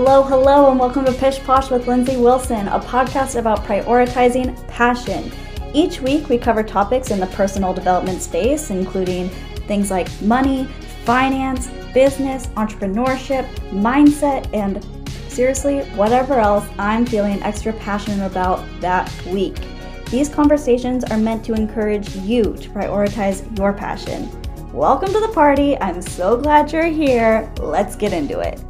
Hello, 0.00 0.22
hello, 0.22 0.70
and 0.70 0.78
welcome 0.78 1.04
to 1.06 1.12
Pish 1.12 1.40
Posh 1.40 1.72
with 1.72 1.88
Lindsey 1.88 2.16
Wilson, 2.16 2.68
a 2.68 2.78
podcast 2.78 3.36
about 3.36 3.64
prioritizing 3.64 4.54
passion. 4.68 5.32
Each 5.74 6.00
week, 6.00 6.28
we 6.28 6.38
cover 6.38 6.62
topics 6.62 7.10
in 7.10 7.18
the 7.18 7.26
personal 7.26 7.74
development 7.74 8.22
space, 8.22 8.70
including 8.70 9.28
things 9.66 9.90
like 9.90 10.08
money, 10.22 10.66
finance, 11.04 11.66
business, 11.92 12.46
entrepreneurship, 12.54 13.44
mindset, 13.72 14.48
and 14.54 14.86
seriously, 15.28 15.80
whatever 15.96 16.34
else 16.34 16.64
I'm 16.78 17.04
feeling 17.04 17.42
extra 17.42 17.72
passionate 17.72 18.24
about 18.24 18.64
that 18.80 19.12
week. 19.26 19.56
These 20.12 20.28
conversations 20.28 21.02
are 21.02 21.18
meant 21.18 21.44
to 21.46 21.54
encourage 21.54 22.14
you 22.18 22.44
to 22.44 22.68
prioritize 22.70 23.58
your 23.58 23.72
passion. 23.72 24.30
Welcome 24.72 25.12
to 25.12 25.18
the 25.18 25.32
party. 25.34 25.76
I'm 25.78 26.00
so 26.00 26.36
glad 26.36 26.70
you're 26.70 26.84
here. 26.84 27.52
Let's 27.58 27.96
get 27.96 28.12
into 28.12 28.38
it. 28.38 28.62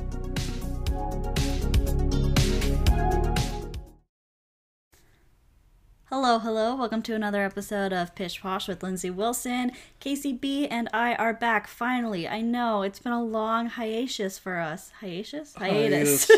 Hello, 6.20 6.40
hello. 6.40 6.74
Welcome 6.74 7.02
to 7.02 7.14
another 7.14 7.44
episode 7.44 7.92
of 7.92 8.16
Pish 8.16 8.40
Posh 8.40 8.66
with 8.66 8.82
Lindsey 8.82 9.08
Wilson. 9.08 9.70
Casey 10.00 10.32
B 10.32 10.66
and 10.66 10.88
I 10.92 11.14
are 11.14 11.32
back 11.32 11.68
finally. 11.68 12.26
I 12.26 12.40
know 12.40 12.82
it's 12.82 12.98
been 12.98 13.12
a 13.12 13.22
long 13.22 13.68
hiatus 13.68 14.36
for 14.36 14.58
us. 14.58 14.90
Hiatus? 15.00 15.54
Hiatus. 15.54 16.28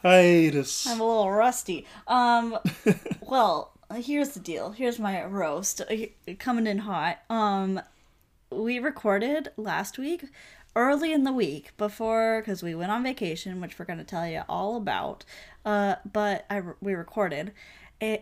Hiatus. 0.00 0.86
I'm 0.90 1.00
a 1.00 1.06
little 1.06 1.30
rusty. 1.30 1.86
Um, 2.06 2.58
well, 3.20 3.72
here's 3.94 4.30
the 4.30 4.40
deal. 4.40 4.70
Here's 4.70 4.98
my 4.98 5.22
roast 5.22 5.82
uh, 5.82 6.32
coming 6.38 6.66
in 6.66 6.78
hot. 6.78 7.18
Um, 7.28 7.78
we 8.50 8.78
recorded 8.78 9.50
last 9.58 9.98
week, 9.98 10.24
early 10.74 11.12
in 11.12 11.24
the 11.24 11.32
week 11.32 11.76
before, 11.76 12.40
because 12.40 12.62
we 12.62 12.74
went 12.74 12.90
on 12.90 13.02
vacation, 13.02 13.60
which 13.60 13.78
we're 13.78 13.84
going 13.84 13.98
to 13.98 14.04
tell 14.04 14.26
you 14.26 14.44
all 14.48 14.76
about. 14.76 15.26
Uh, 15.62 15.96
but 16.10 16.46
I 16.48 16.62
we 16.80 16.94
recorded 16.94 17.52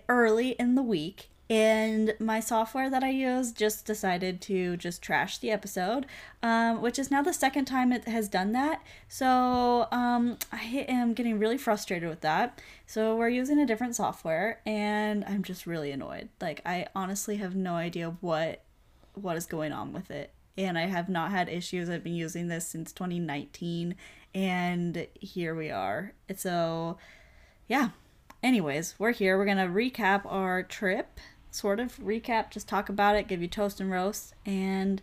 early 0.08 0.50
in 0.50 0.74
the 0.74 0.82
week 0.82 1.30
and 1.50 2.14
my 2.20 2.38
software 2.38 2.88
that 2.88 3.02
I 3.02 3.10
use 3.10 3.50
just 3.50 3.84
decided 3.84 4.40
to 4.42 4.76
just 4.76 5.02
trash 5.02 5.38
the 5.38 5.50
episode, 5.50 6.06
um, 6.44 6.80
which 6.80 6.96
is 6.96 7.10
now 7.10 7.22
the 7.22 7.34
second 7.34 7.64
time 7.64 7.92
it 7.92 8.04
has 8.04 8.28
done 8.28 8.52
that. 8.52 8.80
So 9.08 9.88
um, 9.90 10.38
I 10.52 10.86
am 10.88 11.12
getting 11.12 11.40
really 11.40 11.58
frustrated 11.58 12.08
with 12.08 12.20
that. 12.20 12.60
So 12.86 13.16
we're 13.16 13.30
using 13.30 13.58
a 13.58 13.66
different 13.66 13.96
software, 13.96 14.60
and 14.64 15.24
I'm 15.24 15.42
just 15.42 15.66
really 15.66 15.90
annoyed. 15.90 16.28
Like 16.40 16.62
I 16.64 16.86
honestly 16.94 17.38
have 17.38 17.56
no 17.56 17.74
idea 17.74 18.16
what 18.20 18.62
what 19.14 19.36
is 19.36 19.46
going 19.46 19.72
on 19.72 19.92
with 19.92 20.08
it, 20.12 20.32
and 20.56 20.78
I 20.78 20.86
have 20.86 21.08
not 21.08 21.32
had 21.32 21.48
issues. 21.48 21.90
I've 21.90 22.04
been 22.04 22.14
using 22.14 22.46
this 22.46 22.68
since 22.68 22.92
2019, 22.92 23.96
and 24.36 25.08
here 25.18 25.56
we 25.56 25.72
are. 25.72 26.12
So 26.36 26.96
yeah 27.66 27.90
anyways, 28.42 28.94
we're 28.98 29.12
here. 29.12 29.36
We're 29.36 29.44
going 29.44 29.56
to 29.56 29.64
recap 29.64 30.22
our 30.24 30.62
trip, 30.62 31.18
sort 31.50 31.80
of 31.80 31.98
recap, 31.98 32.50
just 32.50 32.68
talk 32.68 32.88
about 32.88 33.16
it, 33.16 33.28
give 33.28 33.42
you 33.42 33.48
toast 33.48 33.80
and 33.80 33.90
roast. 33.90 34.34
And 34.46 35.02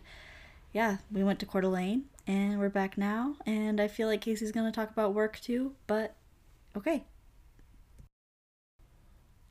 yeah, 0.72 0.98
we 1.10 1.24
went 1.24 1.38
to 1.40 1.46
Coeur 1.46 1.62
d'Alene 1.62 2.04
and 2.26 2.58
we're 2.58 2.68
back 2.68 2.98
now. 2.98 3.36
And 3.46 3.80
I 3.80 3.88
feel 3.88 4.08
like 4.08 4.20
Casey's 4.20 4.52
going 4.52 4.70
to 4.70 4.74
talk 4.74 4.90
about 4.90 5.14
work 5.14 5.40
too, 5.40 5.72
but 5.86 6.14
okay. 6.76 7.04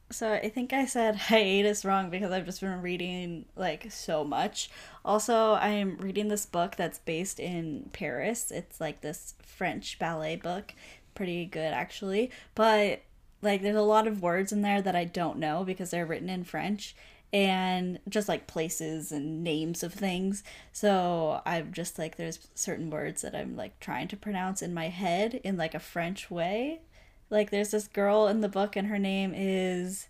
So 0.09 0.31
I 0.31 0.49
think 0.49 0.71
I 0.71 0.85
said 0.85 1.15
hiatus 1.29 1.83
wrong 1.83 2.09
because 2.09 2.31
I've 2.31 2.45
just 2.45 2.61
been 2.61 2.81
reading 2.81 3.45
like 3.55 3.91
so 3.91 4.23
much. 4.23 4.69
Also, 5.03 5.53
I'm 5.53 5.97
reading 5.97 6.27
this 6.29 6.45
book 6.45 6.75
that's 6.75 6.99
based 6.99 7.39
in 7.39 7.89
Paris. 7.93 8.51
It's 8.51 8.79
like 8.79 9.01
this 9.01 9.35
French 9.41 9.99
ballet 9.99 10.37
book. 10.37 10.73
Pretty 11.15 11.45
good 11.45 11.73
actually. 11.73 12.31
But 12.55 13.01
like 13.41 13.61
there's 13.61 13.75
a 13.75 13.81
lot 13.81 14.07
of 14.07 14.21
words 14.21 14.51
in 14.51 14.61
there 14.61 14.81
that 14.81 14.95
I 14.95 15.05
don't 15.05 15.37
know 15.37 15.63
because 15.63 15.91
they're 15.91 16.05
written 16.05 16.29
in 16.29 16.43
French 16.43 16.95
and 17.33 17.99
just 18.07 18.29
like 18.29 18.47
places 18.47 19.11
and 19.11 19.43
names 19.43 19.83
of 19.83 19.93
things. 19.93 20.43
So 20.71 21.41
I'm 21.45 21.73
just 21.73 21.99
like 21.99 22.15
there's 22.15 22.47
certain 22.55 22.89
words 22.89 23.21
that 23.21 23.35
I'm 23.35 23.55
like 23.55 23.79
trying 23.79 24.07
to 24.09 24.17
pronounce 24.17 24.61
in 24.61 24.73
my 24.73 24.87
head 24.87 25.41
in 25.43 25.57
like 25.57 25.75
a 25.75 25.79
French 25.79 26.31
way. 26.31 26.81
Like 27.29 27.49
there's 27.51 27.71
this 27.71 27.87
girl 27.87 28.27
in 28.27 28.41
the 28.41 28.49
book 28.49 28.75
and 28.75 28.87
her 28.87 28.99
name 28.99 29.33
is 29.35 30.07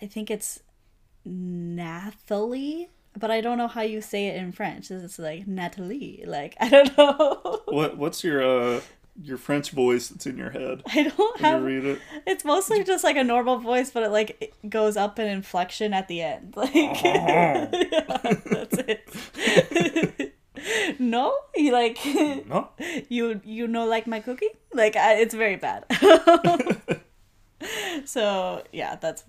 I 0.00 0.06
think 0.06 0.30
it's 0.30 0.60
Nathalie, 1.24 2.90
but 3.18 3.30
I 3.30 3.40
don't 3.40 3.58
know 3.58 3.66
how 3.68 3.82
you 3.82 4.00
say 4.00 4.28
it 4.28 4.36
in 4.36 4.52
French. 4.52 4.90
It's 4.90 5.18
like 5.18 5.46
Natalie. 5.46 6.22
Like 6.26 6.54
I 6.60 6.68
don't 6.68 6.96
know. 6.96 7.62
what 7.66 7.96
what's 7.96 8.22
your 8.22 8.42
uh 8.42 8.80
your 9.22 9.36
French 9.36 9.70
voice 9.70 10.08
that's 10.08 10.26
in 10.26 10.36
your 10.36 10.50
head. 10.50 10.82
I 10.86 11.12
don't 11.16 11.40
have. 11.40 11.62
read 11.62 11.84
it. 11.84 12.00
It's 12.26 12.44
mostly 12.44 12.84
just 12.84 13.04
like 13.04 13.16
a 13.16 13.24
normal 13.24 13.58
voice, 13.58 13.90
but 13.90 14.02
it 14.04 14.10
like 14.10 14.36
it 14.40 14.70
goes 14.70 14.96
up 14.96 15.18
in 15.18 15.26
inflection 15.26 15.92
at 15.92 16.08
the 16.08 16.22
end. 16.22 16.54
Like 16.56 16.74
yeah, 16.74 17.68
oh. 17.72 18.34
that's 18.46 18.78
it. 18.78 20.34
no, 20.98 21.36
you 21.54 21.72
like 21.72 21.98
no. 22.04 22.70
You 23.08 23.40
you 23.44 23.66
know 23.66 23.86
like 23.86 24.06
my 24.06 24.20
cookie? 24.20 24.50
Like 24.72 24.96
I, 24.96 25.14
it's 25.14 25.34
very 25.34 25.56
bad. 25.56 25.84
so 28.04 28.62
yeah, 28.72 28.96
that's 28.96 29.24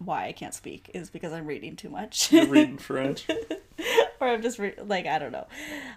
why 0.00 0.26
I 0.26 0.32
can't 0.32 0.54
speak 0.54 0.90
is 0.94 1.10
because 1.10 1.32
I'm 1.32 1.46
reading 1.46 1.76
too 1.76 1.90
much. 1.90 2.32
You're 2.32 2.46
reading 2.46 2.78
French. 2.88 3.26
or 4.20 4.28
I'm 4.28 4.42
just 4.42 4.58
re- 4.58 4.74
like 4.82 5.06
I 5.06 5.18
don't 5.18 5.32
know. 5.32 5.46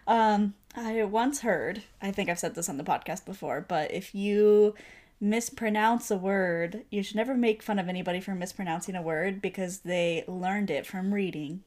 Um, 0.07 0.53
I 0.75 1.03
once 1.03 1.41
heard, 1.41 1.83
I 2.01 2.11
think 2.11 2.29
I've 2.29 2.39
said 2.39 2.55
this 2.55 2.69
on 2.69 2.77
the 2.77 2.83
podcast 2.83 3.25
before, 3.25 3.61
but 3.67 3.91
if 3.91 4.13
you 4.13 4.75
mispronounce 5.21 6.11
a 6.11 6.17
word, 6.17 6.83
you 6.89 7.01
should 7.01 7.15
never 7.15 7.33
make 7.33 7.63
fun 7.63 7.79
of 7.79 7.87
anybody 7.87 8.19
for 8.19 8.35
mispronouncing 8.35 8.95
a 8.95 9.01
word 9.01 9.41
because 9.41 9.79
they 9.79 10.25
learned 10.27 10.69
it 10.69 10.85
from 10.85 11.13
reading. 11.13 11.63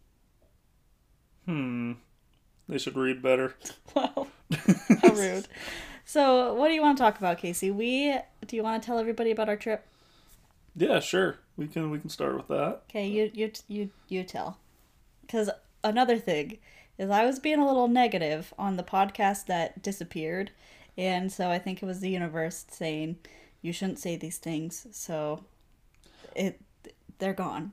Hmm. 1.46 1.92
They 2.68 2.78
should 2.78 2.96
read 2.96 3.22
better. 3.22 3.54
well, 3.94 4.28
how 5.02 5.08
rude. 5.12 5.48
So, 6.08 6.54
what 6.54 6.68
do 6.68 6.74
you 6.74 6.82
want 6.82 6.96
to 6.96 7.02
talk 7.02 7.18
about, 7.18 7.38
Casey? 7.38 7.72
We 7.72 8.16
do 8.46 8.54
you 8.54 8.62
want 8.62 8.80
to 8.80 8.86
tell 8.86 9.00
everybody 9.00 9.32
about 9.32 9.48
our 9.48 9.56
trip? 9.56 9.84
Yeah, 10.76 11.00
sure. 11.00 11.38
We 11.56 11.66
can 11.66 11.90
we 11.90 11.98
can 11.98 12.10
start 12.10 12.36
with 12.36 12.48
that. 12.48 12.82
Okay, 12.90 13.06
you 13.06 13.30
you 13.32 13.50
you 13.68 13.90
you 14.08 14.24
tell. 14.24 14.58
Cuz 15.28 15.50
another 15.82 16.18
thing 16.18 16.58
is 16.98 17.10
I 17.10 17.24
was 17.24 17.38
being 17.38 17.58
a 17.58 17.66
little 17.66 17.88
negative 17.88 18.52
on 18.58 18.76
the 18.76 18.82
podcast 18.82 19.46
that 19.46 19.82
disappeared, 19.82 20.50
and 20.96 21.32
so 21.32 21.50
I 21.50 21.58
think 21.58 21.82
it 21.82 21.86
was 21.86 22.00
the 22.00 22.10
universe 22.10 22.66
saying 22.70 23.16
you 23.62 23.72
shouldn't 23.72 23.98
say 23.98 24.16
these 24.16 24.38
things. 24.38 24.86
So 24.92 25.44
it 26.34 26.60
they're 27.18 27.34
gone. 27.34 27.72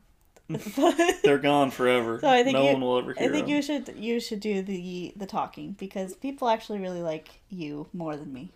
Mm. 0.49 1.21
they're 1.23 1.37
gone 1.37 1.71
forever. 1.71 2.19
So 2.19 2.29
I 2.29 2.43
think 2.43 2.57
no 2.57 2.63
you, 2.63 2.73
one 2.73 2.81
will 2.81 2.97
ever 2.99 3.13
hear 3.13 3.29
I 3.29 3.31
think 3.31 3.47
them. 3.47 3.55
you 3.55 3.61
should 3.61 3.93
you 3.97 4.19
should 4.19 4.39
do 4.39 4.61
the 4.61 5.13
the 5.15 5.25
talking 5.25 5.73
because 5.73 6.15
people 6.15 6.49
actually 6.49 6.79
really 6.79 7.01
like 7.01 7.29
you 7.49 7.87
more 7.93 8.15
than 8.15 8.33
me. 8.33 8.51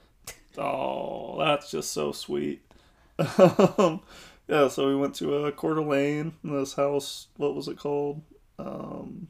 Oh, 0.57 1.37
that's 1.39 1.69
just 1.69 1.91
so 1.91 2.11
sweet. 2.11 2.61
Um, 3.19 4.01
yeah, 4.47 4.67
so 4.67 4.87
we 4.87 4.95
went 4.95 5.15
to 5.15 5.35
a 5.35 5.47
uh, 5.47 5.51
Coeur 5.51 5.75
d'Alene. 5.75 6.33
This 6.43 6.73
house, 6.73 7.27
what 7.37 7.55
was 7.55 7.67
it 7.67 7.77
called? 7.77 8.21
Um, 8.57 9.27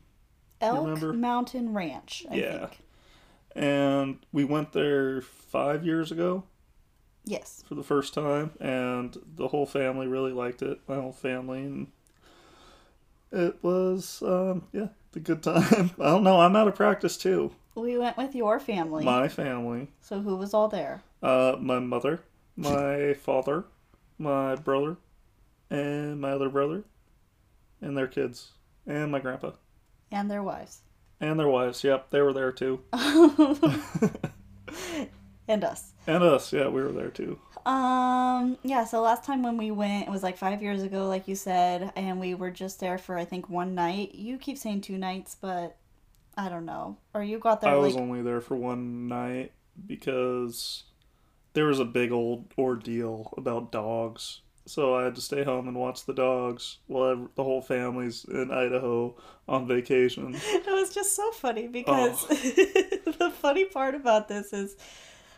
Elk 0.61 1.01
Mountain 1.01 1.73
Ranch, 1.73 2.25
I 2.29 2.35
yeah. 2.35 2.59
think. 2.59 2.79
And 3.55 4.19
we 4.31 4.43
went 4.43 4.73
there 4.73 5.21
five 5.21 5.85
years 5.85 6.11
ago. 6.11 6.43
Yes. 7.25 7.63
For 7.67 7.75
the 7.75 7.83
first 7.83 8.13
time, 8.13 8.51
and 8.61 9.17
the 9.35 9.49
whole 9.49 9.65
family 9.65 10.07
really 10.07 10.31
liked 10.31 10.61
it. 10.61 10.79
My 10.87 10.95
whole 10.95 11.11
family, 11.11 11.59
and 11.59 11.87
it 13.33 13.61
was, 13.61 14.23
um, 14.25 14.63
yeah, 14.71 14.87
the 15.11 15.19
good 15.19 15.43
time. 15.43 15.91
I 15.99 16.05
don't 16.05 16.23
know. 16.23 16.39
I'm 16.39 16.55
out 16.55 16.69
of 16.69 16.75
practice 16.75 17.17
too. 17.17 17.51
We 17.75 17.97
went 17.97 18.17
with 18.17 18.33
your 18.33 18.59
family. 18.59 19.03
My 19.03 19.27
family. 19.27 19.89
So 19.99 20.21
who 20.21 20.37
was 20.37 20.53
all 20.53 20.69
there? 20.69 21.03
Uh, 21.21 21.57
my 21.59 21.79
mother, 21.79 22.21
my 22.55 23.13
father, 23.13 23.65
my 24.17 24.55
brother, 24.55 24.97
and 25.69 26.19
my 26.19 26.31
other 26.31 26.49
brother, 26.49 26.83
and 27.81 27.97
their 27.97 28.07
kids, 28.07 28.51
and 28.85 29.11
my 29.11 29.19
grandpa. 29.19 29.51
And 30.11 30.31
their 30.31 30.43
wives. 30.43 30.81
And 31.19 31.39
their 31.39 31.47
wives, 31.47 31.83
yep, 31.83 32.09
they 32.09 32.21
were 32.21 32.33
there 32.33 32.51
too. 32.51 32.81
and 35.47 35.63
us. 35.63 35.93
And 36.05 36.23
us, 36.23 36.53
yeah, 36.53 36.67
we 36.67 36.81
were 36.81 36.91
there 36.91 37.09
too. 37.09 37.39
Um, 37.65 38.57
yeah, 38.63 38.85
so 38.85 39.01
last 39.01 39.25
time 39.25 39.43
when 39.43 39.57
we 39.57 39.71
went, 39.71 40.07
it 40.07 40.11
was 40.11 40.23
like 40.23 40.37
five 40.37 40.61
years 40.61 40.83
ago, 40.83 41.07
like 41.07 41.27
you 41.27 41.35
said, 41.35 41.91
and 41.97 42.19
we 42.19 42.33
were 42.33 42.51
just 42.51 42.79
there 42.79 42.97
for 42.97 43.17
I 43.17 43.25
think 43.25 43.49
one 43.49 43.75
night. 43.75 44.15
You 44.15 44.37
keep 44.37 44.57
saying 44.57 44.81
two 44.81 44.97
nights, 44.97 45.35
but 45.39 45.75
I 46.37 46.49
don't 46.49 46.65
know. 46.65 46.97
Or 47.13 47.23
you 47.23 47.39
got 47.39 47.61
there 47.61 47.71
I 47.71 47.75
was 47.75 47.97
only 47.97 48.21
there 48.21 48.39
for 48.39 48.55
one 48.55 49.07
night 49.07 49.51
because 49.85 50.83
there 51.53 51.65
was 51.65 51.79
a 51.79 51.85
big 51.85 52.11
old 52.11 52.53
ordeal 52.57 53.33
about 53.35 53.71
dogs 53.71 54.41
so 54.67 54.95
I 54.95 55.05
had 55.05 55.15
to 55.15 55.21
stay 55.21 55.43
home 55.43 55.67
and 55.67 55.77
watch 55.77 56.05
the 56.05 56.13
dogs 56.13 56.77
while 56.87 57.29
the 57.35 57.43
whole 57.43 57.61
family's 57.61 58.25
in 58.25 58.51
Idaho 58.51 59.15
on 59.47 59.67
vacation. 59.67 60.35
It 60.45 60.67
was 60.67 60.93
just 60.93 61.15
so 61.15 61.31
funny 61.31 61.67
because 61.67 62.25
oh. 62.29 62.33
the 63.19 63.31
funny 63.31 63.65
part 63.65 63.95
about 63.95 64.27
this 64.27 64.53
is 64.53 64.75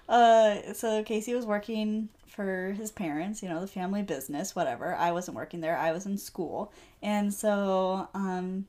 uh, 0.10 0.74
so 0.74 1.04
Casey 1.04 1.36
was 1.36 1.46
working 1.46 2.10
for 2.28 2.72
his 2.72 2.92
parents, 2.92 3.44
you 3.44 3.50
know, 3.50 3.62
the 3.62 3.68
family 3.68 4.02
business, 4.02 4.56
whatever. 4.56 4.96
I 4.96 5.12
wasn't 5.12 5.38
working 5.38 5.62
there. 5.62 5.78
I 5.78 5.92
was 5.92 6.06
in 6.06 6.18
school. 6.18 6.74
And 7.02 7.34
so 7.34 8.08
um, 8.14 8.66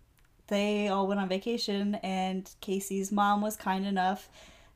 they 0.49 0.89
all 0.89 1.07
went 1.07 1.21
on 1.21 1.29
vacation, 1.29 1.95
and 2.03 2.51
Casey's 2.61 3.11
mom 3.11 3.41
was 3.41 3.57
kind 3.57 3.87
enough 3.87 4.29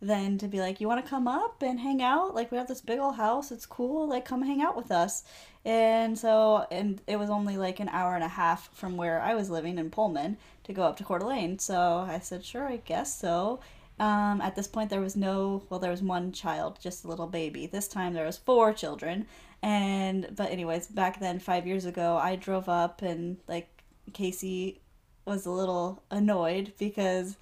then 0.08 0.38
to 0.38 0.48
be 0.48 0.60
like, 0.60 0.80
You 0.80 0.88
want 0.88 1.04
to 1.04 1.08
come 1.08 1.28
up 1.28 1.62
and 1.62 1.80
hang 1.80 2.02
out? 2.02 2.34
Like, 2.34 2.50
we 2.50 2.58
have 2.58 2.68
this 2.68 2.80
big 2.80 2.98
old 2.98 3.16
house. 3.16 3.50
It's 3.50 3.66
cool. 3.66 4.08
Like, 4.08 4.24
come 4.24 4.42
hang 4.42 4.62
out 4.62 4.76
with 4.76 4.90
us. 4.90 5.24
And 5.64 6.18
so, 6.18 6.66
and 6.70 7.00
it 7.06 7.16
was 7.16 7.30
only 7.30 7.56
like 7.56 7.80
an 7.80 7.88
hour 7.88 8.14
and 8.14 8.24
a 8.24 8.28
half 8.28 8.70
from 8.74 8.96
where 8.96 9.20
I 9.20 9.34
was 9.34 9.50
living 9.50 9.78
in 9.78 9.90
Pullman 9.90 10.36
to 10.64 10.72
go 10.72 10.82
up 10.82 10.96
to 10.98 11.04
Coeur 11.04 11.18
d'Alene. 11.18 11.58
So 11.58 12.06
I 12.08 12.18
said, 12.20 12.44
Sure, 12.44 12.66
I 12.66 12.76
guess 12.76 13.18
so. 13.18 13.60
Um, 13.98 14.40
at 14.40 14.56
this 14.56 14.66
point, 14.66 14.90
there 14.90 15.00
was 15.00 15.16
no, 15.16 15.62
well, 15.68 15.80
there 15.80 15.90
was 15.90 16.02
one 16.02 16.32
child, 16.32 16.78
just 16.80 17.04
a 17.04 17.08
little 17.08 17.28
baby. 17.28 17.66
This 17.66 17.86
time 17.86 18.12
there 18.12 18.26
was 18.26 18.36
four 18.36 18.72
children. 18.72 19.26
And, 19.62 20.28
but, 20.36 20.50
anyways, 20.50 20.88
back 20.88 21.20
then, 21.20 21.38
five 21.38 21.66
years 21.66 21.84
ago, 21.86 22.16
I 22.16 22.36
drove 22.36 22.68
up 22.68 23.02
and, 23.02 23.38
like, 23.48 23.68
Casey 24.12 24.80
was 25.24 25.46
a 25.46 25.50
little 25.50 26.02
annoyed 26.10 26.72
because 26.78 27.36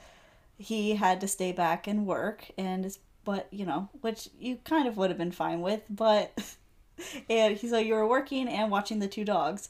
he 0.62 0.94
had 0.94 1.20
to 1.20 1.28
stay 1.28 1.52
back 1.52 1.86
and 1.86 2.06
work. 2.06 2.50
And, 2.56 2.96
but, 3.24 3.48
you 3.50 3.66
know, 3.66 3.88
which 4.00 4.28
you 4.38 4.58
kind 4.64 4.88
of 4.88 4.96
would 4.96 5.10
have 5.10 5.18
been 5.18 5.32
fine 5.32 5.60
with, 5.60 5.82
but, 5.90 6.32
and 7.30 7.56
he's 7.56 7.72
like, 7.72 7.86
you 7.86 7.94
were 7.94 8.06
working 8.06 8.48
and 8.48 8.70
watching 8.70 8.98
the 8.98 9.08
two 9.08 9.24
dogs. 9.24 9.68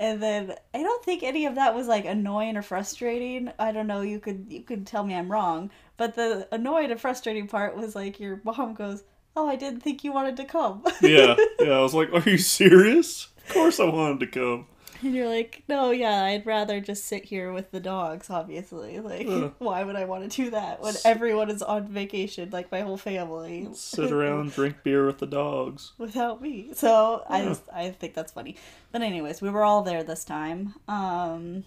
And 0.00 0.22
then 0.22 0.54
I 0.72 0.82
don't 0.82 1.04
think 1.04 1.22
any 1.22 1.46
of 1.46 1.56
that 1.56 1.74
was 1.74 1.88
like 1.88 2.04
annoying 2.04 2.56
or 2.56 2.62
frustrating. 2.62 3.50
I 3.58 3.72
don't 3.72 3.88
know. 3.88 4.02
You 4.02 4.20
could 4.20 4.46
you 4.48 4.62
could 4.62 4.86
tell 4.86 5.04
me 5.04 5.12
I'm 5.12 5.30
wrong, 5.30 5.70
but 5.96 6.14
the 6.14 6.46
annoying 6.52 6.92
and 6.92 7.00
frustrating 7.00 7.48
part 7.48 7.76
was 7.76 7.96
like 7.96 8.20
your 8.20 8.40
mom 8.44 8.74
goes, 8.74 9.02
"Oh, 9.34 9.48
I 9.48 9.56
didn't 9.56 9.80
think 9.80 10.04
you 10.04 10.12
wanted 10.12 10.36
to 10.36 10.44
come." 10.44 10.84
yeah, 11.02 11.34
yeah. 11.60 11.72
I 11.72 11.80
was 11.80 11.94
like, 11.94 12.12
"Are 12.12 12.30
you 12.30 12.38
serious?" 12.38 13.26
Of 13.48 13.54
course, 13.54 13.80
I 13.80 13.86
wanted 13.86 14.20
to 14.20 14.26
come. 14.28 14.66
And 15.02 15.14
you're 15.14 15.28
like, 15.28 15.62
no, 15.68 15.90
yeah, 15.90 16.24
I'd 16.24 16.44
rather 16.44 16.80
just 16.80 17.04
sit 17.04 17.24
here 17.24 17.52
with 17.52 17.70
the 17.70 17.78
dogs, 17.78 18.30
obviously. 18.30 18.98
Like, 18.98 19.28
why 19.58 19.84
would 19.84 19.94
I 19.96 20.04
want 20.06 20.30
to 20.30 20.44
do 20.44 20.50
that 20.50 20.82
when 20.82 20.94
everyone 21.04 21.50
is 21.50 21.62
on 21.62 21.86
vacation, 21.86 22.50
like 22.50 22.72
my 22.72 22.80
whole 22.80 22.96
family? 22.96 23.68
Sit 23.74 24.10
around, 24.12 24.52
drink 24.52 24.82
beer 24.82 25.06
with 25.06 25.18
the 25.18 25.26
dogs. 25.26 25.92
Without 25.98 26.42
me. 26.42 26.70
So 26.74 27.22
yeah. 27.30 27.36
I 27.36 27.44
just, 27.44 27.62
I 27.72 27.90
think 27.90 28.14
that's 28.14 28.32
funny. 28.32 28.56
But 28.90 29.02
anyways, 29.02 29.40
we 29.40 29.50
were 29.50 29.64
all 29.64 29.82
there 29.82 30.02
this 30.02 30.24
time. 30.24 30.74
Um 30.88 31.64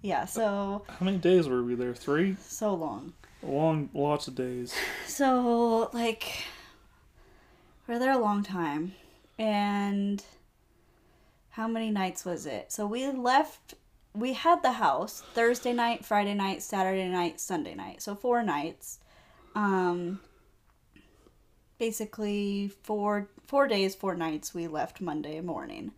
Yeah, 0.00 0.24
so 0.24 0.84
How 0.88 1.04
many 1.04 1.18
days 1.18 1.48
were 1.48 1.62
we 1.62 1.74
there? 1.74 1.94
Three? 1.94 2.36
So 2.40 2.74
long. 2.74 3.12
Long 3.42 3.90
lots 3.92 4.26
of 4.26 4.34
days. 4.34 4.74
So 5.06 5.90
like 5.92 6.44
we 7.86 7.94
we're 7.94 8.00
there 8.00 8.12
a 8.12 8.18
long 8.18 8.42
time. 8.42 8.94
And 9.38 10.24
how 11.54 11.68
many 11.68 11.88
nights 11.88 12.24
was 12.24 12.46
it? 12.46 12.72
So 12.72 12.84
we 12.84 13.06
left 13.06 13.74
we 14.12 14.32
had 14.32 14.62
the 14.62 14.72
house 14.72 15.22
Thursday 15.34 15.72
night, 15.72 16.04
Friday 16.04 16.34
night, 16.34 16.62
Saturday 16.62 17.08
night, 17.08 17.40
Sunday 17.40 17.76
night. 17.76 18.02
So 18.02 18.16
four 18.16 18.42
nights. 18.42 18.98
Um 19.54 20.18
basically 21.78 22.72
four 22.82 23.28
four 23.46 23.68
days, 23.68 23.94
four 23.94 24.16
nights 24.16 24.52
we 24.52 24.66
left 24.66 25.00
Monday 25.00 25.40
morning. 25.40 25.92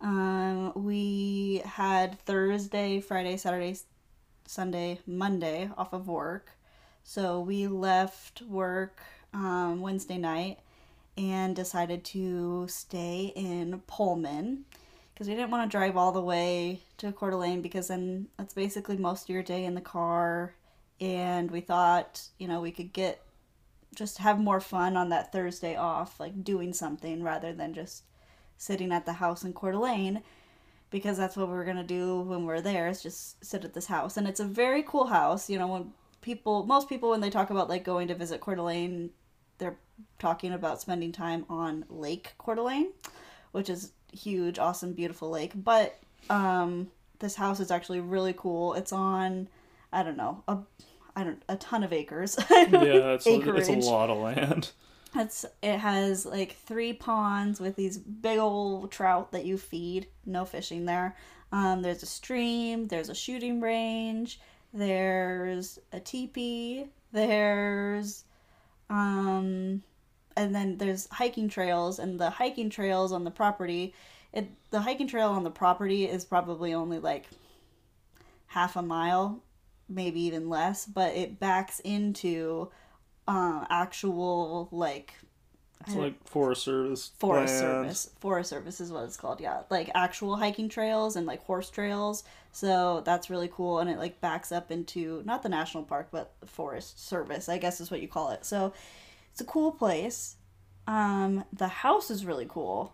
Um 0.00 0.72
we 0.74 1.62
had 1.64 2.18
Thursday, 2.22 3.00
Friday, 3.00 3.36
Saturday, 3.36 3.76
Sunday, 4.46 4.98
Monday 5.06 5.70
off 5.78 5.92
of 5.92 6.08
work. 6.08 6.50
So 7.04 7.38
we 7.38 7.68
left 7.68 8.42
work 8.42 9.00
um, 9.32 9.80
Wednesday 9.80 10.18
night 10.18 10.58
and 11.16 11.54
decided 11.54 12.04
to 12.04 12.66
stay 12.68 13.32
in 13.36 13.80
Pullman 13.86 14.64
because 15.18 15.28
we 15.28 15.34
didn't 15.34 15.50
want 15.50 15.68
to 15.68 15.76
drive 15.76 15.96
all 15.96 16.12
the 16.12 16.20
way 16.20 16.80
to 16.96 17.10
Coeur 17.10 17.32
d'Alene 17.32 17.60
because 17.60 17.88
then 17.88 18.28
that's 18.36 18.54
basically 18.54 18.96
most 18.96 19.24
of 19.24 19.30
your 19.30 19.42
day 19.42 19.64
in 19.64 19.74
the 19.74 19.80
car. 19.80 20.54
And 21.00 21.50
we 21.50 21.60
thought, 21.60 22.22
you 22.38 22.46
know, 22.46 22.60
we 22.60 22.70
could 22.70 22.92
get 22.92 23.20
just 23.96 24.18
have 24.18 24.38
more 24.38 24.60
fun 24.60 24.96
on 24.96 25.08
that 25.08 25.32
Thursday 25.32 25.74
off, 25.74 26.20
like 26.20 26.44
doing 26.44 26.72
something 26.72 27.24
rather 27.24 27.52
than 27.52 27.74
just 27.74 28.04
sitting 28.58 28.92
at 28.92 29.06
the 29.06 29.14
house 29.14 29.42
in 29.42 29.52
Coeur 29.54 29.72
d'Alene 29.72 30.22
because 30.88 31.16
that's 31.16 31.36
what 31.36 31.48
we 31.48 31.54
are 31.56 31.64
gonna 31.64 31.82
do 31.82 32.20
when 32.20 32.44
we're 32.44 32.60
there 32.60 32.86
is 32.86 33.02
just 33.02 33.44
sit 33.44 33.64
at 33.64 33.74
this 33.74 33.86
house. 33.86 34.16
And 34.16 34.28
it's 34.28 34.38
a 34.38 34.44
very 34.44 34.84
cool 34.84 35.08
house. 35.08 35.50
You 35.50 35.58
know, 35.58 35.66
when 35.66 35.92
people, 36.20 36.64
most 36.64 36.88
people, 36.88 37.10
when 37.10 37.22
they 37.22 37.30
talk 37.30 37.50
about 37.50 37.68
like 37.68 37.82
going 37.82 38.06
to 38.06 38.14
visit 38.14 38.40
Coeur 38.40 38.54
d'Alene, 38.54 39.10
they're 39.58 39.78
talking 40.20 40.52
about 40.52 40.80
spending 40.80 41.10
time 41.10 41.44
on 41.48 41.86
Lake 41.88 42.34
Coeur 42.38 42.54
d'Alene, 42.54 42.92
which 43.50 43.68
is 43.68 43.90
huge, 44.12 44.58
awesome, 44.58 44.92
beautiful 44.92 45.30
lake. 45.30 45.52
But 45.54 45.98
um, 46.30 46.88
this 47.18 47.34
house 47.34 47.60
is 47.60 47.70
actually 47.70 48.00
really 48.00 48.34
cool. 48.36 48.74
It's 48.74 48.92
on, 48.92 49.48
I 49.92 50.02
don't 50.02 50.16
know, 50.16 50.42
a, 50.48 50.58
I 51.16 51.24
don't, 51.24 51.42
a 51.48 51.56
ton 51.56 51.82
of 51.82 51.92
acres. 51.92 52.36
yeah, 52.50 53.14
it's 53.14 53.26
a, 53.26 53.56
it's 53.56 53.68
a 53.68 53.90
lot 53.90 54.10
of 54.10 54.18
land. 54.18 54.70
It's 55.14 55.44
it 55.62 55.78
has 55.78 56.26
like 56.26 56.52
three 56.52 56.92
ponds 56.92 57.60
with 57.60 57.76
these 57.76 57.96
big 57.96 58.38
old 58.38 58.90
trout 58.90 59.32
that 59.32 59.46
you 59.46 59.56
feed. 59.56 60.06
No 60.26 60.44
fishing 60.44 60.84
there. 60.84 61.16
Um, 61.50 61.82
there's 61.82 62.02
a 62.02 62.06
stream. 62.06 62.88
There's 62.88 63.08
a 63.08 63.14
shooting 63.14 63.60
range. 63.60 64.38
There's 64.74 65.78
a 65.92 66.00
teepee. 66.00 66.86
There's 67.12 68.24
um 68.90 69.82
and 70.38 70.54
then 70.54 70.78
there's 70.78 71.08
hiking 71.10 71.48
trails 71.48 71.98
and 71.98 72.18
the 72.18 72.30
hiking 72.30 72.70
trails 72.70 73.12
on 73.12 73.24
the 73.24 73.30
property 73.30 73.92
it 74.32 74.48
the 74.70 74.80
hiking 74.80 75.08
trail 75.08 75.30
on 75.30 75.42
the 75.42 75.50
property 75.50 76.04
is 76.04 76.24
probably 76.24 76.72
only 76.72 76.98
like 76.98 77.26
half 78.46 78.76
a 78.76 78.82
mile 78.82 79.42
maybe 79.88 80.20
even 80.20 80.48
less 80.48 80.86
but 80.86 81.14
it 81.14 81.40
backs 81.40 81.80
into 81.80 82.70
uh, 83.26 83.64
actual 83.68 84.68
like 84.70 85.14
it's 85.86 85.96
like 85.96 86.28
Forest 86.28 86.64
Service. 86.64 87.12
Forest 87.18 87.54
land. 87.54 87.60
Service. 87.60 88.10
Forest 88.20 88.50
Service 88.50 88.80
is 88.80 88.90
what 88.90 89.04
it's 89.04 89.16
called. 89.16 89.40
Yeah, 89.40 89.62
like 89.70 89.90
actual 89.94 90.36
hiking 90.36 90.68
trails 90.68 91.16
and 91.16 91.26
like 91.26 91.42
horse 91.44 91.70
trails. 91.70 92.24
So 92.52 93.02
that's 93.04 93.30
really 93.30 93.48
cool, 93.52 93.78
and 93.78 93.88
it 93.88 93.98
like 93.98 94.20
backs 94.20 94.50
up 94.50 94.70
into 94.70 95.22
not 95.24 95.42
the 95.42 95.48
national 95.48 95.84
park, 95.84 96.08
but 96.10 96.34
Forest 96.44 97.06
Service, 97.06 97.48
I 97.48 97.58
guess 97.58 97.80
is 97.80 97.90
what 97.90 98.02
you 98.02 98.08
call 98.08 98.30
it. 98.30 98.44
So 98.44 98.72
it's 99.38 99.48
a 99.48 99.52
cool 99.52 99.70
place. 99.70 100.34
Um, 100.88 101.44
the 101.52 101.68
house 101.68 102.10
is 102.10 102.26
really 102.26 102.46
cool. 102.48 102.92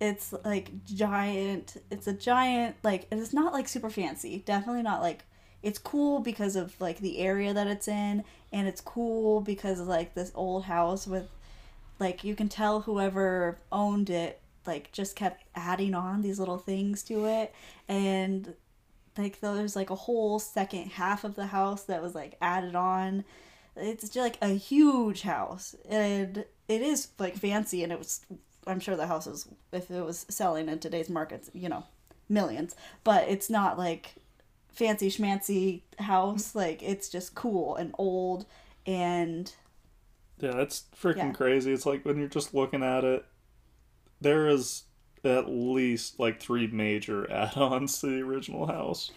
It's 0.00 0.32
like 0.44 0.84
giant. 0.84 1.76
It's 1.90 2.06
a 2.06 2.12
giant 2.12 2.76
like 2.84 3.08
it's 3.10 3.32
not 3.32 3.52
like 3.52 3.66
super 3.66 3.90
fancy. 3.90 4.44
Definitely 4.46 4.84
not 4.84 5.02
like 5.02 5.24
it's 5.60 5.80
cool 5.80 6.20
because 6.20 6.54
of 6.54 6.80
like 6.80 7.00
the 7.00 7.18
area 7.18 7.52
that 7.52 7.66
it's 7.66 7.88
in 7.88 8.22
and 8.52 8.68
it's 8.68 8.80
cool 8.80 9.40
because 9.40 9.80
of 9.80 9.88
like 9.88 10.14
this 10.14 10.30
old 10.36 10.66
house 10.66 11.04
with 11.04 11.28
like 11.98 12.22
you 12.22 12.36
can 12.36 12.48
tell 12.48 12.82
whoever 12.82 13.58
owned 13.72 14.08
it 14.08 14.40
like 14.68 14.92
just 14.92 15.16
kept 15.16 15.42
adding 15.56 15.94
on 15.94 16.22
these 16.22 16.38
little 16.38 16.58
things 16.58 17.02
to 17.02 17.26
it 17.26 17.52
and 17.88 18.54
like 19.18 19.40
there's 19.40 19.76
like 19.76 19.90
a 19.90 19.94
whole 19.94 20.38
second 20.38 20.92
half 20.92 21.24
of 21.24 21.34
the 21.34 21.46
house 21.46 21.82
that 21.84 22.00
was 22.00 22.14
like 22.14 22.36
added 22.40 22.74
on 22.74 23.24
it's 23.80 24.04
just 24.04 24.16
like 24.16 24.38
a 24.42 24.54
huge 24.54 25.22
house 25.22 25.74
and 25.88 26.44
it 26.68 26.82
is 26.82 27.08
like 27.18 27.36
fancy 27.36 27.82
and 27.82 27.92
it 27.92 27.98
was 27.98 28.20
i'm 28.66 28.80
sure 28.80 28.96
the 28.96 29.06
house 29.06 29.26
is 29.26 29.48
if 29.72 29.90
it 29.90 30.04
was 30.04 30.26
selling 30.28 30.68
in 30.68 30.78
today's 30.78 31.08
markets 31.08 31.50
you 31.52 31.68
know 31.68 31.84
millions 32.28 32.76
but 33.04 33.28
it's 33.28 33.50
not 33.50 33.78
like 33.78 34.14
fancy 34.72 35.10
schmancy 35.10 35.82
house 35.98 36.52
mm. 36.52 36.56
like 36.56 36.82
it's 36.82 37.08
just 37.08 37.34
cool 37.34 37.76
and 37.76 37.94
old 37.98 38.46
and 38.86 39.52
yeah 40.38 40.58
it's 40.60 40.84
freaking 40.98 41.16
yeah. 41.16 41.32
crazy. 41.32 41.72
It's 41.72 41.84
like 41.84 42.04
when 42.04 42.18
you're 42.18 42.28
just 42.28 42.54
looking 42.54 42.82
at 42.82 43.04
it 43.04 43.24
there 44.20 44.48
is 44.48 44.84
at 45.24 45.48
least 45.48 46.18
like 46.18 46.40
three 46.40 46.66
major 46.66 47.30
add-ons 47.32 48.00
to 48.00 48.06
the 48.06 48.22
original 48.22 48.66
house 48.66 49.10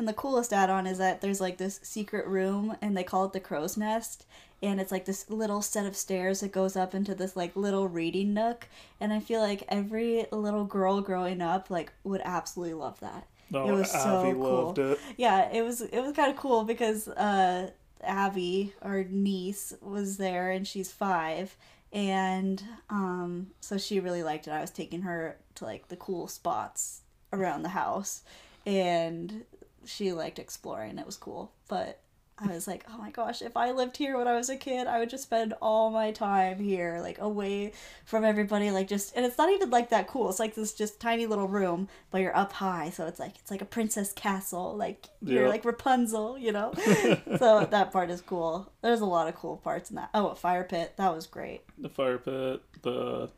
and 0.00 0.08
the 0.08 0.14
coolest 0.14 0.50
add-on 0.50 0.86
is 0.86 0.96
that 0.96 1.20
there's 1.20 1.42
like 1.42 1.58
this 1.58 1.78
secret 1.82 2.26
room 2.26 2.74
and 2.80 2.96
they 2.96 3.04
call 3.04 3.26
it 3.26 3.34
the 3.34 3.38
crow's 3.38 3.76
nest 3.76 4.24
and 4.62 4.80
it's 4.80 4.90
like 4.90 5.04
this 5.04 5.28
little 5.28 5.60
set 5.60 5.84
of 5.84 5.94
stairs 5.94 6.40
that 6.40 6.52
goes 6.52 6.74
up 6.74 6.94
into 6.94 7.14
this 7.14 7.36
like 7.36 7.54
little 7.54 7.86
reading 7.86 8.32
nook 8.32 8.66
and 8.98 9.12
I 9.12 9.20
feel 9.20 9.42
like 9.42 9.62
every 9.68 10.24
little 10.32 10.64
girl 10.64 11.02
growing 11.02 11.42
up 11.42 11.68
like 11.68 11.92
would 12.02 12.22
absolutely 12.24 12.72
love 12.72 12.98
that. 13.00 13.26
Oh, 13.52 13.68
it 13.68 13.72
was 13.72 13.94
Abby 13.94 14.30
so 14.30 14.34
cool. 14.34 14.92
It. 14.92 14.98
Yeah, 15.18 15.52
it 15.52 15.60
was 15.60 15.82
it 15.82 16.00
was 16.00 16.16
kind 16.16 16.30
of 16.30 16.38
cool 16.38 16.64
because 16.64 17.06
uh 17.06 17.70
Abby, 18.02 18.72
our 18.80 19.04
niece, 19.04 19.74
was 19.82 20.16
there 20.16 20.50
and 20.50 20.66
she's 20.66 20.90
5 20.90 21.54
and 21.92 22.64
um 22.88 23.48
so 23.60 23.76
she 23.76 24.00
really 24.00 24.22
liked 24.22 24.48
it. 24.48 24.52
I 24.52 24.62
was 24.62 24.70
taking 24.70 25.02
her 25.02 25.36
to 25.56 25.64
like 25.66 25.88
the 25.88 25.96
cool 25.96 26.26
spots 26.26 27.02
around 27.34 27.64
the 27.64 27.68
house 27.68 28.22
and 28.64 29.44
she 29.84 30.12
liked 30.12 30.38
exploring. 30.38 30.98
It 30.98 31.06
was 31.06 31.16
cool. 31.16 31.52
But 31.68 32.00
I 32.42 32.46
was 32.48 32.66
like, 32.66 32.86
oh 32.88 32.96
my 32.96 33.10
gosh, 33.10 33.42
if 33.42 33.54
I 33.54 33.72
lived 33.72 33.98
here 33.98 34.16
when 34.16 34.26
I 34.26 34.34
was 34.34 34.48
a 34.48 34.56
kid, 34.56 34.86
I 34.86 34.98
would 34.98 35.10
just 35.10 35.24
spend 35.24 35.52
all 35.60 35.90
my 35.90 36.10
time 36.10 36.58
here, 36.58 36.98
like 37.02 37.18
away 37.18 37.72
from 38.06 38.24
everybody, 38.24 38.70
like 38.70 38.88
just, 38.88 39.14
and 39.14 39.26
it's 39.26 39.36
not 39.36 39.50
even 39.50 39.68
like 39.68 39.90
that 39.90 40.06
cool. 40.06 40.30
It's 40.30 40.38
like 40.38 40.54
this 40.54 40.72
just 40.72 41.00
tiny 41.00 41.26
little 41.26 41.48
room, 41.48 41.88
but 42.10 42.22
you're 42.22 42.34
up 42.34 42.52
high, 42.52 42.88
so 42.90 43.06
it's 43.06 43.20
like 43.20 43.36
it's 43.36 43.50
like 43.50 43.60
a 43.60 43.66
princess 43.66 44.12
castle, 44.14 44.74
like 44.74 45.08
you're 45.20 45.50
like 45.50 45.66
Rapunzel, 45.66 46.38
you 46.38 46.52
know. 46.52 46.72
so 47.38 47.66
that 47.70 47.92
part 47.92 48.10
is 48.10 48.22
cool. 48.22 48.72
There's 48.80 49.02
a 49.02 49.06
lot 49.06 49.28
of 49.28 49.34
cool 49.34 49.58
parts 49.58 49.90
in 49.90 49.96
that. 49.96 50.08
Oh, 50.14 50.28
a 50.28 50.34
fire 50.34 50.64
pit, 50.64 50.94
that 50.96 51.14
was 51.14 51.26
great. 51.26 51.62
the 51.76 51.90
fire 51.90 52.16
pit, 52.18 52.62
the 52.80 53.30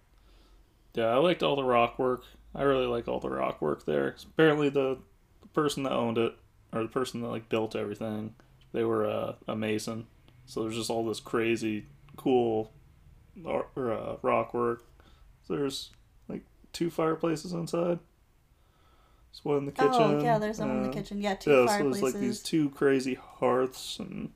yeah, 0.95 1.07
I 1.07 1.17
liked 1.17 1.43
all 1.43 1.57
the 1.57 1.65
rock 1.65 1.99
work. 1.99 2.23
I 2.55 2.63
really 2.63 2.87
like 2.87 3.09
all 3.09 3.19
the 3.19 3.31
rock 3.31 3.61
work 3.63 3.85
there. 3.85 4.15
Apparently, 4.25 4.69
the 4.69 4.99
person 5.55 5.83
that 5.85 5.93
owned 5.93 6.19
it 6.19 6.35
or 6.73 6.83
the 6.83 6.89
person 6.89 7.21
that 7.23 7.29
like 7.29 7.49
built 7.49 7.77
everything, 7.77 8.35
they 8.73 8.85
were 8.85 9.07
uh, 9.07 9.35
a 9.47 9.57
mason. 9.57 10.07
So 10.47 10.63
there's 10.63 10.77
just 10.77 10.91
all 10.91 11.05
this 11.07 11.21
crazy, 11.21 11.87
cool, 12.17 12.73
or, 13.45 13.67
uh, 13.77 14.17
rock 14.23 14.55
work. 14.55 14.85
So 15.47 15.55
there's 15.57 15.91
like 16.29 16.43
two 16.73 16.91
fireplaces 16.91 17.53
inside. 17.53 17.99
There's 19.31 19.45
one 19.45 19.59
in 19.59 19.67
the 19.67 19.73
kitchen. 19.73 19.93
oh 19.95 20.23
yeah, 20.23 20.39
there's 20.39 20.59
one 20.59 20.71
in 20.71 20.83
the 20.83 20.91
kitchen. 20.91 21.21
Yeah, 21.21 21.35
two 21.35 21.51
Yeah, 21.51 21.57
so 21.57 21.67
fireplaces. 21.67 22.01
there's 22.03 22.15
like 22.15 22.21
these 22.21 22.43
two 22.43 22.71
crazy 22.71 23.15
hearths, 23.15 23.99
and 23.99 24.33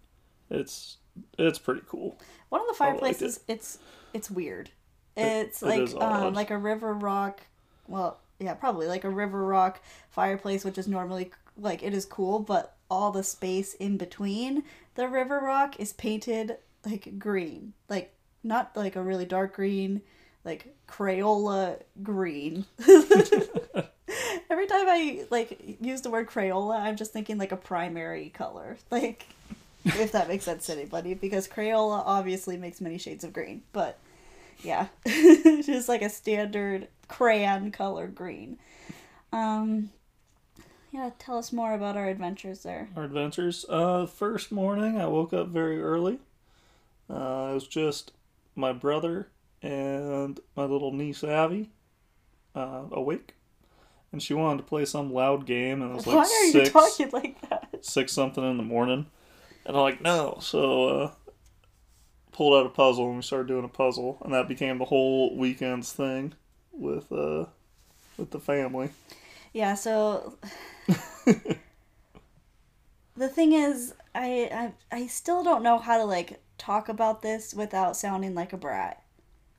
it's 0.50 0.99
it's 1.38 1.58
pretty 1.58 1.82
cool. 1.87 2.18
One 2.49 2.61
of 2.61 2.66
the 2.68 2.75
fireplaces, 2.75 3.40
it's 3.49 3.78
it's 4.14 4.30
weird. 4.30 4.70
It's 5.16 5.62
it 5.62 5.66
like 5.66 6.02
um 6.02 6.35
like 6.35 6.50
a 6.50 6.58
river 6.58 6.92
rock. 6.92 7.42
Well, 7.88 8.20
yeah, 8.38 8.54
probably 8.54 8.86
like 8.86 9.04
a 9.04 9.10
river 9.10 9.44
rock 9.44 9.80
fireplace, 10.10 10.64
which 10.64 10.78
is 10.78 10.88
normally 10.88 11.30
like 11.58 11.82
it 11.82 11.94
is 11.94 12.04
cool, 12.04 12.38
but 12.38 12.76
all 12.90 13.10
the 13.10 13.22
space 13.22 13.74
in 13.74 13.96
between 13.96 14.62
the 14.94 15.08
river 15.08 15.40
rock 15.40 15.78
is 15.78 15.92
painted 15.92 16.56
like 16.84 17.18
green, 17.18 17.72
like 17.88 18.14
not 18.42 18.76
like 18.76 18.96
a 18.96 19.02
really 19.02 19.24
dark 19.24 19.54
green, 19.54 20.02
like 20.44 20.74
Crayola 20.88 21.80
green. 22.02 22.64
Every 24.48 24.66
time 24.66 24.86
I 24.88 25.26
like 25.30 25.76
use 25.80 26.02
the 26.02 26.10
word 26.10 26.28
Crayola, 26.28 26.80
I'm 26.80 26.96
just 26.96 27.12
thinking 27.12 27.38
like 27.38 27.52
a 27.52 27.56
primary 27.56 28.30
color, 28.30 28.76
like 28.90 29.26
if 29.84 30.12
that 30.12 30.28
makes 30.28 30.44
sense 30.44 30.66
to 30.66 30.72
anybody, 30.72 31.14
because 31.14 31.48
Crayola 31.48 32.02
obviously 32.04 32.56
makes 32.56 32.80
many 32.80 32.98
shades 32.98 33.24
of 33.24 33.32
green, 33.32 33.62
but 33.72 33.98
yeah, 34.62 34.86
just 35.06 35.88
like 35.88 36.02
a 36.02 36.08
standard 36.08 36.88
crayon 37.08 37.70
color 37.70 38.06
green. 38.06 38.58
Um, 39.32 39.90
yeah, 40.92 41.10
tell 41.18 41.38
us 41.38 41.52
more 41.52 41.75
about 41.75 41.96
our 41.96 42.08
adventures 42.08 42.62
there. 42.62 42.88
our 42.96 43.04
adventures. 43.04 43.64
Uh, 43.68 44.06
first 44.06 44.50
morning, 44.50 45.00
I 45.00 45.06
woke 45.06 45.32
up 45.32 45.48
very 45.48 45.80
early. 45.82 46.18
Uh, 47.10 47.48
it 47.50 47.54
was 47.54 47.66
just 47.68 48.12
my 48.54 48.72
brother 48.72 49.28
and 49.62 50.40
my 50.56 50.64
little 50.64 50.92
niece 50.92 51.22
Abby 51.22 51.70
uh, 52.54 52.84
awake, 52.90 53.34
and 54.12 54.22
she 54.22 54.34
wanted 54.34 54.58
to 54.58 54.64
play 54.68 54.84
some 54.84 55.12
loud 55.12 55.46
game, 55.46 55.82
and 55.82 55.92
it 55.92 55.94
was 55.94 56.06
like 56.06 56.16
Why 56.16 56.22
are 56.22 56.50
six, 56.52 56.68
you 56.68 56.72
talking 56.72 57.10
like 57.12 57.50
that? 57.50 57.84
six 57.84 58.12
something 58.12 58.42
in 58.48 58.56
the 58.56 58.62
morning, 58.62 59.06
and 59.64 59.76
I'm 59.76 59.82
like, 59.82 60.00
no. 60.00 60.38
So 60.40 60.88
uh, 60.88 61.10
pulled 62.32 62.54
out 62.54 62.66
a 62.66 62.70
puzzle, 62.70 63.06
and 63.08 63.16
we 63.16 63.22
started 63.22 63.48
doing 63.48 63.64
a 63.64 63.68
puzzle, 63.68 64.18
and 64.25 64.32
that 64.32 64.48
became 64.48 64.78
the 64.78 64.84
whole 64.86 65.36
weekend's 65.36 65.92
thing 65.92 66.34
with 66.78 67.11
uh 67.12 67.47
with 68.16 68.30
the 68.30 68.40
family. 68.40 68.90
Yeah, 69.52 69.75
so 69.75 70.38
the 73.16 73.28
thing 73.28 73.52
is, 73.52 73.95
I, 74.14 74.73
I 74.92 74.97
I 74.97 75.06
still 75.06 75.42
don't 75.42 75.62
know 75.62 75.78
how 75.78 75.99
to 75.99 76.04
like 76.04 76.40
talk 76.59 76.88
about 76.88 77.23
this 77.23 77.54
without 77.54 77.97
sounding 77.97 78.35
like 78.35 78.52
a 78.52 78.56
brat, 78.56 79.02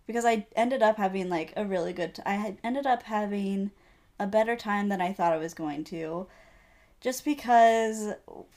because 0.06 0.26
I 0.26 0.48
ended 0.56 0.82
up 0.82 0.98
having 0.98 1.30
like 1.30 1.54
a 1.56 1.66
really 1.66 1.94
good. 1.94 2.16
T- 2.16 2.22
I 2.26 2.34
had 2.34 2.58
ended 2.64 2.86
up 2.86 3.04
having 3.04 3.72
a 4.20 4.28
better 4.28 4.56
time 4.56 4.90
than 4.90 5.02
I 5.02 5.14
thought 5.14 5.34
I 5.34 5.38
was 5.38 5.54
going 5.54 5.84
to, 5.86 6.28
just 7.02 7.24
because 7.26 8.14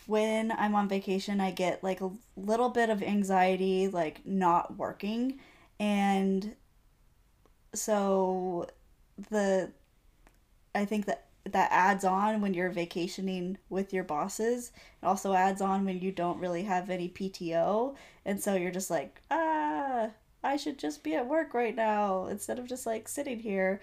when 0.07 0.53
I'm 0.53 0.75
on 0.75 0.89
vacation, 0.89 1.41
I 1.41 1.51
get 1.51 1.83
like 1.85 2.01
a 2.01 2.11
little 2.37 2.71
bit 2.71 2.91
of 2.91 3.03
anxiety, 3.03 3.89
like 3.89 4.25
not 4.27 4.77
working, 4.77 5.39
and 5.79 6.55
so 7.75 8.69
the 9.31 9.71
I 10.75 10.85
think 10.85 11.07
that 11.07 11.27
that 11.45 11.71
adds 11.73 12.05
on 12.05 12.41
when 12.41 12.55
you're 12.55 12.71
vacationing 12.71 13.59
with 13.71 13.93
your 13.93 14.05
bosses. 14.05 14.73
It 15.03 15.07
also 15.07 15.33
adds 15.33 15.61
on 15.61 15.85
when 15.85 16.01
you 16.01 16.13
don't 16.13 16.39
really 16.39 16.65
have 16.65 16.91
any 16.91 17.09
PTO, 17.09 17.97
and 18.25 18.41
so 18.41 18.55
you're 18.55 18.71
just 18.71 18.91
like, 18.91 19.21
ah, 19.31 20.11
I 20.43 20.57
should 20.57 20.79
just 20.79 21.03
be 21.03 21.15
at 21.15 21.27
work 21.27 21.55
right 21.55 21.75
now 21.75 22.27
instead 22.27 22.59
of 22.59 22.67
just 22.67 22.87
like 22.87 23.09
sitting 23.09 23.41
here. 23.41 23.81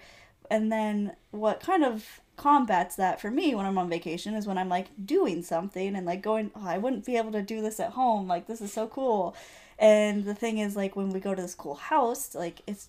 And 0.50 0.72
then 0.72 1.14
what 1.30 1.60
kind 1.60 1.84
of 1.84 2.20
combats 2.36 2.96
that 2.96 3.20
for 3.20 3.30
me 3.30 3.54
when 3.54 3.66
I'm 3.66 3.78
on 3.78 3.90
vacation 3.90 4.34
is 4.34 4.46
when 4.46 4.58
I'm 4.58 4.68
like 4.68 4.88
doing 5.04 5.42
something 5.42 5.94
and 5.94 6.06
like 6.06 6.22
going, 6.22 6.50
oh, 6.56 6.66
I 6.66 6.78
wouldn't 6.78 7.04
be 7.04 7.16
able 7.16 7.32
to 7.32 7.42
do 7.42 7.60
this 7.60 7.80
at 7.80 7.92
home. 7.92 8.28
Like 8.28 8.46
this 8.46 8.60
is 8.60 8.72
so 8.72 8.86
cool. 8.86 9.36
And 9.78 10.24
the 10.24 10.34
thing 10.34 10.58
is 10.58 10.76
like 10.76 10.96
when 10.96 11.10
we 11.10 11.20
go 11.20 11.34
to 11.34 11.42
this 11.42 11.54
cool 11.54 11.74
house, 11.74 12.34
like 12.34 12.62
it's 12.66 12.88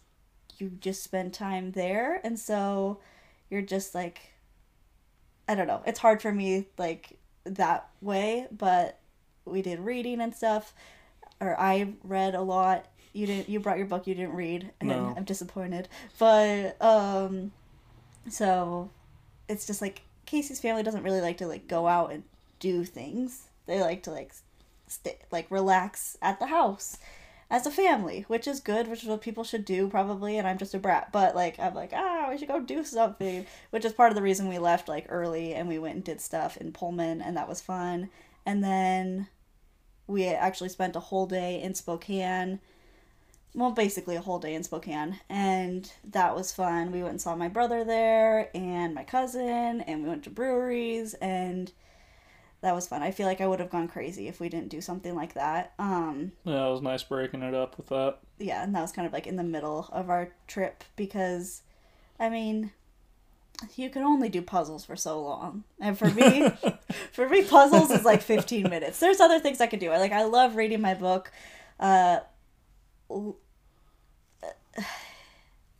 you 0.59 0.69
just 0.79 1.03
spend 1.03 1.33
time 1.33 1.71
there 1.71 2.19
and 2.23 2.37
so 2.37 2.99
you're 3.49 3.61
just 3.61 3.95
like 3.95 4.33
I 5.47 5.55
don't 5.55 5.65
know. 5.65 5.81
It's 5.87 5.97
hard 5.97 6.21
for 6.21 6.31
me 6.31 6.67
like 6.77 7.17
that 7.43 7.89
way, 8.01 8.45
but 8.51 8.99
we 9.45 9.63
did 9.63 9.79
reading 9.79 10.21
and 10.21 10.35
stuff 10.35 10.73
or 11.41 11.59
I 11.59 11.93
read 12.03 12.35
a 12.35 12.41
lot. 12.41 12.85
You 13.13 13.25
didn't 13.25 13.49
you 13.49 13.59
brought 13.59 13.77
your 13.77 13.87
book, 13.87 14.05
you 14.05 14.13
didn't 14.13 14.35
read 14.35 14.71
and 14.79 14.89
No. 14.89 15.13
I'm 15.17 15.23
disappointed. 15.23 15.87
But 16.19 16.79
um 16.81 17.51
so 18.29 18.91
it's 19.47 19.65
just 19.65 19.81
like 19.81 20.01
Casey's 20.25 20.59
family 20.59 20.83
doesn't 20.83 21.01
really 21.01 21.21
like 21.21 21.37
to 21.37 21.47
like 21.47 21.67
go 21.67 21.87
out 21.87 22.11
and 22.11 22.23
do 22.59 22.83
things. 22.83 23.47
They 23.65 23.81
like 23.81 24.03
to 24.03 24.11
like 24.11 24.33
stay 24.87 25.17
like 25.31 25.49
relax 25.49 26.17
at 26.21 26.39
the 26.39 26.47
house 26.47 26.97
as 27.49 27.65
a 27.65 27.71
family, 27.71 28.25
which 28.27 28.47
is 28.47 28.59
good, 28.59 28.87
which 28.87 29.03
is 29.03 29.09
what 29.09 29.21
people 29.21 29.43
should 29.43 29.65
do 29.65 29.87
probably. 29.87 30.37
And 30.37 30.47
I'm 30.47 30.57
just 30.57 30.73
a 30.73 30.79
brat, 30.79 31.11
but 31.11 31.35
like 31.35 31.59
I'm 31.59 31.73
like 31.73 31.91
ah, 31.93 32.27
we 32.29 32.37
should 32.37 32.47
go 32.47 32.59
do 32.59 32.83
something, 32.83 33.45
which 33.71 33.85
is 33.85 33.93
part 33.93 34.11
of 34.11 34.15
the 34.15 34.21
reason 34.21 34.47
we 34.47 34.59
left 34.59 34.87
like 34.87 35.05
early 35.09 35.53
and 35.53 35.67
we 35.67 35.79
went 35.79 35.95
and 35.95 36.03
did 36.03 36.21
stuff 36.21 36.57
in 36.57 36.71
Pullman, 36.71 37.21
and 37.21 37.35
that 37.37 37.49
was 37.49 37.61
fun. 37.61 38.09
And 38.45 38.63
then 38.63 39.27
we 40.07 40.25
actually 40.27 40.69
spent 40.69 40.95
a 40.95 40.99
whole 40.99 41.27
day 41.27 41.61
in 41.61 41.75
Spokane. 41.75 42.59
Well, 43.55 43.71
basically 43.71 44.15
a 44.15 44.21
whole 44.21 44.39
day 44.39 44.53
in 44.53 44.63
Spokane, 44.63 45.19
and 45.27 45.91
that 46.03 46.35
was 46.35 46.51
fun. 46.51 46.91
We 46.91 47.01
went 47.01 47.13
and 47.13 47.21
saw 47.21 47.35
my 47.35 47.47
brother 47.47 47.83
there 47.83 48.55
and 48.55 48.93
my 48.93 49.03
cousin, 49.03 49.81
and 49.81 50.03
we 50.03 50.09
went 50.09 50.23
to 50.25 50.29
breweries, 50.29 51.15
and 51.15 51.71
that 52.61 52.75
was 52.75 52.87
fun. 52.87 53.01
I 53.01 53.11
feel 53.11 53.25
like 53.25 53.41
I 53.41 53.47
would 53.47 53.59
have 53.59 53.69
gone 53.69 53.87
crazy 53.87 54.27
if 54.27 54.39
we 54.39 54.49
didn't 54.49 54.69
do 54.69 54.81
something 54.81 55.15
like 55.15 55.33
that. 55.35 55.73
Um, 55.79 56.33
Yeah, 56.43 56.67
it 56.67 56.71
was 56.71 56.81
nice 56.81 57.03
breaking 57.03 57.41
it 57.41 57.53
up 57.53 57.77
with 57.77 57.87
that. 57.87 58.17
yeah, 58.37 58.63
and 58.63 58.75
that 58.75 58.81
was 58.81 58.91
kind 58.91 59.05
of 59.05 59.13
like 59.13 59.27
in 59.27 59.35
the 59.37 59.43
middle 59.43 59.87
of 59.91 60.09
our 60.09 60.29
trip 60.47 60.83
because, 60.95 61.61
I 62.19 62.29
mean, 62.29 62.71
you 63.75 63.89
can 63.89 64.03
only 64.03 64.29
do 64.29 64.41
puzzles 64.41 64.85
for 64.85 64.95
so 64.95 65.21
long, 65.21 65.63
and 65.81 65.97
for 65.97 66.09
me, 66.09 66.49
for 67.11 67.27
me, 67.27 67.43
puzzles 67.43 67.91
is 67.91 68.05
like 68.05 68.21
fifteen 68.21 68.69
minutes. 68.69 68.99
There's 68.99 69.19
other 69.19 69.39
things 69.39 69.59
I 69.59 69.67
could 69.67 69.79
do. 69.81 69.91
I 69.91 69.97
like 69.97 70.13
I 70.13 70.23
love 70.23 70.55
reading 70.55 70.79
my 70.81 70.93
book, 70.93 71.31
uh, 71.79 72.19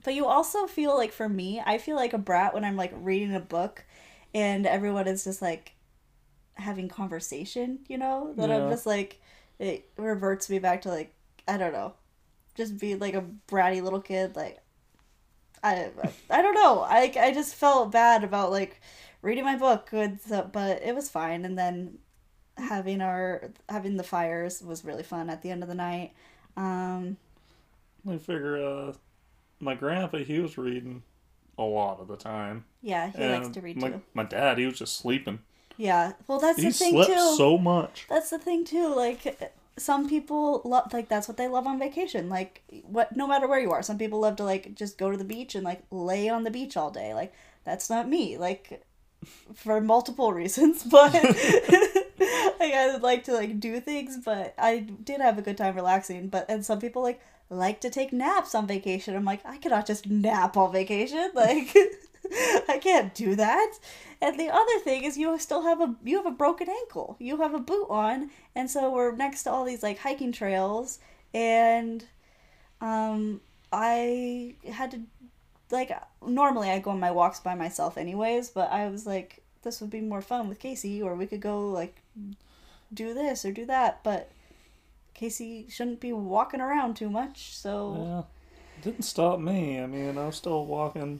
but 0.03 0.13
you 0.13 0.25
also 0.25 0.67
feel 0.67 0.95
like 0.97 1.11
for 1.11 1.29
me, 1.29 1.61
I 1.65 1.77
feel 1.77 1.95
like 1.95 2.13
a 2.13 2.17
brat 2.17 2.53
when 2.53 2.63
I'm 2.65 2.75
like 2.75 2.91
reading 2.95 3.33
a 3.35 3.39
book, 3.39 3.85
and 4.33 4.65
everyone 4.65 5.07
is 5.07 5.23
just 5.23 5.41
like 5.41 5.73
having 6.59 6.87
conversation. 6.87 7.79
You 7.87 7.97
know 7.97 8.33
that 8.35 8.51
I'm 8.51 8.69
just 8.69 8.85
like 8.85 9.21
it 9.59 9.89
reverts 9.97 10.49
me 10.49 10.59
back 10.59 10.81
to 10.83 10.89
like 10.89 11.13
I 11.47 11.57
don't 11.57 11.73
know, 11.73 11.93
just 12.55 12.79
being 12.79 12.99
like 12.99 13.15
a 13.15 13.25
bratty 13.47 13.81
little 13.81 14.01
kid. 14.01 14.35
Like 14.35 14.59
I 15.63 15.89
I 16.29 16.41
don't 16.41 16.55
know. 16.55 16.81
I 16.81 17.11
I 17.19 17.33
just 17.33 17.55
felt 17.55 17.91
bad 17.91 18.23
about 18.23 18.51
like 18.51 18.81
reading 19.21 19.43
my 19.43 19.57
book, 19.57 19.89
but 19.91 20.81
it 20.83 20.95
was 20.95 21.09
fine. 21.09 21.45
And 21.45 21.57
then 21.57 21.97
having 22.57 23.01
our 23.01 23.51
having 23.67 23.97
the 23.97 24.03
fires 24.03 24.61
was 24.61 24.85
really 24.85 25.03
fun 25.03 25.29
at 25.29 25.41
the 25.41 25.51
end 25.51 25.63
of 25.63 25.69
the 25.69 25.75
night. 25.75 26.13
Um, 26.57 27.17
I 28.09 28.17
figure 28.17 28.57
uh, 28.57 28.93
my 29.59 29.75
grandpa, 29.75 30.17
he 30.17 30.39
was 30.39 30.57
reading 30.57 31.03
a 31.57 31.63
lot 31.63 31.99
of 31.99 32.07
the 32.07 32.15
time. 32.15 32.65
yeah, 32.81 33.11
he 33.11 33.25
likes 33.25 33.49
to 33.49 33.61
read 33.61 33.77
my, 33.77 33.89
too. 33.89 34.01
My 34.13 34.23
dad, 34.23 34.57
he 34.57 34.65
was 34.65 34.79
just 34.79 34.97
sleeping. 34.97 35.39
Yeah, 35.79 36.11
well, 36.27 36.39
that's 36.39 36.59
he 36.59 36.65
the 36.65 36.73
thing 36.73 36.91
slept 36.91 37.09
too. 37.09 37.35
so 37.37 37.57
much. 37.57 38.05
That's 38.09 38.29
the 38.29 38.37
thing 38.37 38.65
too. 38.65 38.93
Like 38.93 39.53
some 39.77 40.09
people 40.09 40.61
love 40.65 40.91
like 40.91 41.07
that's 41.07 41.29
what 41.29 41.37
they 41.37 41.47
love 41.47 41.65
on 41.67 41.79
vacation. 41.79 42.27
Like 42.27 42.63
what 42.83 43.15
no 43.15 43.25
matter 43.25 43.47
where 43.47 43.61
you 43.61 43.71
are, 43.71 43.81
some 43.81 43.97
people 43.97 44.19
love 44.19 44.35
to 44.35 44.43
like 44.43 44.75
just 44.75 44.97
go 44.97 45.09
to 45.09 45.15
the 45.15 45.23
beach 45.23 45.55
and 45.55 45.63
like 45.63 45.81
lay 45.89 46.27
on 46.27 46.43
the 46.43 46.51
beach 46.51 46.75
all 46.75 46.91
day. 46.91 47.13
Like 47.13 47.33
that's 47.63 47.89
not 47.89 48.09
me. 48.09 48.37
Like 48.37 48.83
for 49.55 49.79
multiple 49.79 50.33
reasons, 50.41 50.83
but 50.83 51.13
like 51.13 52.73
I 52.73 52.89
would 52.91 53.01
like 53.01 53.23
to 53.25 53.33
like 53.33 53.61
do 53.61 53.79
things, 53.79 54.17
but 54.23 54.53
I 54.57 54.79
did 54.79 55.21
have 55.21 55.37
a 55.37 55.41
good 55.41 55.57
time 55.57 55.75
relaxing. 55.75 56.27
But 56.27 56.45
and 56.49 56.65
some 56.65 56.79
people 56.79 57.01
like 57.01 57.21
like 57.49 57.79
to 57.81 57.89
take 57.89 58.11
naps 58.11 58.53
on 58.53 58.67
vacation. 58.67 59.15
I'm 59.15 59.23
like, 59.23 59.45
I 59.45 59.57
cannot 59.57 59.87
just 59.87 60.07
nap 60.07 60.57
on 60.57 60.73
vacation. 60.73 61.31
Like 61.35 61.73
I 62.69 62.79
can't 62.81 63.13
do 63.13 63.35
that. 63.35 63.73
And 64.21 64.39
the 64.39 64.49
other 64.49 64.79
thing 64.83 65.03
is 65.03 65.17
you 65.17 65.37
still 65.39 65.63
have 65.63 65.81
a 65.81 65.95
you 66.03 66.17
have 66.17 66.25
a 66.25 66.31
broken 66.31 66.69
ankle. 66.69 67.15
You 67.19 67.37
have 67.41 67.53
a 67.53 67.59
boot 67.59 67.87
on, 67.89 68.31
and 68.55 68.69
so 68.69 68.91
we're 68.91 69.15
next 69.15 69.43
to 69.43 69.51
all 69.51 69.63
these 69.65 69.83
like 69.83 69.99
hiking 69.99 70.31
trails 70.31 70.99
and 71.33 72.05
um 72.81 73.41
I 73.71 74.55
had 74.71 74.91
to 74.91 75.01
like 75.71 75.91
normally 76.25 76.69
I 76.69 76.79
go 76.79 76.91
on 76.91 76.99
my 76.99 77.11
walks 77.11 77.39
by 77.39 77.55
myself 77.55 77.97
anyways, 77.97 78.49
but 78.49 78.71
I 78.71 78.89
was 78.89 79.05
like 79.05 79.41
this 79.61 79.81
would 79.81 79.89
be 79.89 80.01
more 80.01 80.21
fun 80.21 80.49
with 80.49 80.59
Casey 80.59 81.01
or 81.01 81.15
we 81.15 81.27
could 81.27 81.41
go 81.41 81.69
like 81.69 82.01
do 82.93 83.13
this 83.13 83.45
or 83.45 83.51
do 83.51 83.65
that, 83.65 84.03
but 84.03 84.31
Casey 85.13 85.67
shouldn't 85.69 85.99
be 85.99 86.13
walking 86.13 86.61
around 86.61 86.95
too 86.95 87.09
much, 87.09 87.55
so 87.55 88.03
Yeah. 88.05 88.23
Didn't 88.81 89.03
stop 89.03 89.39
me. 89.39 89.79
I 89.81 89.85
mean, 89.87 90.17
I 90.17 90.27
was 90.27 90.37
still 90.37 90.65
walking. 90.65 91.19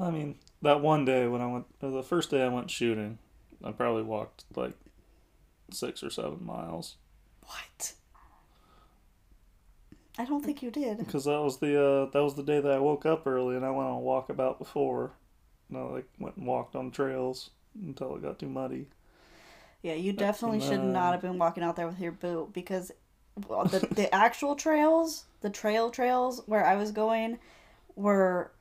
I 0.00 0.10
mean, 0.10 0.36
that 0.62 0.80
one 0.80 1.04
day 1.04 1.26
when 1.26 1.40
I 1.40 1.46
went, 1.46 1.66
the 1.80 2.02
first 2.02 2.30
day 2.30 2.42
I 2.42 2.48
went 2.48 2.70
shooting, 2.70 3.18
I 3.62 3.72
probably 3.72 4.02
walked 4.02 4.44
like 4.56 4.74
six 5.70 6.02
or 6.02 6.10
seven 6.10 6.44
miles 6.44 6.96
what? 7.46 7.92
I 10.18 10.24
don't 10.24 10.44
think 10.44 10.62
you 10.62 10.70
did. 10.70 10.98
because 10.98 11.24
that 11.24 11.40
was 11.40 11.58
the 11.58 11.80
uh, 11.80 12.10
that 12.12 12.22
was 12.22 12.34
the 12.34 12.42
day 12.42 12.60
that 12.60 12.70
I 12.70 12.78
woke 12.78 13.04
up 13.04 13.26
early 13.26 13.56
and 13.56 13.64
I 13.64 13.70
went 13.70 13.88
on 13.88 13.98
a 13.98 14.00
walkabout 14.00 14.58
before. 14.58 15.12
And 15.68 15.78
I 15.78 15.82
like 15.82 16.08
went 16.18 16.36
and 16.36 16.46
walked 16.46 16.76
on 16.76 16.90
trails 16.90 17.50
until 17.82 18.14
it 18.16 18.22
got 18.22 18.38
too 18.38 18.48
muddy. 18.48 18.86
Yeah, 19.82 19.94
you 19.94 20.12
definitely 20.12 20.60
should 20.60 20.82
not 20.82 21.12
have 21.12 21.20
been 21.20 21.38
walking 21.38 21.62
out 21.62 21.76
there 21.76 21.86
with 21.86 21.98
your 22.00 22.12
boot 22.12 22.52
because 22.52 22.92
the 23.36 23.86
the 23.90 24.14
actual 24.14 24.54
trails, 24.54 25.24
the 25.40 25.50
trail 25.50 25.90
trails 25.90 26.42
where 26.46 26.64
I 26.64 26.76
was 26.76 26.92
going, 26.92 27.38
were 27.96 28.52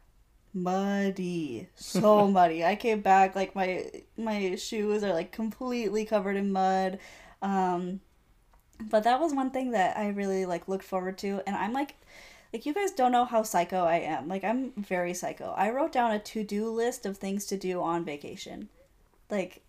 muddy, 0.54 1.70
so 1.76 2.28
muddy. 2.28 2.64
I 2.64 2.76
came 2.76 3.02
back 3.02 3.36
like 3.36 3.56
my 3.56 3.90
my 4.18 4.56
shoes 4.56 5.04
are 5.04 5.14
like 5.14 5.32
completely 5.32 6.06
covered 6.06 6.36
in 6.36 6.52
mud. 6.52 7.00
Um, 7.42 8.02
but 8.90 9.04
that 9.04 9.20
was 9.20 9.34
one 9.34 9.52
thing 9.52 9.72
that 9.72 9.98
I 9.98 10.10
really 10.10 10.46
like 10.46 10.68
looked 10.68 10.86
forward 10.86 11.18
to, 11.20 11.42
and 11.48 11.56
I'm 11.56 11.74
like. 11.74 11.96
Like 12.54 12.68
you 12.68 12.74
guys 12.76 12.92
don't 12.92 13.12
know 13.12 13.26
how 13.26 13.42
psycho 13.42 13.84
I 13.84 13.96
am. 13.96 14.28
Like 14.28 14.44
I'm 14.44 14.74
very 14.78 15.16
psycho. 15.16 15.56
I 15.58 15.72
wrote 15.72 15.92
down 15.92 16.12
a 16.12 16.20
to-do 16.20 16.70
list 16.70 17.08
of 17.08 17.18
things 17.18 17.48
to 17.48 17.58
do 17.58 17.82
on 17.82 18.06
vacation. 18.06 18.70
Like 19.32 19.64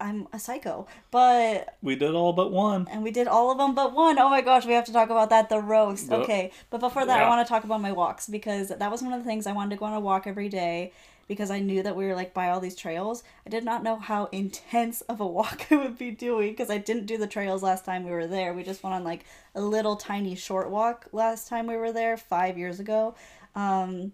I'm 0.00 0.28
a 0.32 0.38
psycho. 0.38 0.86
But 1.10 1.76
We 1.82 1.96
did 1.96 2.14
all 2.14 2.32
but 2.32 2.50
one. 2.52 2.86
and 2.90 3.02
we 3.02 3.10
did 3.10 3.28
all 3.28 3.50
of 3.50 3.58
them 3.58 3.74
but 3.74 3.92
one. 3.94 4.18
Oh 4.18 4.28
my 4.28 4.40
gosh, 4.40 4.66
we 4.66 4.72
have 4.74 4.84
to 4.86 4.92
talk 4.92 5.10
about 5.10 5.30
that 5.30 5.48
the 5.48 5.60
roast. 5.60 6.10
Yep. 6.10 6.20
Okay, 6.20 6.50
but 6.70 6.80
before 6.80 7.06
that, 7.06 7.22
I 7.22 7.28
want 7.28 7.46
to 7.46 7.48
talk 7.48 7.64
about 7.64 7.80
my 7.80 7.92
walks 7.92 8.28
because 8.28 8.68
that 8.68 8.90
was 8.90 9.02
one 9.02 9.12
of 9.12 9.20
the 9.20 9.24
things 9.24 9.46
I 9.46 9.52
wanted 9.52 9.70
to 9.70 9.76
go 9.76 9.86
on 9.86 9.94
a 9.94 10.00
walk 10.00 10.26
every 10.26 10.48
day 10.48 10.92
because 11.26 11.50
I 11.50 11.58
knew 11.58 11.82
that 11.82 11.96
we 11.96 12.06
were 12.06 12.14
like 12.14 12.34
by 12.34 12.50
all 12.50 12.60
these 12.60 12.76
trails. 12.76 13.22
I 13.46 13.50
did 13.50 13.64
not 13.64 13.82
know 13.82 13.96
how 13.96 14.26
intense 14.26 15.00
of 15.02 15.20
a 15.20 15.26
walk 15.26 15.66
I 15.70 15.76
would 15.76 15.98
be 15.98 16.10
doing 16.10 16.50
because 16.52 16.70
I 16.70 16.78
didn't 16.78 17.06
do 17.06 17.16
the 17.16 17.26
trails 17.26 17.62
last 17.62 17.84
time 17.84 18.04
we 18.04 18.10
were 18.10 18.26
there. 18.26 18.52
We 18.52 18.62
just 18.62 18.82
went 18.82 18.94
on 18.94 19.04
like 19.04 19.24
a 19.54 19.60
little 19.62 19.96
tiny 19.96 20.34
short 20.34 20.70
walk 20.70 21.06
last 21.12 21.48
time 21.48 21.66
we 21.66 21.76
were 21.76 21.92
there 21.92 22.16
5 22.16 22.58
years 22.58 22.80
ago. 22.80 23.14
Um 23.54 24.12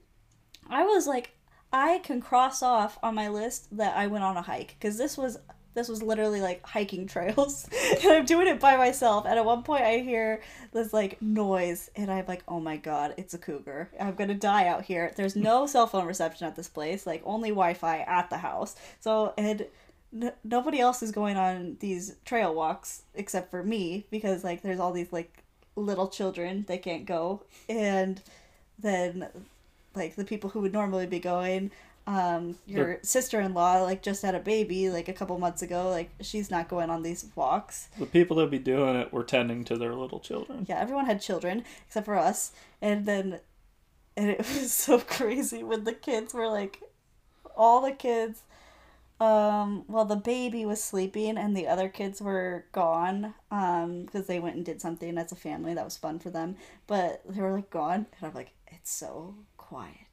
I 0.68 0.84
was 0.84 1.06
like 1.06 1.32
I 1.72 1.98
can 1.98 2.20
cross 2.20 2.62
off 2.62 2.98
on 3.02 3.14
my 3.14 3.28
list 3.28 3.76
that 3.76 3.96
I 3.96 4.06
went 4.08 4.24
on 4.24 4.36
a 4.36 4.42
hike 4.42 4.76
because 4.78 4.98
this 4.98 5.16
was 5.16 5.38
this 5.74 5.88
was 5.88 6.02
literally 6.02 6.40
like 6.40 6.64
hiking 6.66 7.06
trails. 7.06 7.68
And 8.02 8.12
i'm 8.12 8.24
doing 8.24 8.46
it 8.48 8.60
by 8.60 8.76
myself. 8.76 9.26
And 9.26 9.38
at 9.38 9.44
one 9.44 9.62
point 9.62 9.84
i 9.84 9.98
hear 9.98 10.40
this 10.72 10.92
like 10.92 11.20
noise. 11.22 11.90
And 11.96 12.10
i'm 12.10 12.26
like 12.26 12.42
oh 12.48 12.60
my 12.60 12.76
god 12.76 13.14
it's 13.16 13.34
a 13.34 13.38
cougar. 13.38 13.90
I'm 13.98 14.14
gonna 14.14 14.34
die 14.34 14.66
out 14.66 14.84
here. 14.84 15.12
There's 15.16 15.36
no 15.36 15.66
cell 15.74 15.86
phone 15.86 16.06
reception 16.06 16.46
at 16.46 16.56
this 16.56 16.68
place. 16.68 17.06
Like 17.06 17.22
only 17.24 17.50
wi-fi 17.50 18.00
at 18.00 18.30
the 18.30 18.38
house. 18.38 18.76
So 19.00 19.34
and 19.36 19.66
n- 20.14 20.32
nobody 20.44 20.80
else 20.80 21.02
is 21.02 21.12
going 21.12 21.36
on 21.36 21.76
these 21.80 22.16
trail 22.24 22.54
walks 22.54 23.02
except 23.14 23.50
for 23.50 23.62
me 23.62 24.06
because 24.10 24.44
like 24.44 24.62
there's 24.62 24.80
all 24.80 24.92
these 24.92 25.12
like 25.12 25.44
little 25.76 26.08
children. 26.08 26.64
They 26.68 26.78
can't 26.78 27.06
go. 27.06 27.42
And 27.68 28.20
then 28.78 29.28
like 29.94 30.16
the 30.16 30.24
people 30.24 30.50
who 30.50 30.60
would 30.60 30.72
normally 30.72 31.06
be 31.06 31.18
going 31.18 31.70
um 32.06 32.56
your 32.66 32.98
sister-in-law 33.02 33.82
like 33.82 34.02
just 34.02 34.22
had 34.22 34.34
a 34.34 34.40
baby 34.40 34.88
like 34.90 35.08
a 35.08 35.12
couple 35.12 35.36
months 35.38 35.62
ago 35.62 35.90
like 35.90 36.10
she's 36.20 36.50
not 36.50 36.68
going 36.68 36.90
on 36.90 37.02
these 37.02 37.26
walks. 37.34 37.88
The 37.98 38.06
people 38.06 38.36
that 38.38 38.50
be 38.50 38.58
doing 38.58 38.96
it 38.96 39.12
were 39.12 39.22
tending 39.24 39.64
to 39.64 39.76
their 39.76 39.94
little 39.94 40.18
children. 40.20 40.66
yeah 40.68 40.80
everyone 40.80 41.06
had 41.06 41.20
children 41.20 41.64
except 41.86 42.06
for 42.06 42.16
us. 42.16 42.52
And 42.80 43.06
then 43.06 43.40
and 44.16 44.30
it 44.30 44.38
was 44.38 44.72
so 44.72 44.98
crazy 44.98 45.62
when 45.62 45.84
the 45.84 45.92
kids 45.92 46.34
were 46.34 46.48
like 46.48 46.80
all 47.56 47.80
the 47.82 47.92
kids 47.92 48.42
um 49.20 49.84
well 49.86 50.06
the 50.06 50.16
baby 50.16 50.64
was 50.64 50.82
sleeping 50.82 51.36
and 51.36 51.54
the 51.54 51.68
other 51.68 51.88
kids 51.90 52.22
were 52.22 52.64
gone 52.72 53.34
um 53.50 54.04
because 54.06 54.26
they 54.26 54.40
went 54.40 54.56
and 54.56 54.64
did 54.64 54.80
something 54.80 55.18
as 55.18 55.30
a 55.30 55.36
family 55.36 55.74
that 55.74 55.84
was 55.84 55.96
fun 55.96 56.18
for 56.18 56.30
them. 56.30 56.56
But 56.86 57.20
they 57.28 57.42
were 57.42 57.52
like 57.52 57.68
gone. 57.70 58.06
And 58.18 58.28
i'm 58.28 58.34
like 58.34 58.52
it's 58.68 58.90
so 58.90 59.34
quiet 59.58 60.06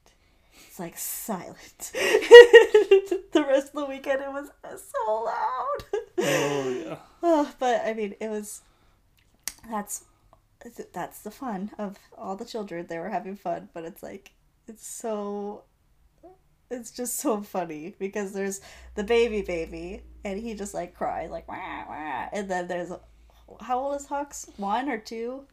like 0.78 0.96
silent 0.98 1.90
the 1.92 3.44
rest 3.46 3.68
of 3.68 3.72
the 3.74 3.86
weekend 3.86 4.22
it 4.22 4.32
was 4.32 4.50
so 4.62 5.24
loud 5.24 6.02
Oh 6.20 6.84
yeah. 6.86 6.96
Oh, 7.20 7.52
but 7.58 7.82
I 7.84 7.94
mean, 7.94 8.14
it 8.20 8.28
was. 8.28 8.62
That's 9.68 10.04
that's 10.92 11.20
the 11.22 11.30
fun 11.32 11.72
of 11.78 11.98
all 12.16 12.36
the 12.36 12.44
children. 12.44 12.86
They 12.86 12.98
were 12.98 13.08
having 13.08 13.34
fun, 13.36 13.68
but 13.74 13.84
it's 13.84 14.02
like 14.02 14.32
it's 14.68 14.86
so. 14.86 15.64
It's 16.70 16.90
just 16.90 17.16
so 17.16 17.40
funny 17.40 17.96
because 17.98 18.32
there's 18.32 18.60
the 18.94 19.02
baby 19.02 19.42
baby, 19.42 20.02
and 20.24 20.38
he 20.38 20.54
just 20.54 20.74
like 20.74 20.94
cries 20.94 21.30
like 21.30 21.48
wah 21.48 21.84
wah, 21.88 22.28
and 22.32 22.48
then 22.48 22.68
there's 22.68 22.92
how 23.60 23.78
old 23.80 24.00
is 24.00 24.06
Hux? 24.06 24.48
One 24.58 24.88
or 24.88 24.98
two? 24.98 25.44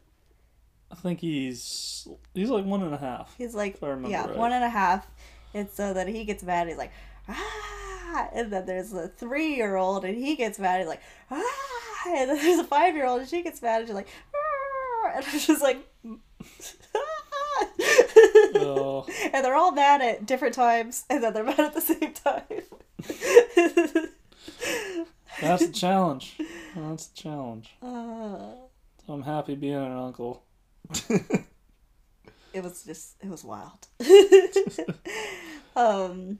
I 0.90 0.94
think 0.94 1.20
he's 1.20 2.06
he's 2.34 2.50
like 2.50 2.64
one 2.64 2.82
and 2.82 2.94
a 2.94 2.98
half. 2.98 3.34
He's 3.36 3.54
like 3.54 3.74
If 3.74 3.82
I 3.82 3.88
remember 3.88 4.10
yeah, 4.10 4.26
right. 4.26 4.36
one 4.36 4.52
and 4.52 4.64
a 4.64 4.68
half. 4.68 5.06
And 5.54 5.68
so 5.70 5.92
then 5.94 6.06
he 6.08 6.24
gets 6.24 6.42
mad. 6.42 6.68
He's 6.68 6.76
like 6.76 6.92
ah, 7.28 8.28
and 8.32 8.52
then 8.52 8.66
there's 8.66 8.92
a 8.92 9.08
three 9.08 9.54
year 9.56 9.76
old, 9.76 10.04
and 10.04 10.16
he 10.16 10.36
gets 10.36 10.58
mad. 10.58 10.78
He's 10.80 10.88
like 10.88 11.02
ah, 11.30 11.42
and 12.08 12.30
then 12.30 12.36
there's 12.36 12.60
a 12.60 12.64
five 12.64 12.94
year 12.94 13.06
old, 13.06 13.20
and 13.20 13.28
she 13.28 13.42
gets 13.42 13.60
mad, 13.62 13.80
and 13.80 13.88
she's 13.88 13.94
like 13.94 14.08
ah, 14.34 15.12
and 15.16 15.24
it's 15.32 15.46
just 15.46 15.62
like. 15.62 15.86
Oh. 18.58 19.06
and 19.32 19.44
they're 19.44 19.54
all 19.54 19.72
mad 19.72 20.02
at 20.02 20.26
different 20.26 20.54
times, 20.54 21.04
and 21.08 21.22
then 21.22 21.32
they're 21.32 21.44
mad 21.44 21.60
at 21.60 21.74
the 21.74 21.80
same 21.80 22.12
time. 22.12 22.42
That's 25.40 25.62
a 25.62 25.72
challenge. 25.72 26.36
That's 26.74 27.08
a 27.08 27.14
challenge. 27.14 27.74
uh, 27.82 27.86
So 29.06 29.12
I'm 29.12 29.22
happy 29.22 29.54
being 29.54 29.74
an 29.74 29.92
uncle. 29.96 30.42
It 32.52 32.62
was 32.62 32.84
just 32.84 33.16
it 33.22 33.28
was 33.28 33.44
wild. 33.44 33.86
um, 35.76 36.38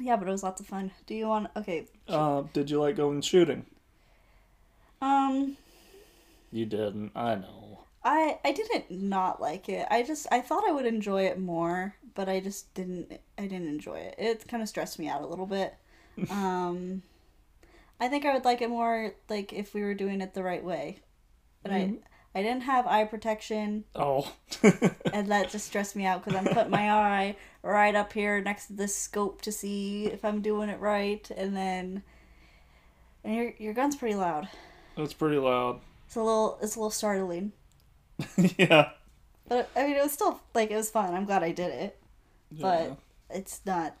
yeah, 0.00 0.16
but 0.16 0.28
it 0.28 0.30
was 0.30 0.42
lots 0.42 0.60
of 0.60 0.66
fun. 0.66 0.90
Do 1.06 1.14
you 1.14 1.26
want? 1.28 1.48
Okay. 1.56 1.86
Uh, 2.08 2.42
did 2.52 2.70
you 2.70 2.80
like 2.80 2.96
going 2.96 3.20
shooting? 3.20 3.66
Um, 5.00 5.56
You 6.50 6.66
didn't. 6.66 7.12
I 7.14 7.34
know. 7.36 7.80
I 8.02 8.38
I 8.44 8.52
didn't 8.52 8.90
not 8.90 9.40
like 9.40 9.68
it. 9.68 9.86
I 9.90 10.02
just 10.02 10.26
I 10.30 10.40
thought 10.40 10.64
I 10.68 10.72
would 10.72 10.86
enjoy 10.86 11.22
it 11.26 11.38
more, 11.38 11.94
but 12.14 12.28
I 12.28 12.40
just 12.40 12.72
didn't. 12.74 13.12
I 13.38 13.42
didn't 13.42 13.68
enjoy 13.68 13.96
it. 13.98 14.14
It 14.18 14.48
kind 14.48 14.62
of 14.62 14.68
stressed 14.68 14.98
me 14.98 15.08
out 15.08 15.22
a 15.22 15.26
little 15.26 15.46
bit. 15.46 15.74
Um, 16.30 17.02
I 17.98 18.06
think 18.08 18.24
I 18.24 18.32
would 18.34 18.44
like 18.44 18.62
it 18.62 18.70
more 18.70 19.14
like 19.28 19.52
if 19.52 19.74
we 19.74 19.82
were 19.82 19.94
doing 19.94 20.20
it 20.20 20.32
the 20.32 20.44
right 20.44 20.62
way, 20.62 20.98
but 21.62 21.72
Mhm. 21.72 21.74
I 21.74 21.98
I 22.34 22.42
didn't 22.42 22.62
have 22.62 22.86
eye 22.86 23.04
protection, 23.04 23.84
Oh. 23.94 24.32
and 25.12 25.28
that 25.28 25.50
just 25.50 25.66
stressed 25.66 25.94
me 25.94 26.04
out 26.04 26.24
because 26.24 26.36
I'm 26.38 26.52
putting 26.52 26.70
my 26.70 26.90
eye 26.90 27.36
right 27.62 27.94
up 27.94 28.12
here 28.12 28.40
next 28.40 28.66
to 28.66 28.72
this 28.72 28.94
scope 28.96 29.40
to 29.42 29.52
see 29.52 30.06
if 30.06 30.24
I'm 30.24 30.40
doing 30.42 30.68
it 30.68 30.80
right, 30.80 31.28
and 31.36 31.56
then 31.56 32.02
and 33.22 33.34
your 33.36 33.52
your 33.58 33.72
gun's 33.74 33.96
pretty 33.96 34.16
loud. 34.16 34.48
It's 34.96 35.14
pretty 35.14 35.38
loud. 35.38 35.80
It's 36.06 36.16
a 36.16 36.22
little 36.22 36.58
it's 36.60 36.74
a 36.76 36.78
little 36.80 36.90
startling. 36.90 37.52
yeah. 38.58 38.90
But 39.46 39.70
I 39.76 39.86
mean, 39.86 39.96
it 39.96 40.02
was 40.02 40.12
still 40.12 40.40
like 40.54 40.70
it 40.70 40.76
was 40.76 40.90
fun. 40.90 41.14
I'm 41.14 41.24
glad 41.26 41.42
I 41.42 41.52
did 41.52 41.70
it, 41.70 41.98
Yeah. 42.50 42.62
but 42.62 42.96
it's 43.36 43.60
not. 43.64 43.96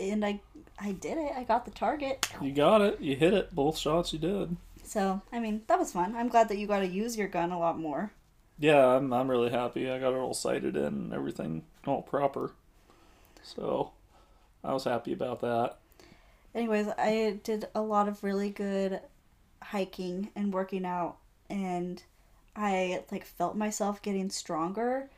And 0.00 0.24
I, 0.24 0.40
I 0.80 0.92
did 0.92 1.18
it. 1.18 1.32
I 1.36 1.42
got 1.42 1.64
the 1.64 1.72
target. 1.72 2.24
You 2.40 2.52
got 2.52 2.82
it. 2.82 3.00
You 3.00 3.16
hit 3.16 3.34
it. 3.34 3.52
Both 3.54 3.78
shots 3.78 4.12
you 4.12 4.18
did. 4.20 4.56
So 4.88 5.20
I 5.30 5.38
mean, 5.38 5.62
that 5.66 5.78
was 5.78 5.92
fun. 5.92 6.16
I'm 6.16 6.28
glad 6.28 6.48
that 6.48 6.56
you 6.56 6.66
got 6.66 6.80
to 6.80 6.86
use 6.86 7.16
your 7.16 7.28
gun 7.28 7.52
a 7.52 7.58
lot 7.58 7.78
more. 7.78 8.12
Yeah, 8.58 8.96
I'm, 8.96 9.12
I'm 9.12 9.30
really 9.30 9.50
happy. 9.50 9.88
I 9.88 9.98
got 9.98 10.14
it 10.14 10.16
all 10.16 10.34
sighted 10.34 10.76
in 10.76 10.84
and 10.84 11.12
everything 11.12 11.62
all 11.86 12.02
proper. 12.02 12.52
So 13.42 13.92
I 14.64 14.72
was 14.72 14.84
happy 14.84 15.12
about 15.12 15.40
that. 15.42 15.76
anyways, 16.54 16.88
I 16.98 17.38
did 17.44 17.68
a 17.74 17.82
lot 17.82 18.08
of 18.08 18.24
really 18.24 18.50
good 18.50 19.00
hiking 19.62 20.30
and 20.34 20.52
working 20.52 20.84
out, 20.84 21.18
and 21.50 22.02
I 22.56 23.04
like 23.12 23.24
felt 23.26 23.56
myself 23.56 24.02
getting 24.02 24.30
stronger. 24.30 25.10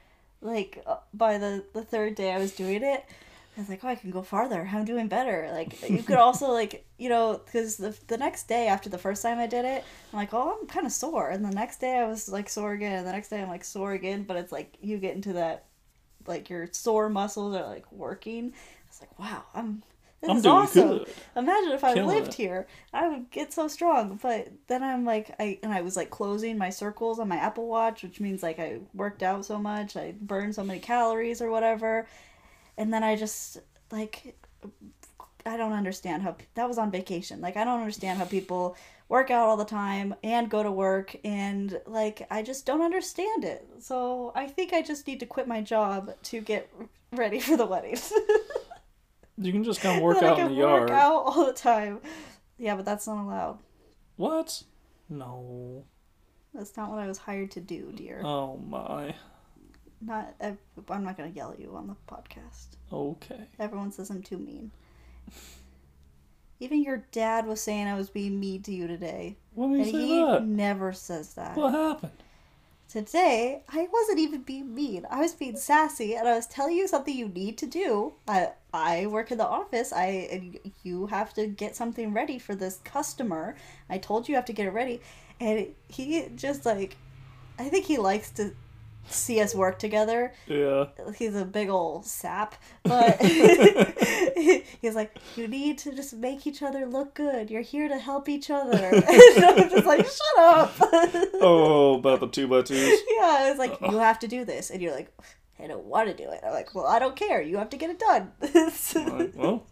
Like 0.43 0.83
uh, 0.87 0.97
by 1.15 1.39
the 1.39 1.65
the 1.73 1.85
third 1.85 2.17
day 2.17 2.33
I 2.33 2.39
was 2.39 2.53
doing 2.53 2.83
it, 2.83 3.05
I 3.57 3.61
was 3.61 3.69
like, 3.69 3.85
oh, 3.85 3.89
I 3.89 3.95
can 3.97 4.11
go 4.11 4.23
farther. 4.23 4.69
I'm 4.73 4.85
doing 4.85 5.09
better. 5.09 5.51
Like 5.53 5.89
you 5.89 6.03
could 6.03 6.17
also 6.19 6.49
like 6.53 6.87
you 6.99 7.09
know 7.09 7.41
because 7.45 7.77
the 7.77 7.97
the 8.07 8.17
next 8.19 8.49
day 8.49 8.69
after 8.69 8.89
the 8.89 8.99
first 8.99 9.23
time 9.23 9.39
I 9.39 9.47
did 9.47 9.65
it, 9.65 9.85
I'm 10.13 10.19
like, 10.19 10.33
oh, 10.33 10.59
I'm 10.61 10.67
kind 10.69 10.87
of 10.87 10.93
sore, 10.93 11.31
and 11.31 11.45
the 11.45 11.51
next 11.51 11.81
day 11.81 11.97
I 11.99 12.07
was 12.07 12.29
like 12.29 12.49
sore 12.49 12.73
again, 12.73 12.99
and 12.99 13.07
the 13.07 13.13
next 13.13 13.29
day 13.29 13.43
I'm 13.43 13.49
like 13.49 13.65
sore 13.65 13.93
again. 13.93 14.23
But 14.25 14.37
it's 14.37 14.53
like 14.53 14.77
you 14.81 14.99
get 14.99 15.15
into 15.17 15.35
that 15.35 15.67
like 16.27 16.49
your 16.51 16.69
sore 16.73 17.09
muscles 17.09 17.55
are 17.55 17.67
like 17.67 17.91
working. 17.93 18.53
It's 18.89 19.01
like 19.01 19.19
wow, 19.19 19.45
I'm 19.55 19.83
this 20.21 20.31
I'm 20.31 20.37
is 20.37 20.43
doing 20.43 20.47
awesome. 20.47 20.89
good. 20.89 21.09
Imagine 21.37 21.73
if 21.73 21.83
I 21.83 21.95
Killing 21.95 22.07
lived 22.07 22.35
it. 22.35 22.35
here, 22.35 22.67
I 22.93 23.09
would 23.09 23.31
get 23.31 23.53
so 23.53 23.69
strong. 23.69 24.19
But 24.23 24.49
then 24.67 24.83
I'm 24.83 25.05
like, 25.05 25.35
I 25.41 25.59
and 25.63 25.73
I 25.73 25.81
was 25.81 25.97
like 25.97 26.11
closing 26.11 26.59
my 26.59 26.71
circles 26.71 27.19
on 27.19 27.29
my 27.29 27.37
Apple 27.37 27.67
Watch, 27.69 28.03
which 28.03 28.21
means 28.21 28.43
like 28.43 28.59
I 28.59 28.81
worked 28.95 29.23
out 29.23 29.45
so 29.47 29.59
much, 29.59 29.97
I 29.97 30.15
burned 30.21 30.55
so 30.55 30.65
many 30.65 30.79
calories 30.79 31.41
or 31.41 31.51
whatever, 31.51 32.07
and 32.81 32.93
then 32.95 33.05
I 33.05 33.15
just 33.15 33.59
like, 33.93 34.35
I 35.45 35.59
don't 35.59 35.75
understand 35.75 36.23
how 36.23 36.35
that 36.55 36.67
was 36.67 36.79
on 36.79 36.91
vacation. 36.91 37.43
Like 37.43 37.59
I 37.59 37.65
don't 37.65 37.79
understand 37.79 38.19
how 38.19 38.25
people 38.25 38.75
work 39.11 39.31
out 39.31 39.49
all 39.49 39.59
the 39.59 39.67
time 39.67 40.15
and 40.25 40.49
go 40.49 40.63
to 40.63 40.71
work 40.73 41.15
and 41.23 41.79
like 41.87 42.27
I 42.31 42.43
just 42.43 42.65
don't 42.65 42.81
understand 42.81 43.45
it. 43.45 43.69
So 43.81 44.33
I 44.35 44.47
think 44.47 44.73
I 44.73 44.81
just 44.81 45.07
need 45.07 45.21
to 45.21 45.27
quit 45.27 45.47
my 45.47 45.61
job 45.61 46.15
to 46.23 46.41
get 46.41 46.73
ready 47.13 47.39
for 47.39 47.57
the 47.57 47.67
wedding. 47.67 47.99
You 49.43 49.53
can 49.53 49.65
just 49.65 49.81
come 49.81 50.01
work 50.03 50.23
out 50.23 50.39
in 50.39 50.49
the 50.49 50.55
yard. 50.55 50.83
Work 50.83 50.91
out 50.91 51.23
all 51.25 51.47
the 51.47 51.55
time. 51.55 52.01
Yeah, 52.59 52.77
but 52.77 52.85
that's 52.85 53.07
not 53.07 53.25
allowed. 53.25 53.59
What? 54.17 54.63
No. 55.09 55.85
That's 56.53 56.77
not 56.77 56.91
what 56.91 56.99
I 56.99 57.07
was 57.07 57.17
hired 57.17 57.51
to 57.53 57.61
do, 57.61 57.91
dear. 57.91 58.21
Oh 58.23 58.59
my. 58.59 59.15
Not. 60.01 60.35
I'm 60.41 61.05
not 61.05 61.17
gonna 61.17 61.31
yell 61.31 61.53
at 61.53 61.61
you 61.61 61.75
on 61.77 61.87
the 61.87 61.97
podcast. 62.13 62.77
Okay. 62.93 63.47
Everyone 63.59 63.93
says 63.93 64.11
I'm 64.11 64.23
too 64.23 64.39
mean. 64.39 64.71
Even 66.59 66.83
your 66.83 67.05
dad 67.11 67.47
was 67.47 67.61
saying 67.61 67.87
I 67.87 67.95
was 67.97 68.11
being 68.11 68.39
mean 68.39 68.63
to 68.63 68.73
you 68.73 68.87
today, 68.87 69.37
and 69.57 69.79
you 69.79 69.85
say 69.85 69.91
he 69.93 70.17
that? 70.21 70.45
never 70.45 70.93
says 70.93 71.35
that. 71.35 71.57
What 71.57 71.73
happened? 71.73 72.13
Today, 72.89 73.63
I 73.69 73.89
wasn't 73.93 74.19
even 74.19 74.43
being 74.43 74.75
mean. 74.75 75.07
I 75.09 75.21
was 75.21 75.33
being 75.33 75.57
sassy, 75.57 76.17
and 76.17 76.27
I 76.27 76.35
was 76.35 76.47
telling 76.47 76.77
you 76.77 76.89
something 76.89 77.17
you 77.17 77.29
need 77.29 77.57
to 77.59 77.67
do. 77.67 78.15
I 78.27 78.51
I 78.75 79.07
work 79.07 79.31
in 79.31 79.39
the 79.39 79.47
office. 79.47 79.93
I 79.93 80.29
and 80.31 80.59
you 80.83 81.07
have 81.07 81.33
to 81.35 81.47
get 81.47 81.77
something 81.77 82.13
ready 82.13 82.39
for 82.39 82.55
this 82.55 82.79
customer. 82.85 83.55
I 83.89 83.99
told 83.99 84.29
you 84.29 84.33
you 84.33 84.37
have 84.37 84.45
to 84.47 84.53
get 84.53 84.67
it 84.67 84.73
ready, 84.73 85.01
and 85.39 85.69
he 85.89 86.27
just 86.35 86.67
like, 86.67 86.97
I 87.59 87.69
think 87.69 87.85
he 87.87 87.97
likes 87.97 88.31
to 88.33 88.55
see 89.13 89.41
us 89.41 89.55
work 89.55 89.79
together. 89.79 90.33
Yeah. 90.47 90.87
He's 91.17 91.35
a 91.35 91.45
big 91.45 91.69
old 91.69 92.07
sap, 92.07 92.55
but 92.83 93.21
he's 93.23 94.95
like, 94.95 95.17
you 95.37 95.49
need 95.49 95.79
to 95.79 95.93
just 95.95 96.15
make 96.15 96.47
each 96.47 96.63
other 96.63 96.87
look 96.87 97.15
good. 97.15 97.51
You're 97.51 97.63
here 97.63 97.89
to 97.89 97.99
help 97.99 98.29
each 98.29 98.51
other. 98.51 98.77
and 98.77 99.45
I'm 99.45 99.71
just 99.71 99.87
like, 99.87 100.07
shut 100.07 100.39
up. 100.39 100.73
Oh, 101.41 101.97
about 101.99 102.21
the 102.21 102.29
two 102.29 102.49
by 102.49 102.63
twos. 102.63 102.79
Yeah, 102.79 103.51
it's 103.51 103.59
like 103.59 103.73
uh-uh. 103.83 103.93
you 103.93 103.99
have 103.99 104.19
to 104.21 104.29
do 104.29 104.45
this, 104.45 104.71
and 104.71 104.81
you're 104.81 104.95
like, 104.95 105.13
I 105.59 105.67
don't 105.67 105.85
want 105.85 106.09
to 106.09 106.15
do 106.15 106.31
it. 106.31 106.41
I'm 106.45 106.53
like, 106.53 106.75
well, 106.75 106.87
I 106.87 106.99
don't 106.99 107.17
care. 107.17 107.43
You 107.43 107.59
have 107.59 107.71
to 107.71 107.77
get 107.77 107.91
it 107.91 107.99
done. 107.99 108.33
Like, 108.41 109.33
well, 109.35 109.67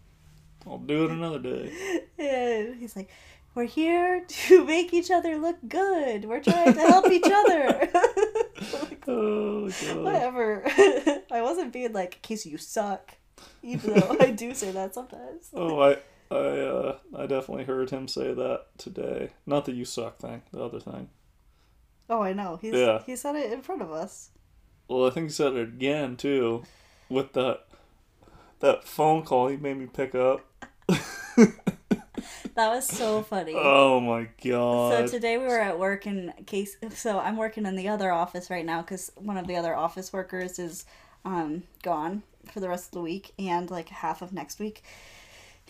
I'll 0.67 0.77
do 0.77 1.05
it 1.05 1.11
another 1.11 1.39
day. 1.39 2.03
and 2.17 2.75
he's 2.79 2.95
like, 2.95 3.09
we're 3.55 3.65
here 3.65 4.23
to 4.27 4.65
make 4.65 4.93
each 4.93 5.11
other 5.11 5.37
look 5.37 5.57
good. 5.67 6.25
We're 6.25 6.41
trying 6.41 6.73
to 6.73 6.79
help 6.79 7.11
each 7.11 7.29
other. 7.31 7.89
Oh 9.11 9.69
god. 9.69 10.03
Whatever. 10.03 10.63
I 11.31 11.41
wasn't 11.41 11.73
being 11.73 11.93
like, 11.93 12.21
Casey, 12.21 12.49
you 12.51 12.57
suck. 12.57 13.15
Even 13.63 13.93
though 13.95 14.17
I 14.19 14.29
do 14.29 14.53
say 14.53 14.71
that 14.71 14.93
sometimes. 14.93 15.49
Oh, 15.53 15.79
I, 15.79 15.97
I, 16.29 16.35
uh, 16.35 16.97
I 17.17 17.25
definitely 17.25 17.63
heard 17.63 17.89
him 17.89 18.07
say 18.07 18.33
that 18.33 18.65
today. 18.77 19.31
Not 19.47 19.65
the 19.65 19.71
you 19.71 19.85
suck 19.85 20.19
thing, 20.19 20.43
the 20.51 20.61
other 20.63 20.79
thing. 20.79 21.09
Oh, 22.09 22.21
I 22.21 22.33
know. 22.33 22.59
He's 22.61 22.75
Yeah. 22.75 23.01
he 23.05 23.15
said 23.15 23.35
it 23.35 23.51
in 23.51 23.61
front 23.63 23.81
of 23.81 23.91
us. 23.91 24.29
Well, 24.87 25.07
I 25.07 25.09
think 25.09 25.27
he 25.27 25.33
said 25.33 25.53
it 25.53 25.69
again 25.69 26.15
too, 26.15 26.63
with 27.09 27.33
that 27.33 27.65
that 28.59 28.83
phone 28.83 29.23
call 29.23 29.47
he 29.47 29.57
made 29.57 29.77
me 29.77 29.87
pick 29.87 30.13
up. 30.13 30.45
That 32.59 32.75
was 32.75 32.85
so 32.85 33.21
funny. 33.21 33.53
Oh 33.55 34.01
my 34.01 34.27
god. 34.43 35.07
So 35.07 35.07
today 35.07 35.37
we 35.37 35.45
were 35.45 35.61
at 35.61 35.79
work 35.79 36.05
in 36.05 36.33
case. 36.45 36.75
So 36.89 37.17
I'm 37.17 37.37
working 37.37 37.65
in 37.65 37.77
the 37.77 37.87
other 37.87 38.11
office 38.11 38.49
right 38.49 38.65
now 38.65 38.81
because 38.81 39.13
one 39.15 39.37
of 39.37 39.47
the 39.47 39.55
other 39.55 39.73
office 39.73 40.11
workers 40.11 40.59
is 40.59 40.83
um, 41.23 41.63
gone 41.83 42.21
for 42.51 42.59
the 42.59 42.67
rest 42.67 42.87
of 42.87 42.91
the 42.91 43.01
week 43.01 43.31
and 43.39 43.71
like 43.71 43.87
half 43.87 44.21
of 44.21 44.33
next 44.33 44.59
week, 44.59 44.83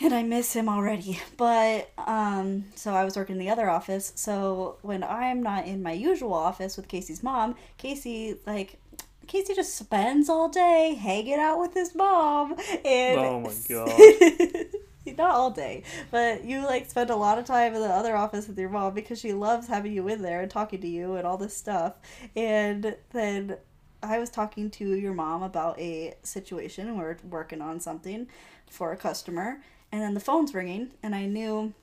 and 0.02 0.16
I 0.16 0.24
miss 0.24 0.54
him 0.54 0.68
already. 0.68 1.20
But 1.38 1.92
um, 2.00 2.66
so 2.74 2.96
I 2.96 3.04
was 3.06 3.16
working 3.16 3.36
in 3.36 3.40
the 3.40 3.52
other 3.52 3.70
office. 3.70 4.12
So 4.16 4.78
when 4.82 5.04
I'm 5.04 5.44
not 5.44 5.68
in 5.68 5.84
my 5.84 5.92
usual 5.92 6.34
office 6.34 6.76
with 6.76 6.88
Casey's 6.88 7.22
mom, 7.22 7.56
Casey 7.78 8.38
like. 8.48 8.80
Casey 9.28 9.54
just 9.54 9.76
spends 9.76 10.28
all 10.28 10.50
day 10.50 10.98
hanging 11.00 11.38
out 11.38 11.60
with 11.60 11.76
his 11.76 11.94
mom 11.94 12.56
and 12.84 13.20
Oh 13.20 13.40
my 13.42 13.54
God. 13.70 14.66
not 15.18 15.32
all 15.32 15.52
day, 15.52 15.84
but 16.12 16.46
you 16.46 16.66
like 16.66 16.90
spend 16.90 17.10
a 17.10 17.16
lot 17.16 17.38
of 17.38 17.46
time 17.46 17.74
in 17.74 17.82
the 17.82 17.88
other 17.88 18.16
office 18.16 18.48
with 18.48 18.58
your 18.58 18.70
mom 18.70 18.94
because 18.94 19.20
she 19.20 19.34
loves 19.34 19.68
having 19.68 19.94
you 19.94 20.08
in 20.08 20.22
there 20.22 20.42
and 20.42 20.52
talking 20.52 20.82
to 20.82 20.88
you 20.88 21.16
and 21.16 21.26
all 21.26 21.38
this 21.38 21.56
stuff. 21.56 21.96
And 22.36 22.96
then 23.12 23.58
I 24.02 24.20
was 24.20 24.30
talking 24.30 24.70
to 24.72 24.94
your 24.94 25.14
mom 25.14 25.44
about 25.44 25.80
a 25.80 26.16
situation 26.24 26.98
we're 26.98 27.18
working 27.30 27.62
on 27.62 27.80
something 27.80 28.28
for 28.70 28.92
a 28.92 28.98
customer, 28.98 29.62
and 29.92 30.02
then 30.02 30.14
the 30.14 30.20
phone's 30.20 30.54
ringing, 30.54 30.92
and 31.04 31.16
I 31.16 31.26
knew 31.26 31.74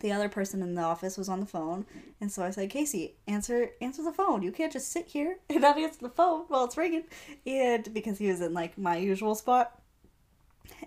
the 0.00 0.12
other 0.12 0.28
person 0.28 0.62
in 0.62 0.74
the 0.74 0.82
office 0.82 1.18
was 1.18 1.28
on 1.28 1.40
the 1.40 1.46
phone, 1.46 1.84
and 2.20 2.32
so 2.32 2.42
I 2.42 2.50
said, 2.50 2.70
"Casey, 2.70 3.16
answer 3.26 3.70
answer 3.80 4.02
the 4.02 4.12
phone. 4.12 4.42
You 4.42 4.52
can't 4.52 4.72
just 4.72 4.90
sit 4.90 5.08
here 5.08 5.38
and 5.50 5.60
not 5.60 5.78
answer 5.78 6.00
the 6.00 6.08
phone 6.08 6.44
while 6.48 6.64
it's 6.64 6.76
ringing." 6.76 7.04
And 7.46 7.92
because 7.92 8.18
he 8.18 8.28
was 8.28 8.40
in 8.40 8.54
like 8.54 8.78
my 8.78 8.96
usual 8.96 9.34
spot, 9.34 9.79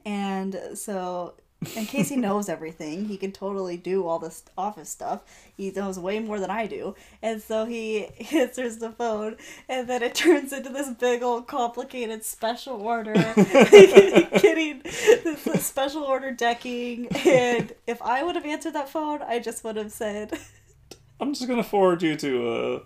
and 0.06 0.60
so 0.76 1.34
and 1.76 1.88
Casey 1.88 2.18
knows 2.18 2.50
everything. 2.50 3.06
He 3.06 3.18
can 3.18 3.32
totally 3.32 3.78
do 3.78 4.06
all 4.06 4.20
this 4.20 4.44
office 4.58 4.90
stuff. 4.90 5.22
He 5.56 5.72
knows 5.72 5.98
way 5.98 6.20
more 6.20 6.40
than 6.40 6.50
I 6.50 6.68
do. 6.68 6.96
And 7.22 7.42
so 7.42 7.66
he 7.66 8.08
answers 8.34 8.78
the 8.78 8.92
phone, 8.92 9.38
and 9.70 9.88
then 9.88 10.04
it 10.04 10.14
turns 10.16 10.52
into 10.52 10.70
this 10.70 10.90
big 10.90 11.24
old 11.24 11.48
complicated 11.48 12.26
special 12.26 12.82
order, 12.82 13.14
getting 13.36 14.82
this 14.84 15.66
special 15.66 16.04
order 16.04 16.32
decking. 16.32 17.08
And 17.26 17.74
if 17.88 18.02
I 18.02 18.24
would 18.24 18.36
have 18.36 18.46
answered 18.46 18.74
that 18.74 18.90
phone, 18.90 19.22
I 19.22 19.40
just 19.40 19.64
would 19.64 19.78
have 19.78 19.92
said, 19.92 20.38
I'm 21.20 21.34
just 21.34 21.48
gonna 21.48 21.64
forward 21.64 22.02
you 22.02 22.16
to 22.18 22.50
uh 22.50 22.80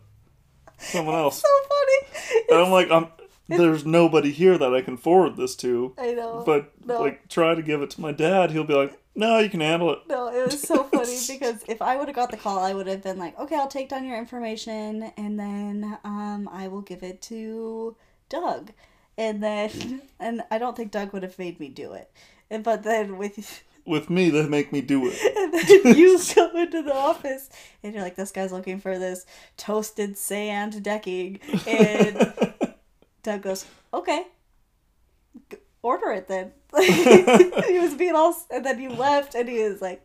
someone 0.78 1.16
else. 1.24 1.42
"So 1.42 1.48
funny." 1.70 2.44
And 2.50 2.60
I'm 2.60 2.72
like, 2.72 2.92
I'm 2.92 3.08
there's 3.48 3.86
nobody 3.86 4.32
here 4.32 4.58
that 4.58 4.74
I 4.74 4.82
can 4.82 4.98
forward 4.98 5.38
this 5.38 5.56
to. 5.58 5.94
I 5.98 6.14
know. 6.14 6.44
But 6.46 6.72
No. 6.86 7.02
like 7.02 7.28
try 7.30 7.56
to 7.56 7.62
give 7.62 7.82
it 7.82 7.90
to 7.92 8.02
my 8.02 8.12
dad, 8.12 8.52
he'll 8.52 8.64
be 8.64 8.74
like, 8.74 9.00
No, 9.16 9.40
you 9.40 9.50
can 9.50 9.62
handle 9.62 9.92
it. 9.92 10.00
No, 10.10 10.28
it 10.28 10.46
was 10.46 10.62
so 10.62 10.84
funny 10.92 11.18
because 11.28 11.64
if 11.68 11.82
I 11.82 11.96
would 11.98 12.08
have 12.08 12.16
got 12.16 12.32
the 12.32 12.38
call, 12.38 12.60
I 12.60 12.74
would 12.74 12.88
have 12.88 13.02
been 13.04 13.18
like, 13.18 13.38
okay, 13.40 13.56
I'll 13.56 13.68
take 13.68 13.90
down 13.90 14.06
your 14.06 14.18
information 14.18 15.12
and 15.18 15.40
then 15.40 15.98
um, 16.04 16.50
I 16.52 16.68
will 16.68 16.82
give 16.82 17.04
it 17.04 17.22
to 17.24 17.96
Doug. 18.30 18.72
And 19.18 19.42
then, 19.42 20.02
and 20.20 20.44
I 20.52 20.58
don't 20.60 20.76
think 20.78 20.92
Doug 20.92 21.14
would 21.14 21.24
have 21.24 21.40
made 21.40 21.60
me 21.60 21.70
do 21.70 21.94
it. 21.94 22.12
And, 22.50 22.64
but 22.64 22.84
then 22.84 23.18
with, 23.18 23.64
With 23.88 24.10
me, 24.10 24.30
they 24.30 24.46
make 24.46 24.74
me 24.74 24.82
do 24.82 25.04
it. 25.08 25.18
and 25.38 25.54
then 25.54 25.98
you 25.98 26.20
come 26.36 26.58
into 26.58 26.82
the 26.84 26.94
office 26.94 27.50
and 27.82 27.94
you're 27.94 28.04
like, 28.04 28.18
this 28.18 28.32
guy's 28.32 28.52
looking 28.52 28.82
for 28.82 29.00
this 29.00 29.26
toasted 29.56 30.18
sand 30.18 30.84
decking. 30.84 31.40
And 31.66 32.54
Doug 33.28 33.42
goes, 33.42 33.66
okay, 33.94 34.24
G- 35.52 35.58
order 35.82 36.12
it 36.12 36.30
then. 36.30 36.54
he 36.80 37.78
was 37.78 37.94
being 37.94 38.16
all, 38.16 38.34
and 38.50 38.66
then 38.66 38.80
you 38.80 38.90
left, 38.90 39.36
and 39.36 39.50
he 39.50 39.64
was 39.64 39.82
like, 39.82 40.02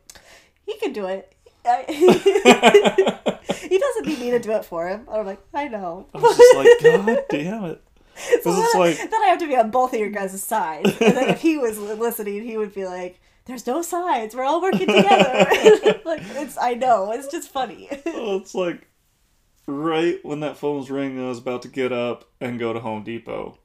he 0.67 0.77
can 0.79 0.93
do 0.93 1.07
it. 1.07 1.33
He 3.63 3.79
doesn't 3.79 4.07
need 4.07 4.19
me 4.19 4.31
to 4.33 4.39
do 4.41 4.53
it 4.53 4.65
for 4.65 4.89
him. 4.89 5.07
And 5.09 5.21
I'm 5.21 5.27
like, 5.27 5.41
I 5.55 5.69
know. 5.69 6.07
I 6.13 6.19
was 6.19 6.37
just 6.37 6.57
like, 6.57 6.69
God 6.83 7.25
damn 7.31 7.65
it. 7.65 7.83
So 8.43 8.53
then, 8.53 8.69
like, 8.75 8.99
then 8.99 9.23
I 9.23 9.29
have 9.29 9.39
to 9.39 9.47
be 9.47 9.57
on 9.57 9.71
both 9.71 9.95
of 9.95 10.01
your 10.01 10.11
guys' 10.11 10.43
sides. 10.43 10.91
And 11.01 11.17
then 11.17 11.29
if 11.29 11.41
he 11.41 11.57
was 11.59 11.79
listening, 11.79 12.45
he 12.45 12.59
would 12.59 12.75
be 12.75 12.85
like, 12.85 13.21
"There's 13.47 13.67
no 13.67 13.81
sides. 13.83 14.35
We're 14.35 14.45
all 14.45 14.61
working 14.61 14.87
together." 14.89 15.47
like 16.05 16.23
it's, 16.35 16.59
I 16.59 16.75
know. 16.75 17.13
It's 17.13 17.29
just 17.29 17.49
funny. 17.51 17.89
oh, 18.07 18.37
it's 18.39 18.55
like 18.55 18.87
right 19.67 20.19
when 20.25 20.41
that 20.41 20.57
phone's 20.57 20.91
ringing, 20.91 21.25
I 21.25 21.29
was 21.29 21.39
about 21.39 21.63
to 21.63 21.69
get 21.69 21.93
up 21.93 22.31
and 22.41 22.59
go 22.59 22.73
to 22.73 22.81
Home 22.81 23.03
Depot 23.03 23.59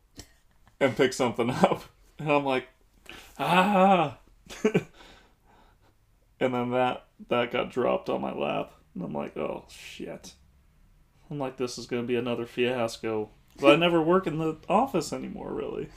and 0.80 0.96
pick 0.96 1.14
something 1.14 1.50
up. 1.64 1.84
And 2.20 2.32
I'm 2.32 2.46
like, 2.46 2.68
ah. 3.40 4.18
and 6.40 6.54
then 6.54 6.72
that 6.72 7.06
that 7.30 7.52
got 7.52 7.72
dropped 7.72 8.10
on 8.10 8.22
my 8.22 8.34
lap, 8.34 8.74
and 8.94 9.04
I'm 9.04 9.14
like, 9.14 9.36
oh 9.38 9.66
shit. 9.70 10.34
I'm 11.30 11.40
like, 11.40 11.58
this 11.58 11.78
is 11.78 11.88
gonna 11.88 12.04
be 12.04 12.16
another 12.16 12.46
fiasco. 12.46 13.30
But 13.60 13.74
I 13.74 13.76
never 13.76 14.02
work 14.02 14.28
in 14.28 14.38
the 14.38 14.58
office 14.70 15.12
anymore, 15.12 15.52
really. 15.52 15.90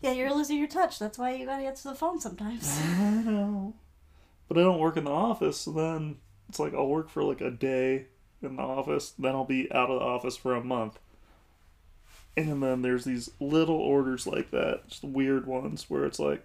Yeah, 0.00 0.12
you're 0.12 0.34
losing 0.34 0.58
your 0.58 0.68
touch. 0.68 0.98
That's 0.98 1.16
why 1.16 1.34
you 1.34 1.46
gotta 1.46 1.64
answer 1.64 1.88
the 1.88 1.94
phone 1.94 2.20
sometimes. 2.20 2.78
I 2.82 3.10
know. 3.10 3.74
But 4.48 4.58
I 4.58 4.62
don't 4.62 4.80
work 4.80 4.96
in 4.96 5.04
the 5.04 5.10
office, 5.10 5.58
so 5.58 5.72
then 5.72 6.16
it's 6.48 6.58
like 6.58 6.74
I'll 6.74 6.88
work 6.88 7.08
for 7.08 7.24
like 7.24 7.40
a 7.40 7.50
day 7.50 8.08
in 8.42 8.56
the 8.56 8.62
office, 8.62 9.10
then 9.18 9.34
I'll 9.34 9.44
be 9.44 9.70
out 9.72 9.90
of 9.90 9.98
the 10.00 10.04
office 10.04 10.36
for 10.36 10.54
a 10.54 10.62
month. 10.64 10.98
And 12.36 12.62
then 12.62 12.82
there's 12.82 13.04
these 13.04 13.30
little 13.40 13.76
orders 13.76 14.26
like 14.26 14.50
that, 14.52 14.88
just 14.88 15.04
weird 15.04 15.46
ones 15.46 15.90
where 15.90 16.04
it's 16.06 16.18
like, 16.18 16.42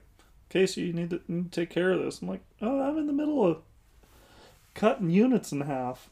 Casey, 0.50 0.82
you 0.82 0.94
need 0.94 1.10
to, 1.12 1.22
you 1.28 1.36
need 1.36 1.52
to 1.52 1.62
take 1.62 1.70
care 1.70 1.92
of 1.92 2.00
this. 2.02 2.22
I'm 2.22 2.28
like, 2.28 2.42
oh, 2.62 2.82
I'm 2.82 2.98
in 2.98 3.08
the 3.08 3.14
middle 3.14 3.46
of 3.46 3.60
cutting 4.74 5.10
units 5.10 5.52
in 5.52 5.62
half. 5.62 6.10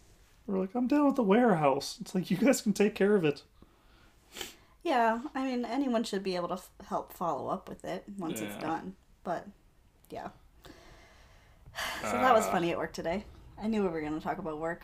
We're 0.47 0.59
like, 0.59 0.75
I'm 0.75 0.87
down 0.87 1.07
at 1.07 1.15
the 1.15 1.23
warehouse. 1.23 1.97
It's 2.01 2.13
like, 2.15 2.29
you 2.31 2.37
guys 2.37 2.61
can 2.61 2.71
take 2.73 2.95
care 2.95 3.15
of 3.15 3.25
it. 3.25 3.43
Yeah, 4.83 5.21
I 5.33 5.43
mean, 5.43 5.65
anyone 5.65 6.03
should 6.03 6.21
be 6.23 6.35
able 6.35 6.49
to 6.49 6.53
f- 6.55 6.69
help 6.87 7.11
follow 7.11 7.47
up 7.49 7.67
with 7.67 7.83
it 7.83 8.03
once 8.19 8.41
it's 8.41 8.55
done. 8.57 8.95
But, 9.23 9.47
yeah. 10.09 10.29
So 12.03 12.11
that 12.11 12.33
was 12.33 12.45
Ah. 12.45 12.51
funny 12.51 12.71
at 12.71 12.77
work 12.77 12.93
today. 12.93 13.25
I 13.61 13.67
knew 13.67 13.81
we 13.83 13.89
were 13.89 13.99
going 13.99 14.13
to 14.13 14.21
talk 14.23 14.37
about 14.37 14.59
work. 14.59 14.83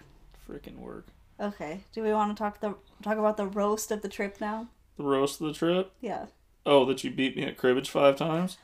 Freaking 0.51 0.79
work. 0.79 1.07
Okay. 1.39 1.81
Do 1.93 2.03
we 2.03 2.13
want 2.13 2.35
to 2.35 2.41
talk 2.41 2.59
the 2.59 2.75
talk 3.01 3.17
about 3.17 3.37
the 3.37 3.47
roast 3.47 3.91
of 3.91 4.01
the 4.01 4.09
trip 4.09 4.41
now? 4.41 4.67
The 4.97 5.03
roast 5.03 5.39
of 5.39 5.47
the 5.47 5.53
trip? 5.53 5.93
Yeah. 6.01 6.25
Oh, 6.65 6.83
that 6.85 7.03
you 7.03 7.11
beat 7.11 7.37
me 7.37 7.43
at 7.43 7.57
cribbage 7.57 7.89
five 7.89 8.17
times? 8.17 8.57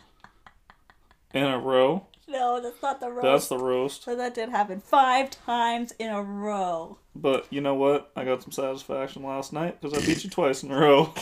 In 1.33 1.43
a 1.43 1.57
row? 1.57 2.07
No, 2.27 2.59
that's 2.61 2.81
not 2.81 2.99
the 2.99 3.09
roast. 3.09 3.23
That's 3.23 3.47
the 3.47 3.57
roast. 3.57 4.03
So 4.03 4.15
that 4.17 4.33
did 4.33 4.49
happen 4.49 4.81
five 4.81 5.31
times 5.31 5.93
in 5.97 6.09
a 6.09 6.21
row. 6.21 6.97
But 7.15 7.47
you 7.49 7.61
know 7.61 7.73
what? 7.73 8.11
I 8.17 8.25
got 8.25 8.43
some 8.43 8.51
satisfaction 8.51 9.23
last 9.23 9.53
night 9.53 9.79
because 9.79 9.97
I 9.97 10.05
beat 10.05 10.25
you 10.25 10.29
twice 10.29 10.61
in 10.61 10.71
a 10.71 10.77
row. 10.77 11.13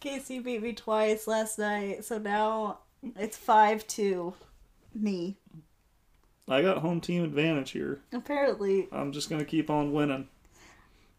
Casey 0.00 0.40
beat 0.40 0.62
me 0.62 0.74
twice 0.74 1.26
last 1.26 1.58
night, 1.58 2.04
so 2.04 2.18
now 2.18 2.80
it's 3.16 3.38
five 3.38 3.86
to 3.88 4.34
me. 4.94 5.36
I 6.48 6.60
got 6.62 6.78
home 6.78 7.00
team 7.00 7.24
advantage 7.24 7.70
here. 7.70 8.00
Apparently, 8.12 8.88
I'm 8.92 9.12
just 9.12 9.30
gonna 9.30 9.44
keep 9.44 9.70
on 9.70 9.92
winning, 9.92 10.28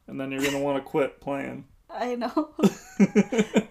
and 0.07 0.19
then 0.19 0.31
you're 0.31 0.43
gonna 0.43 0.59
want 0.59 0.77
to 0.77 0.83
quit 0.89 1.19
playing. 1.19 1.65
I 1.89 2.15
know. 2.15 2.49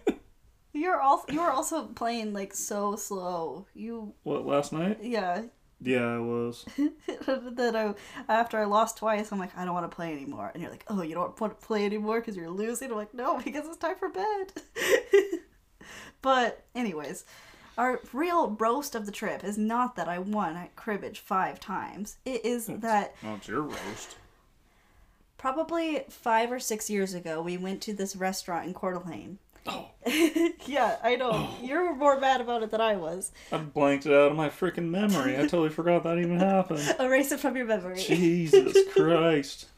You're 0.73 1.01
also 1.01 1.33
you 1.33 1.41
were 1.41 1.51
also 1.51 1.87
playing 1.87 2.33
like 2.33 2.53
so 2.55 2.97
slow. 2.97 3.67
You 3.75 4.13
What 4.25 4.45
last 4.45 4.73
night? 4.73 4.99
yeah. 5.03 5.43
Yeah, 5.81 6.17
I 6.17 6.19
was. 6.19 6.65
then 7.27 7.77
I 7.77 7.95
after 8.29 8.59
I 8.59 8.65
lost 8.65 8.97
twice, 8.97 9.31
I'm 9.31 9.39
like 9.39 9.57
I 9.57 9.65
don't 9.65 9.75
want 9.75 9.89
to 9.91 9.95
play 9.95 10.13
anymore. 10.13 10.51
And 10.53 10.63
you're 10.63 10.71
like, 10.73 10.85
oh, 10.89 11.03
you 11.03 11.15
don't 11.15 11.39
want 11.41 11.61
to 11.61 11.67
play 11.67 11.85
anymore 11.85 12.21
because 12.21 12.37
you're 12.37 12.51
losing. 12.51 12.91
I'm 12.91 12.97
like, 12.97 13.15
no, 13.15 13.39
because 13.39 13.67
it's 13.67 13.77
time 13.77 13.97
for 13.97 14.09
bed. 14.09 14.53
but 16.23 16.65
anyways, 16.75 17.25
our 17.77 18.01
real 18.13 18.51
roast 18.59 18.95
of 18.95 19.07
the 19.07 19.13
trip 19.13 19.43
is 19.45 19.59
not 19.59 19.97
that 19.97 20.09
I 20.09 20.19
won 20.19 20.57
at 20.57 20.77
cribbage 20.77 21.19
five 21.21 21.59
times. 21.61 22.17
It 22.25 22.45
is 22.45 22.67
that 22.67 23.15
Oh, 23.25 23.35
it's 23.35 23.49
your 23.49 23.63
roast. 23.63 24.17
probably 25.39 26.05
five 26.09 26.51
or 26.53 26.59
six 26.61 26.89
years 26.89 27.15
ago 27.15 27.43
we 27.43 27.57
went 27.57 27.81
to 27.83 27.93
this 27.93 28.17
restaurant 28.17 28.67
in 28.67 28.75
Coeur 28.75 28.95
d'Alene. 28.95 29.39
Oh, 29.67 29.89
yeah, 30.67 30.99
I 31.03 31.17
know. 31.17 31.49
You're 31.63 31.95
more 31.97 32.21
mad 32.21 32.43
about 32.43 32.63
it 32.63 32.71
than 32.71 32.83
I 32.83 32.97
was. 32.97 33.33
I 33.51 33.57
blanked 33.59 34.05
it 34.05 34.13
out 34.13 34.31
of 34.31 34.37
my 34.37 34.51
freaking 34.51 34.91
memory. 34.91 35.37
I 35.37 35.41
totally 35.43 35.71
forgot 35.71 36.03
that 36.05 36.19
even 36.19 36.39
happened. 36.39 36.95
Erase 37.01 37.33
it 37.33 37.41
from 37.41 37.57
your 37.57 37.65
memory. 37.65 37.99
Jesus 37.99 38.77
Christ. 38.95 39.69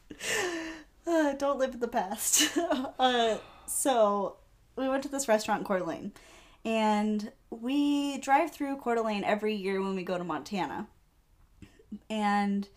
Uh, 1.07 1.35
don't 1.35 1.59
live 1.61 1.75
in 1.75 1.79
the 1.81 1.87
past. 1.89 2.59
uh, 2.99 3.39
so 3.67 4.37
we 4.75 4.89
went 4.89 5.05
to 5.05 5.09
this 5.09 5.29
restaurant 5.29 5.61
in 5.61 5.65
Coeur 5.67 5.79
d'Alene, 5.79 6.11
and 6.67 7.31
we 7.49 8.19
drive 8.19 8.51
through 8.51 8.77
Coeur 8.79 8.97
d'Alene 8.97 9.23
every 9.23 9.55
year 9.55 9.81
when 9.81 9.95
we 9.95 10.03
go 10.03 10.19
to 10.19 10.25
Montana. 10.25 10.89
And 12.11 12.69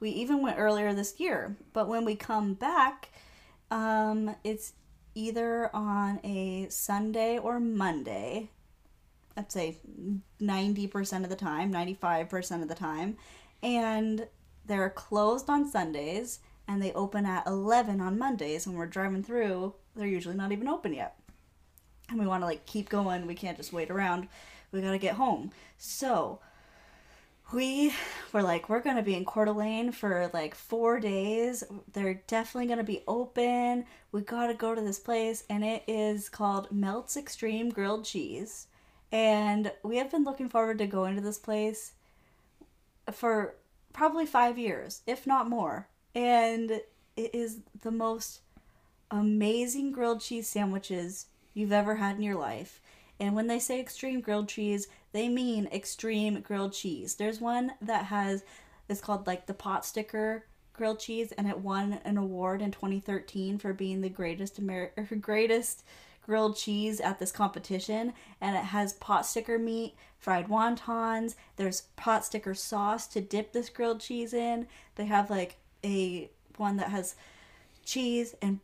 we 0.00 0.08
even 0.10 0.42
went 0.42 0.58
earlier 0.58 0.94
this 0.94 1.20
year, 1.20 1.54
but 1.74 1.86
when 1.86 2.06
we 2.06 2.16
come 2.16 2.54
back, 2.54 3.10
um, 3.70 4.34
it's 4.44 4.72
either 5.14 5.70
on 5.76 6.20
a 6.24 6.68
Sunday 6.70 7.38
or 7.38 7.60
Monday. 7.60 8.48
I'd 9.36 9.52
say 9.52 9.76
90% 10.40 11.24
of 11.24 11.28
the 11.28 11.36
time, 11.36 11.70
95% 11.70 12.62
of 12.62 12.68
the 12.68 12.74
time. 12.74 13.18
And 13.62 14.26
they're 14.64 14.88
closed 14.88 15.50
on 15.50 15.68
Sundays 15.68 16.38
and 16.66 16.80
they 16.80 16.92
open 16.94 17.26
at 17.26 17.46
11 17.46 18.00
on 18.00 18.18
Mondays. 18.18 18.66
When 18.66 18.76
we're 18.76 18.86
driving 18.86 19.22
through, 19.22 19.74
they're 19.94 20.06
usually 20.06 20.34
not 20.34 20.50
even 20.52 20.66
open 20.66 20.94
yet. 20.94 21.18
And 22.08 22.18
we 22.18 22.26
want 22.26 22.42
to 22.42 22.46
like 22.46 22.66
keep 22.66 22.88
going. 22.88 23.26
We 23.26 23.34
can't 23.34 23.56
just 23.56 23.72
wait 23.72 23.90
around. 23.90 24.28
We 24.72 24.80
got 24.80 24.92
to 24.92 24.98
get 24.98 25.14
home. 25.14 25.52
So 25.78 26.40
we 27.52 27.92
were 28.32 28.42
like, 28.42 28.68
we're 28.68 28.80
going 28.80 28.96
to 28.96 29.02
be 29.02 29.14
in 29.14 29.24
Coeur 29.24 29.44
d'Alene 29.46 29.92
for 29.92 30.30
like 30.32 30.54
four 30.54 30.98
days. 31.00 31.64
They're 31.92 32.22
definitely 32.26 32.66
going 32.66 32.78
to 32.78 32.84
be 32.84 33.02
open. 33.06 33.84
We 34.12 34.22
got 34.22 34.48
to 34.48 34.54
go 34.54 34.74
to 34.74 34.80
this 34.80 34.98
place. 34.98 35.44
And 35.48 35.64
it 35.64 35.84
is 35.86 36.28
called 36.28 36.68
Meltz 36.70 37.16
Extreme 37.16 37.70
Grilled 37.70 38.04
Cheese. 38.04 38.66
And 39.12 39.72
we 39.82 39.96
have 39.98 40.10
been 40.10 40.24
looking 40.24 40.48
forward 40.48 40.78
to 40.78 40.86
going 40.86 41.14
to 41.14 41.22
this 41.22 41.38
place 41.38 41.92
for 43.12 43.54
probably 43.92 44.26
five 44.26 44.58
years, 44.58 45.02
if 45.06 45.26
not 45.26 45.48
more. 45.48 45.88
And 46.14 46.80
it 47.16 47.34
is 47.34 47.58
the 47.82 47.92
most 47.92 48.40
amazing 49.10 49.92
grilled 49.92 50.20
cheese 50.20 50.48
sandwiches 50.48 51.26
you've 51.54 51.72
ever 51.72 51.96
had 51.96 52.16
in 52.16 52.22
your 52.22 52.36
life. 52.36 52.80
And 53.20 53.34
when 53.34 53.46
they 53.46 53.60
say 53.60 53.80
extreme 53.80 54.20
grilled 54.20 54.48
cheese, 54.48 54.88
they 55.12 55.28
mean 55.28 55.68
extreme 55.72 56.40
grilled 56.40 56.72
cheese. 56.72 57.14
There's 57.14 57.40
one 57.40 57.72
that 57.80 58.06
has, 58.06 58.42
it's 58.88 59.00
called 59.00 59.26
like 59.26 59.46
the 59.46 59.54
pot 59.54 59.86
sticker 59.86 60.44
grilled 60.72 60.98
cheese, 60.98 61.32
and 61.32 61.48
it 61.48 61.58
won 61.58 62.00
an 62.04 62.18
award 62.18 62.60
in 62.60 62.72
2013 62.72 63.58
for 63.58 63.72
being 63.72 64.00
the 64.00 64.08
greatest 64.08 64.58
Amer- 64.58 64.92
greatest 65.20 65.84
grilled 66.26 66.56
cheese 66.56 67.00
at 67.00 67.18
this 67.18 67.30
competition. 67.30 68.12
And 68.40 68.56
it 68.56 68.64
has 68.64 68.94
pot 68.94 69.24
sticker 69.24 69.58
meat, 69.58 69.94
fried 70.18 70.48
wontons. 70.48 71.36
There's 71.56 71.82
pot 71.96 72.24
sticker 72.24 72.54
sauce 72.54 73.06
to 73.08 73.20
dip 73.20 73.52
this 73.52 73.68
grilled 73.68 74.00
cheese 74.00 74.34
in. 74.34 74.66
They 74.96 75.06
have 75.06 75.30
like 75.30 75.56
a 75.84 76.30
one 76.56 76.76
that 76.78 76.90
has 76.90 77.14
cheese 77.84 78.34
and 78.42 78.60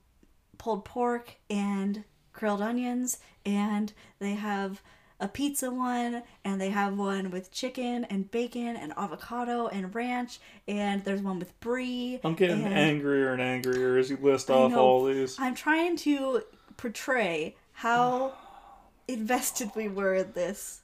pulled 0.59 0.85
pork 0.85 1.37
and 1.49 2.05
grilled 2.41 2.63
onions 2.63 3.19
and 3.45 3.93
they 4.19 4.33
have 4.33 4.83
a 5.21 5.29
pizza 5.29 5.71
one 5.71 6.23
and 6.43 6.59
they 6.59 6.71
have 6.71 6.97
one 6.97 7.31
with 7.31 7.53
chicken 7.53 8.05
and 8.05 8.31
bacon 8.31 8.77
and 8.77 8.95
avocado 8.97 9.69
and 9.69 9.95
ranch 9.95 10.41
and 10.67 11.05
there's 11.05 11.21
one 11.21 11.39
with 11.39 11.61
brie 11.61 12.19
I'm 12.25 12.35
getting 12.35 12.65
and 12.65 12.73
angrier 12.73 13.35
and 13.35 13.43
angrier 13.43 13.99
as 13.99 14.09
you 14.09 14.17
list 14.17 14.49
off 14.49 14.71
know. 14.71 14.81
all 14.81 15.05
these. 15.05 15.39
i'm 15.39 15.55
trying 15.55 15.97
to 15.99 16.41
portray 16.79 17.57
how 17.73 18.33
invested 19.09 19.71
we 19.77 19.89
were 19.89 20.15
in 20.15 20.33
this 20.33 20.81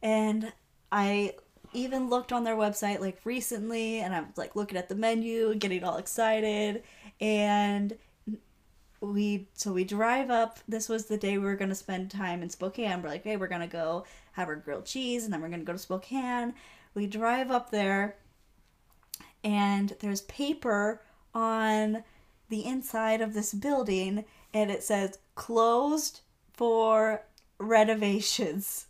and 0.00 0.52
i 0.92 1.34
even 1.72 2.08
looked 2.08 2.32
on 2.32 2.44
their 2.44 2.56
website 2.56 3.00
like 3.00 3.20
recently 3.24 4.00
and 4.00 4.14
I'm 4.14 4.26
like 4.36 4.56
looking 4.56 4.76
at 4.76 4.88
the 4.88 4.94
menu 4.94 5.54
getting 5.54 5.84
all 5.84 5.98
excited 5.98 6.82
and 7.20 7.96
we 9.00 9.48
so 9.54 9.72
we 9.72 9.84
drive 9.84 10.30
up. 10.30 10.58
This 10.68 10.88
was 10.88 11.06
the 11.06 11.16
day 11.16 11.38
we 11.38 11.44
were 11.44 11.56
to 11.70 11.74
spend 11.74 12.10
time 12.10 12.42
in 12.42 12.50
spokane. 12.50 13.02
We're 13.02 13.08
like 13.08 13.24
hey 13.24 13.36
we're 13.36 13.48
to 13.60 13.66
go 13.66 14.04
have 14.32 14.48
our 14.48 14.56
grilled 14.56 14.86
cheese 14.86 15.24
and 15.24 15.32
then 15.32 15.40
we're 15.40 15.48
to 15.60 15.66
go 15.66 15.72
to 15.72 15.78
spokane. 15.78 16.54
We 16.94 17.06
drive 17.06 17.50
up 17.50 17.70
there 17.70 18.16
and 19.42 19.94
there's 20.00 20.22
paper 20.22 21.02
on 21.34 22.04
the 22.48 22.66
inside 22.66 23.20
of 23.20 23.32
this 23.32 23.54
building 23.54 24.24
and 24.52 24.70
it 24.70 24.82
says 24.82 25.18
closed 25.34 26.20
for 26.52 27.22
renovations 27.58 28.86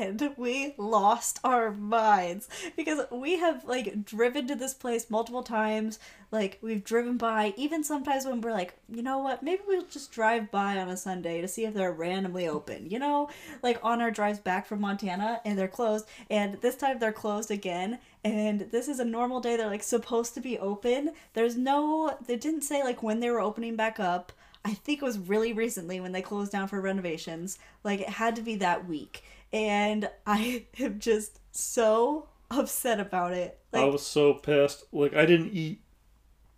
and 0.00 0.34
we 0.36 0.74
lost 0.76 1.40
our 1.44 1.70
minds. 1.72 2.48
Because 2.76 3.06
we 3.10 3.38
have 3.38 3.64
like 3.64 4.04
driven 4.04 4.46
to 4.48 4.54
this 4.54 4.74
place 4.74 5.10
multiple 5.10 5.42
times. 5.42 5.98
Like 6.30 6.58
we've 6.60 6.84
driven 6.84 7.16
by. 7.16 7.54
Even 7.56 7.82
sometimes 7.82 8.26
when 8.26 8.40
we're 8.40 8.52
like 8.52 8.74
you 8.88 9.02
know 9.02 9.18
what? 9.18 9.42
Maybe 9.42 9.62
we'll 9.66 9.86
just 9.86 10.12
drive 10.12 10.50
by 10.50 10.76
on 10.78 10.88
a 10.88 10.96
sunday 10.96 11.40
to 11.40 11.48
see 11.48 11.64
if 11.64 11.74
they're 11.74 11.92
randomly 11.92 12.48
open 12.48 12.88
you 12.90 12.98
know? 12.98 13.28
Like 13.62 13.78
on 13.82 14.00
our 14.00 14.10
drives 14.10 14.38
back 14.38 14.66
from 14.66 14.80
montana 14.80 15.40
and 15.44 15.58
they're 15.58 15.68
closed. 15.68 16.06
And 16.30 16.60
this 16.60 16.76
time 16.76 16.98
they're 16.98 17.12
closed 17.12 17.50
again. 17.50 17.98
And 18.24 18.60
this 18.72 18.88
is 18.88 19.00
a 19.00 19.04
normal 19.04 19.40
day. 19.40 19.56
They're 19.56 19.66
like 19.66 19.82
supposed 19.82 20.34
to 20.34 20.40
be 20.40 20.58
open. 20.58 21.12
There's 21.34 21.56
no 21.56 22.16
they 22.26 22.36
didn't 22.36 22.62
say 22.62 22.82
like 22.82 23.02
when 23.02 23.20
they 23.20 23.30
were 23.30 23.40
opening 23.40 23.76
back 23.76 24.00
up. 24.00 24.32
I 24.64 24.74
think 24.74 25.00
it 25.00 25.04
was 25.04 25.18
really 25.18 25.52
recently 25.52 26.00
when 26.00 26.12
they 26.12 26.22
closed 26.22 26.52
down 26.52 26.68
for 26.68 26.80
renovations. 26.80 27.58
Like 27.84 28.00
it 28.00 28.08
had 28.08 28.36
to 28.36 28.42
be 28.42 28.56
that 28.56 28.86
week. 28.86 29.22
And 29.52 30.10
I 30.26 30.66
am 30.78 30.98
just 30.98 31.40
so 31.52 32.28
upset 32.50 33.00
about 33.00 33.32
it. 33.32 33.58
Like 33.72 33.82
I 33.82 33.86
was 33.86 34.04
so 34.04 34.34
pissed. 34.34 34.84
Like 34.92 35.14
I 35.14 35.26
didn't 35.26 35.52
eat 35.52 35.82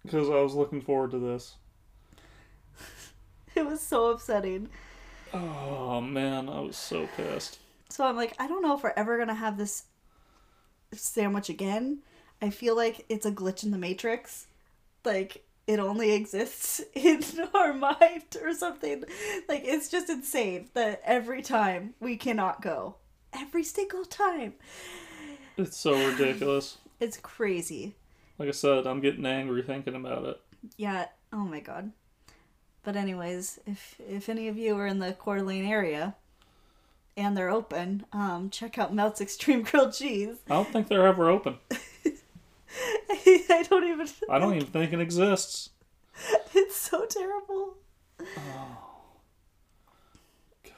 because 0.03 0.29
I 0.29 0.41
was 0.41 0.55
looking 0.55 0.81
forward 0.81 1.11
to 1.13 1.19
this. 1.19 1.57
it 3.55 3.67
was 3.67 3.81
so 3.81 4.11
upsetting. 4.11 4.69
Oh 5.33 6.01
man, 6.01 6.49
I 6.49 6.61
was 6.61 6.77
so 6.77 7.09
pissed. 7.17 7.59
So 7.89 8.05
I'm 8.05 8.17
like, 8.17 8.35
I 8.39 8.47
don't 8.47 8.63
know 8.63 8.77
if 8.77 8.83
we're 8.83 8.93
ever 8.97 9.19
gonna 9.19 9.35
have 9.35 9.59
this 9.59 9.85
sandwich 10.93 11.49
again. 11.49 12.01
I 12.43 12.51
feel 12.51 12.77
like 12.77 13.05
it's 13.09 13.27
a 13.27 13.33
glitch 13.33 13.65
in 13.65 13.71
the 13.71 13.79
matrix. 13.79 14.47
Like 15.05 15.45
it 15.71 15.79
only 15.79 16.11
exists 16.11 16.81
in 16.95 17.23
our 17.55 17.73
mind 17.73 18.37
or 18.43 18.53
something. 18.53 19.05
Like 19.49 19.63
it's 19.65 19.89
just 19.89 20.11
insane 20.11 20.69
that 20.75 21.01
every 21.05 21.43
time 21.43 21.95
we 22.01 22.17
cannot 22.17 22.61
go. 22.61 22.97
Every 23.33 23.63
single 23.63 24.05
time. 24.05 24.55
It's 25.57 25.77
so 25.77 25.93
ridiculous. 25.93 26.79
It's 27.01 27.17
crazy. 27.17 27.97
Like 28.39 28.49
I 28.51 28.53
said, 28.53 28.87
I'm 28.87 29.01
getting 29.01 29.25
angry 29.25 29.63
thinking 29.63 29.95
about 29.95 30.27
it. 30.27 30.39
Yeah. 30.77 31.07
Oh 31.33 31.47
my 31.47 31.61
god. 31.61 31.93
But 32.83 32.95
anyways, 32.95 33.59
if 33.67 33.99
if 34.07 34.29
any 34.29 34.49
of 34.49 34.59
you 34.59 34.77
are 34.77 34.87
in 34.87 34.99
the 34.99 35.15
Coeur 35.15 35.39
d'Alene 35.39 35.65
area 35.65 36.15
and 37.17 37.35
they're 37.35 37.49
open, 37.49 38.05
um, 38.13 38.51
check 38.51 38.77
out 38.77 38.95
Meltz 38.95 39.23
Extreme 39.23 39.63
Grilled 39.63 39.95
Cheese. 39.95 40.37
I 40.51 40.57
don't 40.57 40.71
think 40.71 40.89
they're 40.89 41.07
ever 41.07 41.31
open. 41.31 41.57
I 43.11 43.65
don't 43.69 43.85
even. 43.89 44.09
I 44.29 44.39
don't 44.39 44.55
even 44.55 44.69
think 44.69 44.93
it 44.93 45.01
exists. 45.01 45.71
It's 46.55 46.77
so 46.77 47.07
terrible. 47.07 47.77
Oh, 48.21 48.79
God. 50.65 50.73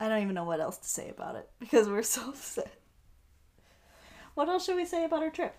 I 0.00 0.08
don't 0.08 0.22
even 0.22 0.34
know 0.34 0.44
what 0.44 0.60
else 0.60 0.78
to 0.78 0.88
say 0.88 1.10
about 1.10 1.36
it 1.36 1.48
because 1.58 1.88
we're 1.88 2.02
so 2.02 2.30
upset. 2.30 2.72
What 4.34 4.48
else 4.48 4.64
should 4.64 4.76
we 4.76 4.84
say 4.86 5.04
about 5.04 5.22
our 5.22 5.30
trip? 5.30 5.54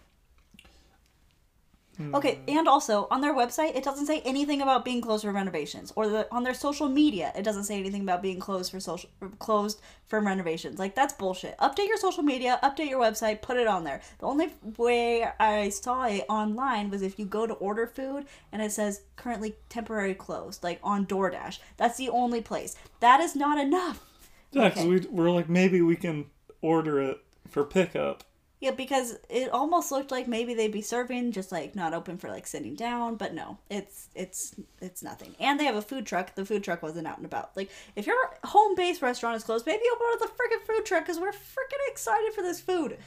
Okay, 2.00 2.40
and 2.48 2.68
also 2.68 3.08
on 3.10 3.22
their 3.22 3.34
website, 3.34 3.76
it 3.76 3.84
doesn't 3.84 4.06
say 4.06 4.22
anything 4.24 4.62
about 4.62 4.86
being 4.86 5.02
closed 5.02 5.24
for 5.24 5.32
renovations, 5.32 5.92
or 5.96 6.08
the, 6.08 6.28
on 6.32 6.44
their 6.44 6.54
social 6.54 6.88
media, 6.88 7.32
it 7.36 7.42
doesn't 7.44 7.64
say 7.64 7.80
anything 7.80 8.02
about 8.04 8.22
being 8.22 8.40
closed 8.40 8.72
for 8.72 8.80
social 8.80 9.10
closed 9.40 9.82
for 10.06 10.20
renovations. 10.20 10.78
Like 10.78 10.94
that's 10.94 11.14
bullshit. 11.14 11.58
Update 11.58 11.88
your 11.88 11.98
social 11.98 12.22
media, 12.24 12.60
update 12.64 12.90
your 12.90 13.02
website, 13.02 13.42
put 13.42 13.58
it 13.58 13.66
on 13.68 13.84
there. 13.84 14.02
The 14.20 14.28
only 14.28 14.54
way 14.78 15.28
I 15.40 15.70
saw 15.70 16.06
it 16.06 16.26
online 16.30 16.92
was 16.92 17.02
if 17.02 17.18
you 17.18 17.26
go 17.26 17.48
to 17.48 17.54
order 17.56 17.88
food 17.88 18.26
and 18.52 18.62
it 18.62 18.72
says 18.72 19.02
currently 19.16 19.56
temporary 19.70 20.14
closed, 20.14 20.64
like 20.64 20.80
on 20.84 21.08
DoorDash. 21.08 21.60
That's 21.78 21.98
the 21.98 22.10
only 22.10 22.42
place. 22.42 22.76
That 23.00 23.20
is 23.22 23.36
not 23.36 23.58
enough. 23.60 24.04
Yeah, 24.52 24.70
because 24.70 24.86
Okay. 24.86 24.90
we 24.90 25.00
we're 25.10 25.32
like 25.32 25.50
maybe 25.50 25.82
we 25.82 25.96
can 25.96 26.26
order 26.62 27.02
it 27.02 27.18
for 27.50 27.64
pickup. 27.64 28.24
Yeah, 28.60 28.72
because 28.72 29.17
it 29.30 29.52
almost 29.52 29.91
looked 29.91 30.10
like 30.10 30.28
maybe 30.28 30.56
they'd 30.56 30.72
be 30.72 30.82
serving, 30.82 31.32
just 31.32 31.52
like 31.52 31.76
not 31.76 31.93
open 31.93 32.17
for 32.17 32.28
like 32.28 32.48
sitting 32.48 32.74
down, 32.74 33.15
but 33.15 33.36
no, 33.36 33.60
it's 33.70 34.10
it's 34.15 34.56
it's 34.82 35.04
nothing. 35.04 35.36
And 35.39 35.60
they 35.60 35.65
have 35.65 35.76
a 35.76 35.82
food 35.82 36.08
truck. 36.08 36.34
The 36.34 36.43
food 36.43 36.63
truck 36.63 36.82
wasn't 36.82 37.06
out 37.06 37.17
and 37.17 37.26
about. 37.26 37.56
Like 37.56 37.70
if 37.96 38.08
your 38.08 38.17
home 38.43 38.74
base 38.74 39.00
restaurant 39.02 39.36
is 39.36 39.43
closed, 39.43 39.67
maybe 39.67 39.84
you'll 39.86 39.98
go 40.00 40.26
the 40.26 40.32
freaking 40.32 40.65
food 40.65 40.86
truck 40.86 41.06
because 41.06 41.20
we're 41.20 41.32
freaking 41.32 41.88
excited 41.89 42.34
for 42.34 42.41
this 42.41 42.60
food. 42.60 42.98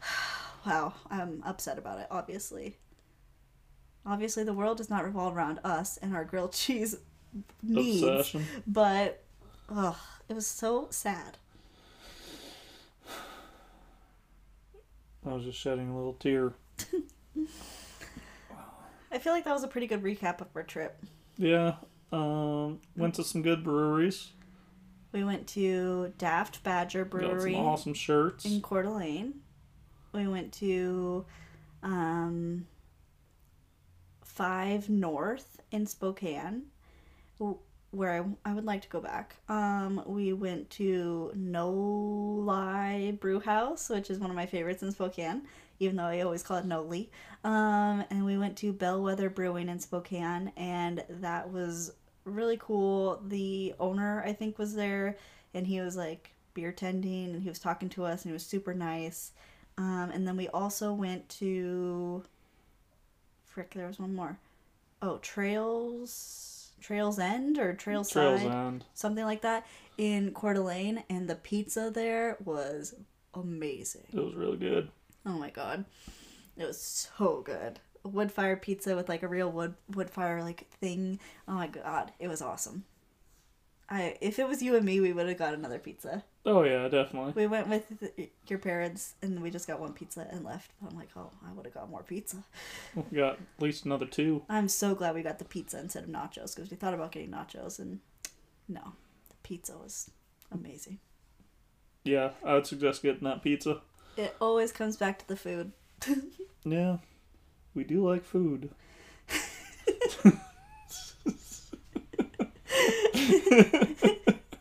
wow, 0.66 0.94
I'm 1.10 1.42
upset 1.44 1.76
about 1.76 1.98
it. 1.98 2.06
Obviously, 2.10 2.76
obviously 4.06 4.44
the 4.44 4.52
world 4.54 4.78
does 4.78 4.90
not 4.90 5.04
revolve 5.04 5.36
around 5.36 5.58
us 5.64 5.96
and 5.96 6.14
our 6.14 6.24
grilled 6.24 6.52
cheese 6.54 6.94
needs, 7.64 8.02
Obsession. 8.04 8.46
but 8.64 9.24
ugh, 9.68 9.96
it 10.28 10.34
was 10.34 10.46
so 10.46 10.86
sad. 10.90 11.38
I 15.26 15.32
was 15.32 15.44
just 15.44 15.58
shedding 15.58 15.88
a 15.90 15.96
little 15.96 16.14
tear. 16.14 16.52
I 19.10 19.18
feel 19.18 19.32
like 19.32 19.44
that 19.44 19.52
was 19.52 19.62
a 19.64 19.68
pretty 19.68 19.86
good 19.86 20.02
recap 20.02 20.40
of 20.40 20.48
our 20.54 20.62
trip. 20.62 21.02
Yeah. 21.38 21.76
Um, 22.12 22.80
went 22.96 23.14
to 23.14 23.24
some 23.24 23.42
good 23.42 23.64
breweries. 23.64 24.32
We 25.12 25.24
went 25.24 25.46
to 25.48 26.12
Daft 26.18 26.62
Badger 26.64 27.04
Brewery. 27.04 27.52
Got 27.52 27.58
some 27.58 27.66
awesome 27.66 27.94
shirts. 27.94 28.44
in 28.44 28.60
Coeur 28.60 28.82
d'Alene. 28.82 29.34
We 30.12 30.26
went 30.26 30.52
to 30.54 31.24
um, 31.82 32.66
Five 34.22 34.88
North 34.90 35.60
in 35.70 35.86
Spokane, 35.86 36.64
where 37.94 38.22
I, 38.44 38.50
I 38.50 38.54
would 38.54 38.64
like 38.64 38.82
to 38.82 38.88
go 38.88 39.00
back. 39.00 39.36
Um, 39.48 40.02
we 40.06 40.32
went 40.32 40.68
to 40.70 41.32
No-Li 41.34 43.12
Brew 43.12 43.40
House, 43.40 43.88
which 43.88 44.10
is 44.10 44.18
one 44.18 44.30
of 44.30 44.36
my 44.36 44.46
favorites 44.46 44.82
in 44.82 44.92
Spokane, 44.92 45.42
even 45.78 45.96
though 45.96 46.04
I 46.04 46.20
always 46.20 46.42
call 46.42 46.58
it 46.58 46.64
No 46.64 46.82
Lee. 46.82 47.10
Um, 47.44 48.04
and 48.10 48.24
we 48.24 48.38
went 48.38 48.56
to 48.58 48.72
Bellwether 48.72 49.30
Brewing 49.30 49.68
in 49.68 49.78
Spokane, 49.78 50.52
and 50.56 51.04
that 51.08 51.50
was 51.50 51.92
really 52.24 52.56
cool. 52.58 53.22
The 53.26 53.74
owner, 53.78 54.22
I 54.24 54.32
think, 54.32 54.58
was 54.58 54.74
there, 54.74 55.16
and 55.52 55.66
he 55.66 55.80
was 55.80 55.96
like 55.96 56.30
beer 56.54 56.72
tending, 56.72 57.34
and 57.34 57.42
he 57.42 57.48
was 57.48 57.58
talking 57.58 57.88
to 57.90 58.04
us, 58.04 58.22
and 58.22 58.30
he 58.30 58.32
was 58.32 58.46
super 58.46 58.74
nice. 58.74 59.32
Um, 59.76 60.10
and 60.12 60.26
then 60.26 60.36
we 60.36 60.48
also 60.48 60.92
went 60.92 61.28
to. 61.40 62.22
Frick, 63.44 63.74
there 63.74 63.86
was 63.86 63.98
one 64.00 64.14
more. 64.14 64.38
Oh, 65.02 65.18
Trails. 65.18 66.63
Trails 66.84 67.18
End 67.18 67.58
or 67.58 67.72
Trails 67.72 68.10
Trails 68.10 68.42
Side, 68.42 68.50
End. 68.50 68.84
something 68.92 69.24
like 69.24 69.40
that, 69.40 69.66
in 69.96 70.32
Coeur 70.32 70.52
d'Alene, 70.52 71.02
and 71.08 71.30
the 71.30 71.34
pizza 71.34 71.90
there 71.90 72.36
was 72.44 72.94
amazing. 73.32 74.04
It 74.12 74.20
was 74.20 74.34
really 74.34 74.58
good. 74.58 74.90
Oh 75.24 75.38
my 75.38 75.48
god, 75.48 75.86
it 76.58 76.66
was 76.66 76.78
so 76.78 77.40
good. 77.40 77.80
A 78.04 78.08
wood 78.08 78.30
fire 78.30 78.56
pizza 78.56 78.94
with 78.94 79.08
like 79.08 79.22
a 79.22 79.28
real 79.28 79.50
wood 79.50 79.74
wood 79.94 80.10
fire 80.10 80.42
like 80.42 80.68
thing. 80.72 81.18
Oh 81.48 81.54
my 81.54 81.68
god, 81.68 82.12
it 82.18 82.28
was 82.28 82.42
awesome. 82.42 82.84
I 83.88 84.18
if 84.20 84.38
it 84.38 84.46
was 84.46 84.62
you 84.62 84.76
and 84.76 84.84
me, 84.84 85.00
we 85.00 85.14
would 85.14 85.26
have 85.26 85.38
got 85.38 85.54
another 85.54 85.78
pizza. 85.78 86.22
Oh 86.46 86.62
yeah, 86.62 86.88
definitely. 86.88 87.32
We 87.34 87.46
went 87.46 87.68
with 87.68 87.84
th- 88.00 88.30
your 88.48 88.58
parents 88.58 89.14
and 89.22 89.40
we 89.40 89.50
just 89.50 89.66
got 89.66 89.80
one 89.80 89.94
pizza 89.94 90.26
and 90.30 90.44
left. 90.44 90.72
I'm 90.86 90.94
like, 90.94 91.08
oh, 91.16 91.30
I 91.48 91.52
would 91.52 91.64
have 91.64 91.72
got 91.74 91.88
more 91.88 92.02
pizza. 92.02 92.36
We 92.94 93.16
got 93.18 93.34
at 93.34 93.62
least 93.62 93.86
another 93.86 94.04
two. 94.04 94.42
I'm 94.50 94.68
so 94.68 94.94
glad 94.94 95.14
we 95.14 95.22
got 95.22 95.38
the 95.38 95.46
pizza 95.46 95.78
instead 95.80 96.04
of 96.04 96.10
nachos 96.10 96.54
because 96.54 96.70
we 96.70 96.76
thought 96.76 96.92
about 96.92 97.12
getting 97.12 97.30
nachos 97.30 97.78
and 97.78 98.00
no, 98.68 98.92
the 99.30 99.36
pizza 99.42 99.72
was 99.78 100.10
amazing. 100.52 100.98
Yeah, 102.04 102.32
I 102.44 102.54
would 102.54 102.66
suggest 102.66 103.02
getting 103.02 103.24
that 103.24 103.42
pizza. 103.42 103.80
It 104.18 104.36
always 104.38 104.70
comes 104.70 104.98
back 104.98 105.18
to 105.20 105.28
the 105.28 105.36
food. 105.36 105.72
Yeah, 106.66 106.96
we 107.74 107.84
do 107.84 108.06
like 108.08 108.24
food. 108.24 108.70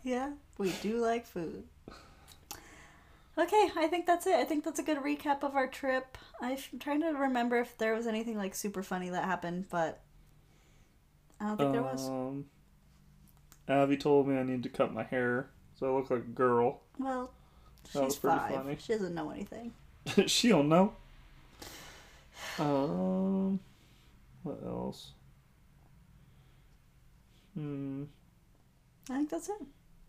Yeah, 0.03 0.31
we 0.57 0.71
do 0.81 0.97
like 0.97 1.25
food. 1.25 1.63
Okay, 3.37 3.71
I 3.75 3.87
think 3.87 4.05
that's 4.05 4.27
it. 4.27 4.35
I 4.35 4.43
think 4.43 4.63
that's 4.63 4.79
a 4.79 4.83
good 4.83 4.99
recap 4.99 5.43
of 5.43 5.55
our 5.55 5.67
trip. 5.67 6.17
I'm 6.39 6.57
trying 6.79 7.01
to 7.01 7.07
remember 7.07 7.59
if 7.59 7.77
there 7.77 7.95
was 7.95 8.05
anything 8.05 8.37
like 8.37 8.53
super 8.53 8.83
funny 8.83 9.09
that 9.09 9.25
happened, 9.25 9.65
but 9.71 10.01
I 11.39 11.47
don't 11.47 11.57
think 11.57 11.71
there 11.73 11.81
was. 11.81 12.07
Um, 12.07 12.45
Abby 13.67 13.97
told 13.97 14.27
me 14.27 14.37
I 14.37 14.43
need 14.43 14.61
to 14.63 14.69
cut 14.69 14.93
my 14.93 15.03
hair 15.03 15.49
so 15.75 15.91
I 15.91 15.97
look 15.97 16.09
like 16.09 16.19
a 16.19 16.23
girl. 16.23 16.81
Well, 16.99 17.31
that 17.93 18.03
was 18.03 18.13
she's 18.13 18.19
pretty 18.19 18.37
five. 18.37 18.53
funny. 18.53 18.77
She 18.79 18.93
doesn't 18.93 19.13
know 19.13 19.31
anything. 19.31 19.73
she 20.27 20.49
don't 20.49 20.69
know. 20.69 20.93
Um, 22.59 23.59
what 24.43 24.59
else? 24.65 25.11
Hmm, 27.55 28.03
I 29.09 29.15
think 29.17 29.29
that's 29.29 29.49
it. 29.49 29.55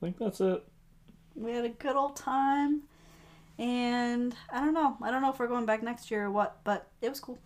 I 0.00 0.06
think 0.06 0.18
that's 0.18 0.40
it. 0.40 0.64
We 1.34 1.52
had 1.52 1.64
a 1.64 1.70
good 1.70 1.96
old 1.96 2.16
time, 2.16 2.82
and 3.58 4.34
I 4.52 4.60
don't 4.60 4.74
know. 4.74 4.96
I 5.02 5.10
don't 5.10 5.22
know 5.22 5.30
if 5.30 5.38
we're 5.38 5.48
going 5.48 5.66
back 5.66 5.82
next 5.82 6.10
year 6.10 6.26
or 6.26 6.30
what, 6.30 6.58
but 6.64 6.88
it 7.00 7.08
was 7.08 7.20
cool. 7.20 7.38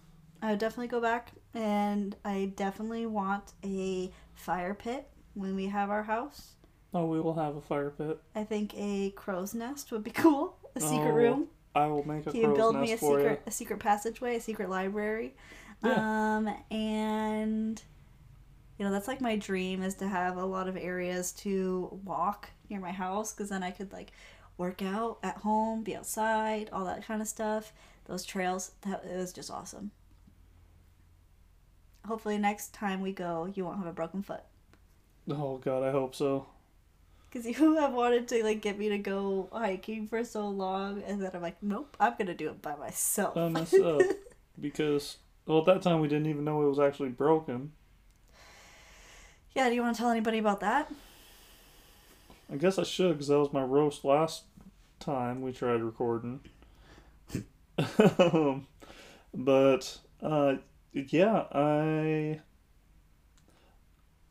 I 0.43 0.51
would 0.51 0.59
definitely 0.59 0.89
go 0.89 1.01
back, 1.01 1.33
and 1.55 2.15
I 2.25 2.53
definitely 2.57 3.07
want 3.07 3.53
a 3.65 4.13
fire 4.35 4.75
pit 4.75 5.09
when 5.35 5.55
we 5.57 5.67
have 5.67 5.91
our 5.91 6.03
house. 6.03 6.55
Oh, 6.95 7.07
we 7.07 7.21
will 7.21 7.35
have 7.35 7.57
a 7.57 7.61
fire 7.61 7.91
pit. 7.91 8.19
I 8.35 8.45
think 8.45 8.75
a 8.77 9.11
crow's 9.11 9.55
nest 9.55 9.91
would 9.93 10.05
be 10.05 10.11
cool. 10.23 10.57
A 10.75 10.81
secret 10.81 11.11
Oh, 11.13 11.15
room. 11.15 11.47
I 11.75 11.87
will 11.87 12.07
make 12.07 12.27
a 12.27 12.33
Can 12.33 12.41
you 12.41 12.55
build 12.55 12.77
me 12.77 12.93
a 12.93 12.99
secret 12.99 13.43
a 13.47 13.51
secret 13.51 13.79
passageway, 13.79 14.37
a 14.37 14.41
secret 14.41 14.69
library? 14.71 15.35
Um 15.83 16.49
and 16.71 17.81
you 18.79 18.85
know, 18.85 18.93
that's 18.93 19.09
like 19.09 19.21
my 19.21 19.37
dream 19.37 19.83
is 19.83 19.95
to 19.97 20.09
have 20.09 20.37
a 20.37 20.45
lot 20.45 20.69
of 20.69 20.77
areas 20.77 21.33
to 21.33 22.01
walk 22.05 22.51
near 22.71 22.81
my 22.81 22.93
house 22.93 23.33
cuz 23.33 23.49
then 23.49 23.63
I 23.63 23.71
could 23.73 23.93
like 23.93 24.13
work 24.57 24.83
out 24.83 25.19
at 25.23 25.39
home, 25.39 25.83
be 25.83 25.97
outside, 25.97 26.69
all 26.73 26.85
that 26.85 27.05
kind 27.05 27.21
of 27.21 27.29
stuff. 27.29 27.73
Those 28.05 28.25
trails, 28.25 28.73
that 28.83 29.05
it 29.05 29.17
was 29.17 29.33
just 29.33 29.51
awesome. 29.51 29.91
Hopefully 32.07 32.39
next 32.39 32.73
time 32.73 33.01
we 33.01 33.13
go, 33.13 33.51
you 33.55 33.65
won't 33.65 33.79
have 33.79 33.87
a 33.87 33.93
broken 33.93 34.23
foot. 34.23 34.43
Oh 35.29 35.59
God, 35.59 35.83
I 35.83 35.91
hope 35.91 36.15
so. 36.15 36.47
Because 37.31 37.47
you 37.59 37.75
have 37.77 37.93
wanted 37.93 38.29
to 38.29 38.43
like 38.45 38.63
get 38.63 38.79
me 38.79 38.89
to 38.91 38.99
go 38.99 39.49
hiking 39.53 40.07
for 40.07 40.25
so 40.25 40.49
long, 40.49 41.03
and 41.03 41.21
then 41.21 41.31
I'm 41.35 41.43
like, 41.43 41.63
nope, 41.63 41.97
I'm 42.01 42.15
gonna 42.17 42.35
do 42.35 42.49
it 42.49 42.63
by 42.63 42.77
myself. 42.77 43.35
By 43.35 43.49
myself. 43.61 44.03
because 44.61 45.19
well, 45.47 45.59
at 45.61 45.67
that 45.67 45.83
time 45.83 46.01
we 46.01 46.09
didn't 46.09 46.27
even 46.29 46.45
know 46.45 46.63
it 46.63 46.69
was 46.69 46.81
actually 46.81 47.11
broken. 47.11 47.73
Yeah, 49.59 49.69
do 49.69 49.75
you 49.75 49.83
want 49.83 49.97
to 49.97 50.01
tell 50.01 50.13
anybody 50.13 50.39
about 50.39 50.61
that? 50.61 50.89
I 52.51 52.55
guess 52.55 52.79
I 52.79 52.85
should 52.85 53.15
because 53.15 53.27
that 53.27 53.41
was 53.41 53.53
my 53.53 53.61
roast 53.61 54.05
last 54.05 54.45
time 55.01 55.43
we 55.43 55.51
tried 55.51 55.83
recording. 55.83 56.39
um, 58.21 58.69
but 59.35 59.99
uh, 60.23 60.55
yeah, 60.93 61.47
I 61.51 62.41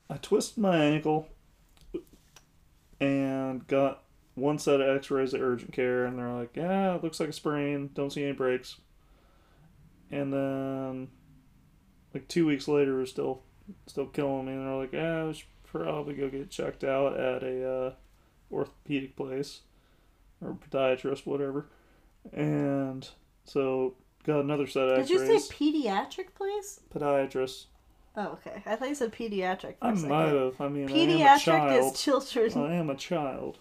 I 0.10 0.18
twisted 0.22 0.60
my 0.60 0.78
ankle 0.78 1.28
and 3.02 3.68
got 3.68 4.04
one 4.36 4.58
set 4.60 4.80
of 4.80 4.96
X-rays 4.96 5.34
at 5.34 5.42
urgent 5.42 5.74
care, 5.74 6.06
and 6.06 6.18
they're 6.18 6.32
like, 6.32 6.56
"Yeah, 6.56 6.96
it 6.96 7.04
looks 7.04 7.20
like 7.20 7.28
a 7.28 7.34
sprain. 7.34 7.90
Don't 7.94 8.14
see 8.14 8.24
any 8.24 8.32
breaks." 8.32 8.78
And 10.10 10.32
then, 10.32 11.10
like 12.14 12.30
two 12.30 12.48
weeks 12.48 12.70
later, 12.70 12.96
was 12.96 13.10
still 13.10 13.44
still 13.86 14.08
killing 14.08 14.46
me, 14.46 14.54
and 14.54 14.66
they're 14.66 14.76
like, 14.76 14.94
"Yeah, 14.94 15.26
we 15.26 15.34
should 15.34 15.48
probably 15.64 16.16
go 16.16 16.30
get 16.30 16.50
checked 16.50 16.84
out 16.84 17.20
at 17.20 17.44
a 17.44 17.70
uh, 17.70 17.94
orthopedic 18.52 19.16
place 19.16 19.62
or 20.42 20.58
podiatrist, 20.70 21.26
whatever." 21.26 21.68
And 22.34 23.08
so 23.46 23.96
got 24.24 24.42
another 24.42 24.68
set 24.68 24.90
of 24.90 24.98
Did 24.98 25.10
you 25.10 25.20
say 25.40 25.56
pediatric 25.56 26.34
place? 26.36 26.82
podiatrist? 26.94 27.66
Oh, 28.16 28.30
okay. 28.30 28.64
I 28.66 28.76
thought 28.76 28.90
you 28.90 28.96
said 28.96 29.14
pediatric. 29.14 29.76
For 29.80 29.86
I 29.86 29.94
might 29.94 30.34
have. 30.34 30.60
I 30.60 30.70
mean, 30.70 30.90
I 30.90 30.92
Pediatric 30.92 31.40
child. 31.40 31.94
is 31.94 32.02
children. 32.02 32.58
I 32.58 32.74
am 32.76 32.90
a 32.90 32.96
child. 32.96 33.60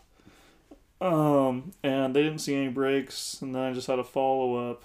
Um, 0.99 1.73
and 1.83 2.17
they 2.17 2.23
didn't 2.23 2.39
see 2.39 2.55
any 2.57 2.69
breaks, 2.69 3.43
and 3.43 3.55
then 3.55 3.63
I 3.63 3.73
just 3.75 3.87
had 3.87 3.99
a 3.99 4.05
follow 4.05 4.71
up 4.71 4.83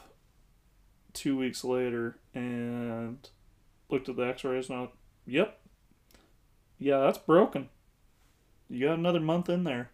two 1.14 1.38
weeks 1.38 1.64
later 1.64 2.18
and 2.34 3.30
looked 3.90 4.10
at 4.10 4.16
the 4.16 4.24
x 4.24 4.44
rays 4.44 4.70
and 4.70 4.80
I 4.80 4.88
Yep. 5.26 5.60
Yeah, 6.80 7.00
that's 7.00 7.18
broken. 7.18 7.70
You 8.70 8.88
got 8.88 8.98
another 8.98 9.20
month 9.20 9.50
in 9.50 9.64
there. 9.64 9.92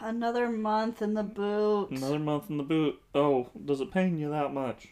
Another 0.00 0.48
month 0.48 1.02
in 1.02 1.14
the 1.14 1.22
boot. 1.22 1.90
Another 1.90 2.18
month 2.18 2.50
in 2.50 2.56
the 2.56 2.62
boot. 2.62 3.00
Oh, 3.14 3.48
does 3.64 3.80
it 3.80 3.90
pain 3.90 4.18
you 4.18 4.30
that 4.30 4.52
much? 4.52 4.88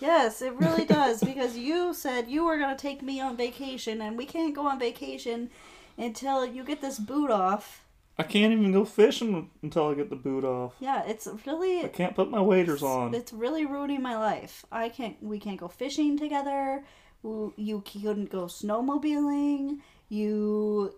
Yes, 0.00 0.42
it 0.42 0.54
really 0.54 0.84
does 0.86 1.22
because 1.22 1.56
you 1.56 1.94
said 1.94 2.28
you 2.28 2.44
were 2.44 2.58
going 2.58 2.74
to 2.76 2.80
take 2.80 3.02
me 3.02 3.20
on 3.20 3.36
vacation 3.36 4.00
and 4.00 4.16
we 4.16 4.26
can't 4.26 4.54
go 4.54 4.66
on 4.66 4.78
vacation 4.78 5.50
until 5.96 6.44
you 6.44 6.64
get 6.64 6.80
this 6.80 6.98
boot 6.98 7.30
off. 7.30 7.82
I 8.18 8.22
can't 8.22 8.52
even 8.52 8.72
go 8.72 8.84
fishing 8.84 9.50
until 9.62 9.88
I 9.88 9.94
get 9.94 10.08
the 10.08 10.16
boot 10.16 10.44
off. 10.44 10.74
Yeah, 10.80 11.04
it's 11.06 11.28
really 11.46 11.84
I 11.84 11.88
can't 11.88 12.14
put 12.14 12.30
my 12.30 12.40
waders 12.40 12.82
on. 12.82 13.14
It's 13.14 13.32
really 13.32 13.66
ruining 13.66 14.00
my 14.00 14.16
life. 14.16 14.64
I 14.72 14.88
can't. 14.88 15.22
We 15.22 15.38
can't 15.38 15.60
go 15.60 15.68
fishing 15.68 16.18
together. 16.18 16.84
You 17.26 17.52
you 17.56 17.80
couldn't 17.80 18.30
go 18.30 18.44
snowmobiling. 18.44 19.80
You 20.08 20.94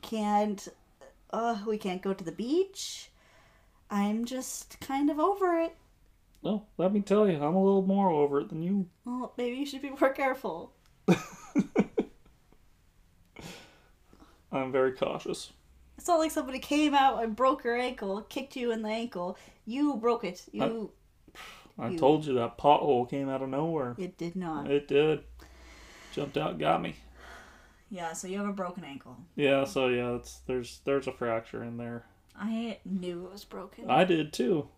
can't. 0.00 0.66
Uh, 1.30 1.58
we 1.66 1.76
can't 1.76 2.00
go 2.00 2.14
to 2.14 2.24
the 2.24 2.32
beach. 2.32 3.10
I'm 3.90 4.24
just 4.24 4.80
kind 4.80 5.10
of 5.10 5.18
over 5.20 5.58
it. 5.60 5.76
Well, 6.40 6.66
let 6.78 6.92
me 6.94 7.00
tell 7.02 7.28
you, 7.28 7.36
I'm 7.36 7.54
a 7.54 7.62
little 7.62 7.82
more 7.82 8.10
over 8.10 8.40
it 8.40 8.48
than 8.48 8.62
you. 8.62 8.86
Well, 9.04 9.34
maybe 9.36 9.56
you 9.56 9.66
should 9.66 9.82
be 9.82 9.90
more 9.90 10.08
careful. 10.10 10.72
I'm 14.50 14.72
very 14.72 14.92
cautious. 14.92 15.52
It's 15.98 16.08
not 16.08 16.18
like 16.18 16.30
somebody 16.30 16.58
came 16.60 16.94
out 16.94 17.22
and 17.22 17.36
broke 17.36 17.62
your 17.64 17.76
ankle, 17.76 18.22
kicked 18.22 18.56
you 18.56 18.72
in 18.72 18.80
the 18.82 18.88
ankle. 18.88 19.36
You 19.66 19.96
broke 19.96 20.24
it. 20.24 20.44
You. 20.50 20.90
I 21.78 21.88
You- 21.90 21.98
told 21.98 22.24
you 22.26 22.34
that 22.34 22.58
pothole 22.58 23.08
came 23.08 23.28
out 23.28 23.42
of 23.42 23.48
nowhere. 23.50 23.94
It 23.98 24.16
did 24.18 24.34
not. 24.36 24.70
It 24.70 24.88
did. 24.88 25.24
Jumped 26.12 26.36
out, 26.36 26.58
got 26.58 26.82
me. 26.82 26.94
Yeah. 27.90 28.12
So 28.12 28.28
you 28.28 28.38
have 28.38 28.48
a 28.48 28.52
broken 28.52 28.84
ankle. 28.84 29.16
Yeah, 29.36 29.64
so 29.64 29.88
yeah, 29.88 30.14
it's 30.16 30.40
there's 30.46 30.80
there's 30.84 31.06
a 31.06 31.12
fracture 31.12 31.62
in 31.62 31.76
there. 31.76 32.04
I 32.38 32.78
knew 32.84 33.26
it 33.26 33.32
was 33.32 33.44
broken, 33.44 33.90
I 33.90 34.04
did 34.04 34.32
too. 34.32 34.68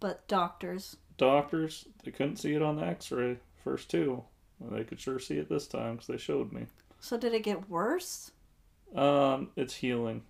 but 0.00 0.26
doctors. 0.28 0.96
Doctors, 1.18 1.86
they 2.04 2.10
couldn't 2.10 2.36
see 2.36 2.54
it 2.54 2.62
on 2.62 2.76
the 2.76 2.84
X-ray 2.84 3.38
first 3.62 3.90
two. 3.90 4.22
They 4.60 4.84
could 4.84 4.98
sure 5.00 5.18
see 5.18 5.36
it 5.36 5.48
this 5.50 5.66
time 5.66 5.92
because 5.94 6.06
they 6.06 6.16
showed 6.16 6.52
me. 6.52 6.66
So 7.00 7.16
did 7.18 7.34
it 7.34 7.42
get 7.42 7.68
worse? 7.68 8.30
Um, 8.94 9.50
it's 9.56 9.74
healing. 9.74 10.22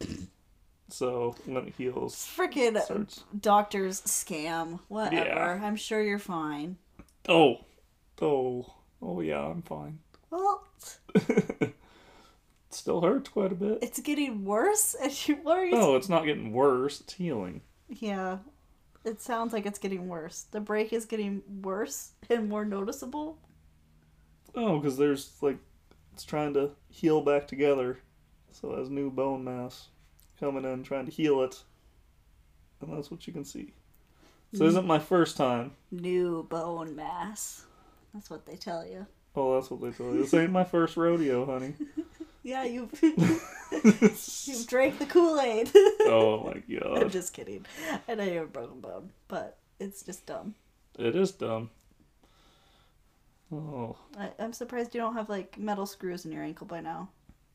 so 0.88 1.34
when 1.46 1.68
it 1.68 1.74
heals, 1.78 2.12
It's 2.14 2.36
freaking 2.36 3.22
doctors 3.40 4.00
scam. 4.02 4.80
Whatever. 4.88 5.24
Yeah. 5.60 5.60
I'm 5.62 5.76
sure 5.76 6.02
you're 6.02 6.18
fine. 6.18 6.76
Oh, 7.28 7.58
oh, 8.20 8.66
oh 9.02 9.20
yeah, 9.20 9.40
I'm 9.40 9.62
fine. 9.62 9.98
Well, 10.30 10.64
it 11.14 11.74
still 12.70 13.00
hurts 13.02 13.28
quite 13.28 13.52
a 13.52 13.56
bit. 13.56 13.78
it's 13.82 14.00
getting 14.00 14.44
worse, 14.44 14.94
and 15.02 15.28
you 15.28 15.36
what 15.42 15.60
you? 15.62 15.72
No, 15.72 15.96
it's 15.96 16.08
not 16.08 16.24
getting 16.24 16.52
worse. 16.52 17.00
It's 17.00 17.14
healing. 17.14 17.60
Yeah, 17.88 18.38
it 19.04 19.20
sounds 19.20 19.52
like 19.52 19.66
it's 19.66 19.78
getting 19.78 20.08
worse. 20.08 20.46
The 20.50 20.60
break 20.60 20.92
is 20.92 21.04
getting 21.04 21.42
worse 21.62 22.12
and 22.30 22.48
more 22.48 22.64
noticeable. 22.64 23.38
Oh, 24.54 24.78
because 24.78 24.96
there's 24.96 25.32
like 25.42 25.58
it's 26.12 26.24
trying 26.24 26.54
to 26.54 26.70
heal 26.90 27.20
back 27.20 27.46
together, 27.46 27.98
so 28.50 28.72
it 28.72 28.78
has 28.78 28.90
new 28.90 29.10
bone 29.10 29.44
mass 29.44 29.88
coming 30.38 30.64
in, 30.64 30.82
trying 30.82 31.06
to 31.06 31.12
heal 31.12 31.42
it, 31.42 31.62
and 32.80 32.96
that's 32.96 33.10
what 33.10 33.26
you 33.26 33.32
can 33.32 33.44
see. 33.44 33.72
So 34.54 34.64
this 34.64 34.72
isn't 34.72 34.86
my 34.86 34.98
first 34.98 35.36
time. 35.38 35.72
New 35.90 36.42
bone 36.50 36.94
mass. 36.94 37.64
That's 38.14 38.30
what 38.30 38.46
they 38.46 38.56
tell 38.56 38.86
you. 38.86 39.06
Oh, 39.34 39.54
that's 39.54 39.70
what 39.70 39.80
they 39.80 39.90
tell 39.90 40.12
you. 40.12 40.22
This 40.22 40.34
ain't 40.34 40.52
my 40.52 40.64
first 40.64 40.96
rodeo, 40.96 41.46
honey. 41.46 41.74
Yeah, 42.44 42.64
you 42.64 42.88
you 43.02 44.64
drank 44.66 44.98
the 44.98 45.06
Kool 45.08 45.40
Aid. 45.40 45.70
oh 45.74 46.42
my 46.44 46.76
god! 46.76 47.02
I'm 47.02 47.10
just 47.10 47.32
kidding. 47.32 47.64
I 48.08 48.14
know 48.16 48.24
you 48.24 48.38
have 48.38 48.44
a 48.44 48.50
broken 48.50 48.80
bone, 48.80 49.10
but 49.28 49.58
it's 49.78 50.02
just 50.02 50.26
dumb. 50.26 50.56
it 50.98 51.14
is 51.14 51.30
dumb. 51.30 51.70
Oh, 53.52 53.96
I, 54.18 54.30
I'm 54.40 54.52
surprised 54.52 54.94
you 54.94 55.00
don't 55.00 55.14
have 55.14 55.28
like 55.28 55.56
metal 55.56 55.86
screws 55.86 56.24
in 56.24 56.32
your 56.32 56.42
ankle 56.42 56.66
by 56.66 56.80
now. 56.80 57.10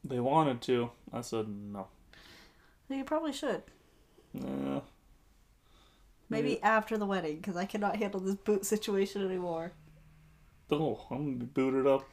they 0.06 0.22
wanted 0.22 0.62
to. 0.64 0.92
I 1.12 1.20
said 1.20 1.48
no. 1.50 1.88
You 2.90 3.04
probably 3.04 3.34
should. 3.34 3.64
Nah. 4.34 4.82
Maybe 6.30 6.62
after 6.64 6.98
the 6.98 7.06
wedding, 7.06 7.38
because 7.38 7.58
I 7.58 7.66
cannot 7.66 7.98
handle 7.98 8.20
this 8.20 8.36
boot 8.36 8.66
situation 8.66 9.26
anymore. 9.26 9.74
Oh, 10.72 11.06
I'm 11.12 11.26
gonna 11.26 11.38
be 11.38 11.46
booted 11.46 11.88
up. 11.88 12.08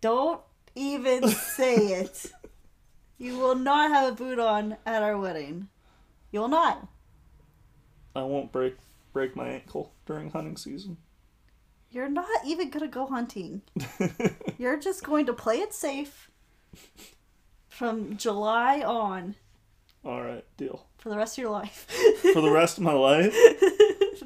Don't 0.00 0.40
even 0.74 1.28
say 1.28 1.74
it. 1.76 2.26
You 3.18 3.38
will 3.38 3.54
not 3.54 3.90
have 3.92 4.12
a 4.12 4.14
boot 4.14 4.38
on 4.38 4.76
at 4.84 5.02
our 5.02 5.16
wedding. 5.16 5.68
You 6.32 6.40
will 6.40 6.48
not. 6.48 6.86
I 8.14 8.24
won't 8.24 8.52
break 8.52 8.76
break 9.14 9.34
my 9.34 9.48
ankle 9.48 9.94
during 10.04 10.30
hunting 10.30 10.58
season. 10.58 10.98
You're 11.90 12.10
not 12.10 12.28
even 12.44 12.68
gonna 12.68 12.88
go 12.88 13.06
hunting. 13.06 13.62
You're 14.58 14.78
just 14.78 15.02
going 15.02 15.24
to 15.26 15.32
play 15.32 15.60
it 15.60 15.72
safe 15.72 16.30
from 17.70 18.18
July 18.18 18.82
on 18.82 19.34
All 20.04 20.22
right, 20.22 20.44
deal. 20.58 20.84
for 20.98 21.08
the 21.08 21.16
rest 21.16 21.38
of 21.38 21.42
your 21.42 21.52
life. 21.52 21.86
For 22.34 22.42
the 22.42 22.50
rest 22.50 22.76
of 22.76 22.84
my 22.84 22.92
life. 22.92 23.34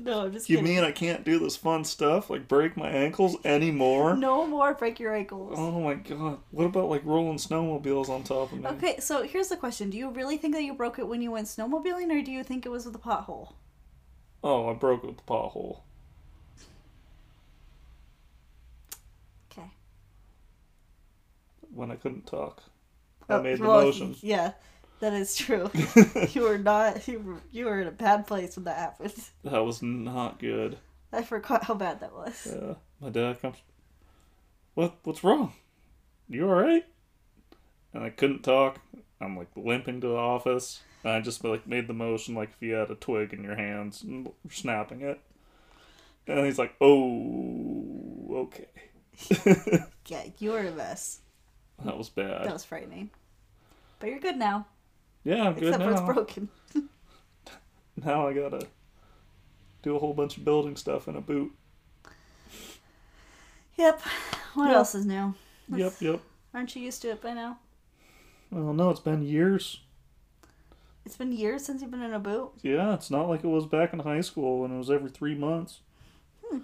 no, 0.04 0.24
I'm 0.24 0.32
just 0.32 0.48
You 0.48 0.58
kidding. 0.58 0.74
mean 0.74 0.84
I 0.84 0.92
can't 0.92 1.24
do 1.24 1.38
this 1.38 1.56
fun 1.56 1.84
stuff 1.84 2.30
like 2.30 2.48
break 2.48 2.76
my 2.76 2.88
ankles 2.88 3.36
anymore? 3.44 4.16
No 4.30 4.46
more 4.46 4.74
break 4.74 4.98
your 5.00 5.14
ankles. 5.14 5.54
Oh 5.58 5.80
my 5.80 5.94
god. 5.94 6.38
What 6.50 6.64
about 6.64 6.88
like 6.88 7.04
rolling 7.04 7.38
snowmobiles 7.38 8.08
on 8.08 8.22
top 8.22 8.52
of 8.52 8.58
me? 8.60 8.66
Okay, 8.66 8.98
so 9.00 9.22
here's 9.22 9.48
the 9.48 9.56
question: 9.56 9.90
Do 9.90 9.98
you 9.98 10.10
really 10.10 10.36
think 10.36 10.54
that 10.54 10.62
you 10.62 10.74
broke 10.74 10.98
it 10.98 11.06
when 11.08 11.22
you 11.22 11.30
went 11.30 11.46
snowmobiling, 11.46 12.10
or 12.10 12.22
do 12.22 12.30
you 12.32 12.42
think 12.44 12.66
it 12.66 12.70
was 12.70 12.86
with 12.86 12.94
a 12.94 12.98
pothole? 12.98 13.52
Oh, 14.42 14.68
I 14.68 14.74
broke 14.74 15.04
it 15.04 15.06
with 15.08 15.16
the 15.18 15.22
pothole. 15.22 15.80
Okay. 19.52 19.70
when 21.74 21.90
I 21.90 21.96
couldn't 21.96 22.26
talk. 22.26 22.62
I 23.28 23.34
Oh, 23.34 23.42
made 23.42 23.58
the 23.58 23.62
well, 23.62 23.84
motion. 23.84 24.16
Yeah, 24.22 24.52
that 25.00 25.12
is 25.12 25.36
true. 25.36 25.70
you 26.32 26.42
were 26.42 26.58
not. 26.58 27.06
You 27.08 27.20
were, 27.20 27.36
you 27.50 27.64
were 27.66 27.80
in 27.80 27.88
a 27.88 27.92
bad 27.92 28.26
place 28.26 28.56
when 28.56 28.64
that 28.64 28.78
happened. 28.78 29.14
That 29.44 29.64
was 29.64 29.82
not 29.82 30.38
good. 30.38 30.78
I 31.12 31.22
forgot 31.22 31.64
how 31.64 31.74
bad 31.74 32.00
that 32.00 32.12
was. 32.12 32.48
Yeah. 32.50 32.74
My 33.00 33.10
dad 33.10 33.40
comes. 33.40 33.56
What? 34.74 34.98
What's 35.02 35.24
wrong? 35.24 35.52
You 36.28 36.48
all 36.48 36.54
right? 36.54 36.84
And 37.92 38.04
I 38.04 38.10
couldn't 38.10 38.42
talk. 38.42 38.78
I'm 39.20 39.36
like 39.36 39.48
limping 39.56 40.00
to 40.02 40.08
the 40.08 40.16
office. 40.16 40.80
And 41.02 41.12
I 41.12 41.20
just 41.20 41.42
like 41.44 41.66
made 41.66 41.88
the 41.88 41.94
motion 41.94 42.34
like 42.34 42.50
if 42.50 42.62
you 42.62 42.74
had 42.74 42.90
a 42.90 42.94
twig 42.94 43.32
in 43.32 43.42
your 43.42 43.56
hands 43.56 44.02
and 44.02 44.30
snapping 44.50 45.00
it. 45.00 45.20
And 46.26 46.44
he's 46.44 46.58
like, 46.58 46.74
"Oh, 46.80 48.46
okay." 48.48 48.68
Yeah, 50.06 50.24
you 50.40 50.50
were 50.50 50.58
a 50.58 50.72
mess. 50.72 51.20
That 51.84 51.96
was 51.96 52.08
bad. 52.08 52.44
That 52.44 52.52
was 52.52 52.64
frightening. 52.64 53.10
But 54.00 54.10
you're 54.10 54.18
good 54.18 54.36
now. 54.36 54.66
Yeah, 55.24 55.42
I'm 55.48 55.54
good 55.54 55.74
except 55.74 55.82
for 55.84 55.90
it's 55.92 56.00
broken. 56.00 56.48
Now 58.04 58.26
I 58.28 58.32
gotta 58.32 58.66
do 59.82 59.94
a 59.96 59.98
whole 59.98 60.14
bunch 60.14 60.36
of 60.38 60.44
building 60.44 60.76
stuff 60.76 61.06
in 61.08 61.16
a 61.16 61.20
boot. 61.20 61.52
Yep. 63.76 64.00
What 64.54 64.70
Yeah. 64.70 64.76
else 64.76 64.94
is 64.94 65.06
new? 65.06 65.34
Yep, 65.68 66.00
yep. 66.00 66.20
Aren't 66.54 66.74
you 66.76 66.82
used 66.82 67.02
to 67.02 67.10
it 67.10 67.20
by 67.20 67.34
now? 67.34 67.58
Well, 68.50 68.72
no, 68.74 68.90
it's 68.90 69.00
been 69.00 69.22
years. 69.22 69.80
It's 71.04 71.16
been 71.16 71.32
years 71.32 71.64
since 71.64 71.80
you've 71.82 71.90
been 71.90 72.02
in 72.02 72.12
a 72.12 72.18
boot. 72.18 72.52
Yeah, 72.62 72.94
it's 72.94 73.10
not 73.10 73.28
like 73.28 73.44
it 73.44 73.48
was 73.48 73.66
back 73.66 73.92
in 73.92 74.00
high 74.00 74.20
school 74.20 74.60
when 74.60 74.72
it 74.72 74.78
was 74.78 74.90
every 74.90 75.10
three 75.10 75.34
months. 75.34 75.80
Hmm. 76.44 76.58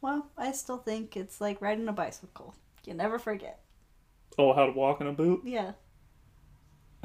Well, 0.00 0.28
I 0.38 0.52
still 0.52 0.78
think 0.78 1.16
it's 1.16 1.40
like 1.40 1.60
riding 1.60 1.88
a 1.88 1.92
bicycle. 1.92 2.54
You 2.84 2.94
never 2.94 3.18
forget. 3.18 3.60
Oh, 4.38 4.52
how 4.52 4.66
to 4.66 4.72
walk 4.72 5.00
in 5.00 5.06
a 5.06 5.12
boot? 5.12 5.42
Yeah, 5.44 5.72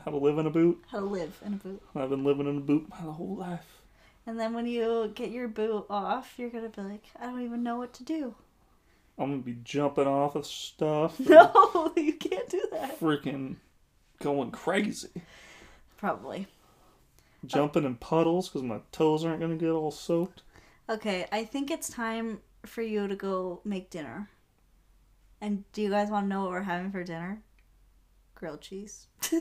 How 0.06 0.12
to 0.12 0.18
live 0.18 0.38
in 0.38 0.48
a 0.48 0.50
boot? 0.50 0.84
how 0.92 1.00
to 1.00 1.06
live 1.06 1.40
in 1.46 1.54
a 1.54 1.58
boot. 1.58 1.82
I've 1.96 2.10
been 2.10 2.24
living 2.24 2.48
in 2.48 2.58
a 2.58 2.62
boot 2.62 2.90
my 2.90 2.98
whole 2.98 3.36
life. 3.36 3.82
And 4.26 4.40
then 4.40 4.54
when 4.54 4.66
you 4.68 5.12
get 5.14 5.32
your 5.32 5.48
boot 5.48 5.86
off, 5.90 6.34
you're 6.38 6.50
gonna 6.50 6.70
be 6.70 6.82
like, 6.82 7.04
I 7.20 7.26
don't 7.26 7.44
even 7.44 7.64
know 7.64 7.78
what 7.78 7.94
to 7.94 8.04
do. 8.04 8.36
I'm 9.18 9.32
gonna 9.32 9.42
be 9.42 9.58
jumping 9.64 10.08
off 10.08 10.36
of 10.36 10.46
stuff. 10.46 11.20
No, 11.30 11.94
you 11.96 12.14
can't 12.14 12.50
do 12.50 12.68
that. 12.72 13.00
Freaking 13.00 13.56
going 14.22 14.52
crazy. 14.52 15.10
Probably. 15.98 16.48
Jumping 17.46 17.84
in 17.86 17.96
puddles 17.96 18.50
because 18.50 18.64
my 18.64 18.80
toes 18.92 19.24
aren't 19.26 19.40
gonna 19.40 19.56
get 19.56 19.70
all 19.70 19.92
soaked. 19.92 20.44
Okay, 20.90 21.28
I 21.32 21.44
think 21.44 21.72
it's 21.72 21.90
time 21.90 22.40
for 22.66 22.82
you 22.82 23.08
to 23.08 23.16
go 23.16 23.62
make 23.64 23.90
dinner. 23.90 24.30
And 25.40 25.64
do 25.74 25.82
you 25.82 25.90
guys 25.90 26.10
want 26.10 26.26
to 26.26 26.30
know 26.30 26.42
what 26.42 26.52
we're 26.52 26.62
having 26.62 26.92
for 26.92 27.04
dinner? 27.04 27.42
Grilled 28.42 28.60
cheese. 28.62 29.06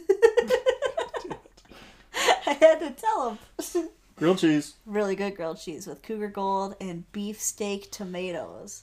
I 2.46 2.52
had 2.60 2.80
to 2.80 2.90
tell 2.90 3.38
them. 3.74 3.88
Grilled 4.16 4.38
cheese. 4.38 4.74
really 4.84 5.16
good 5.16 5.34
grilled 5.36 5.58
cheese 5.58 5.86
with 5.86 6.02
Cougar 6.02 6.28
Gold 6.28 6.76
and 6.82 7.10
beefsteak 7.12 7.90
tomatoes. 7.90 8.82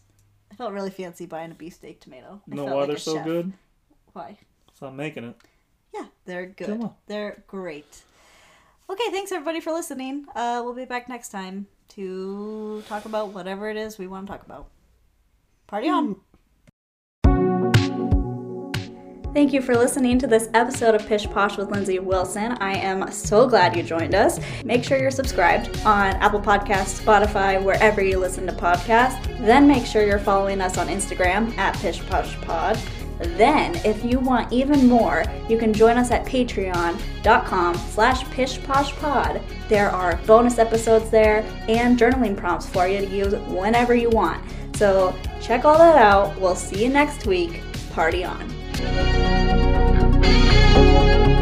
I 0.52 0.56
felt 0.56 0.74
really 0.74 0.90
fancy 0.90 1.28
buying 1.28 1.52
a 1.52 1.54
beefsteak 1.54 2.00
tomato. 2.00 2.42
I 2.42 2.50
You 2.50 2.56
know 2.56 2.66
why 2.66 2.72
like 2.74 2.88
they're 2.88 2.98
so 2.98 3.14
chef. 3.18 3.26
good? 3.26 3.54
Why? 4.14 4.40
So 4.80 4.88
I'm 4.88 4.96
making 4.96 5.26
it. 5.26 5.36
Yeah, 5.94 6.06
they're 6.26 6.48
good. 6.48 6.68
Come 6.68 6.82
on. 6.82 6.94
They're 7.06 7.44
great. 7.46 8.02
Okay, 8.90 9.12
thanks 9.12 9.32
everybody 9.32 9.60
for 9.60 9.72
listening. 9.72 10.26
Uh, 10.34 10.62
we'll 10.64 10.74
be 10.74 10.86
back 10.86 11.08
next 11.08 11.30
time 11.30 11.68
to 11.90 12.82
talk 12.88 13.06
about 13.06 13.34
whatever 13.34 13.70
it 13.70 13.78
is 13.78 14.00
we 14.00 14.08
want 14.08 14.26
to 14.26 14.34
talk 14.34 14.44
about. 14.44 14.70
Party 15.68 15.88
on! 15.90 16.16
Thank 19.38 19.54
you 19.54 19.62
for 19.62 19.76
listening 19.76 20.18
to 20.18 20.26
this 20.26 20.50
episode 20.56 20.96
of 20.96 21.06
Pish 21.06 21.28
Posh 21.28 21.58
with 21.58 21.70
Lindsey 21.70 22.00
Wilson. 22.00 22.54
I 22.54 22.76
am 22.76 23.12
so 23.12 23.48
glad 23.48 23.78
you 23.78 23.84
joined 23.84 24.16
us. 24.16 24.40
Make 24.66 24.84
sure 24.84 24.98
you're 24.98 25.12
subscribed 25.12 25.80
on 25.86 26.16
Apple 26.16 26.42
Podcasts, 26.42 27.00
Spotify, 27.00 27.64
wherever 27.64 28.02
you 28.02 28.18
listen 28.18 28.48
to 28.48 28.52
podcasts. 28.52 29.24
Then 29.46 29.68
make 29.68 29.86
sure 29.86 30.04
you're 30.04 30.18
following 30.18 30.60
us 30.60 30.80
on 30.80 30.88
Instagram 30.88 31.56
at 31.56 31.76
Pish 31.76 32.04
Posh 32.08 32.36
Pod. 32.42 32.80
Then, 33.20 33.76
if 33.86 34.04
you 34.04 34.18
want 34.18 34.52
even 34.52 34.88
more, 34.88 35.24
you 35.48 35.60
can 35.60 35.72
join 35.72 35.98
us 35.98 36.10
at 36.10 36.26
patreon.com 36.26 37.76
slash 37.76 38.24
pishposhpod. 38.26 39.44
There 39.70 39.92
are 39.92 40.20
bonus 40.26 40.58
episodes 40.58 41.12
there 41.12 41.46
and 41.68 41.96
journaling 41.96 42.36
prompts 42.36 42.68
for 42.68 42.88
you 42.88 43.06
to 43.06 43.16
use 43.16 43.36
whenever 43.52 43.94
you 43.94 44.10
want. 44.10 44.44
So 44.76 45.16
check 45.40 45.64
all 45.64 45.78
that 45.78 45.96
out. 45.96 46.42
We'll 46.42 46.56
see 46.56 46.84
you 46.84 46.90
next 46.90 47.28
week. 47.28 47.62
Party 47.92 48.24
on. 48.24 48.58
Thank 50.78 51.32
you. 51.32 51.37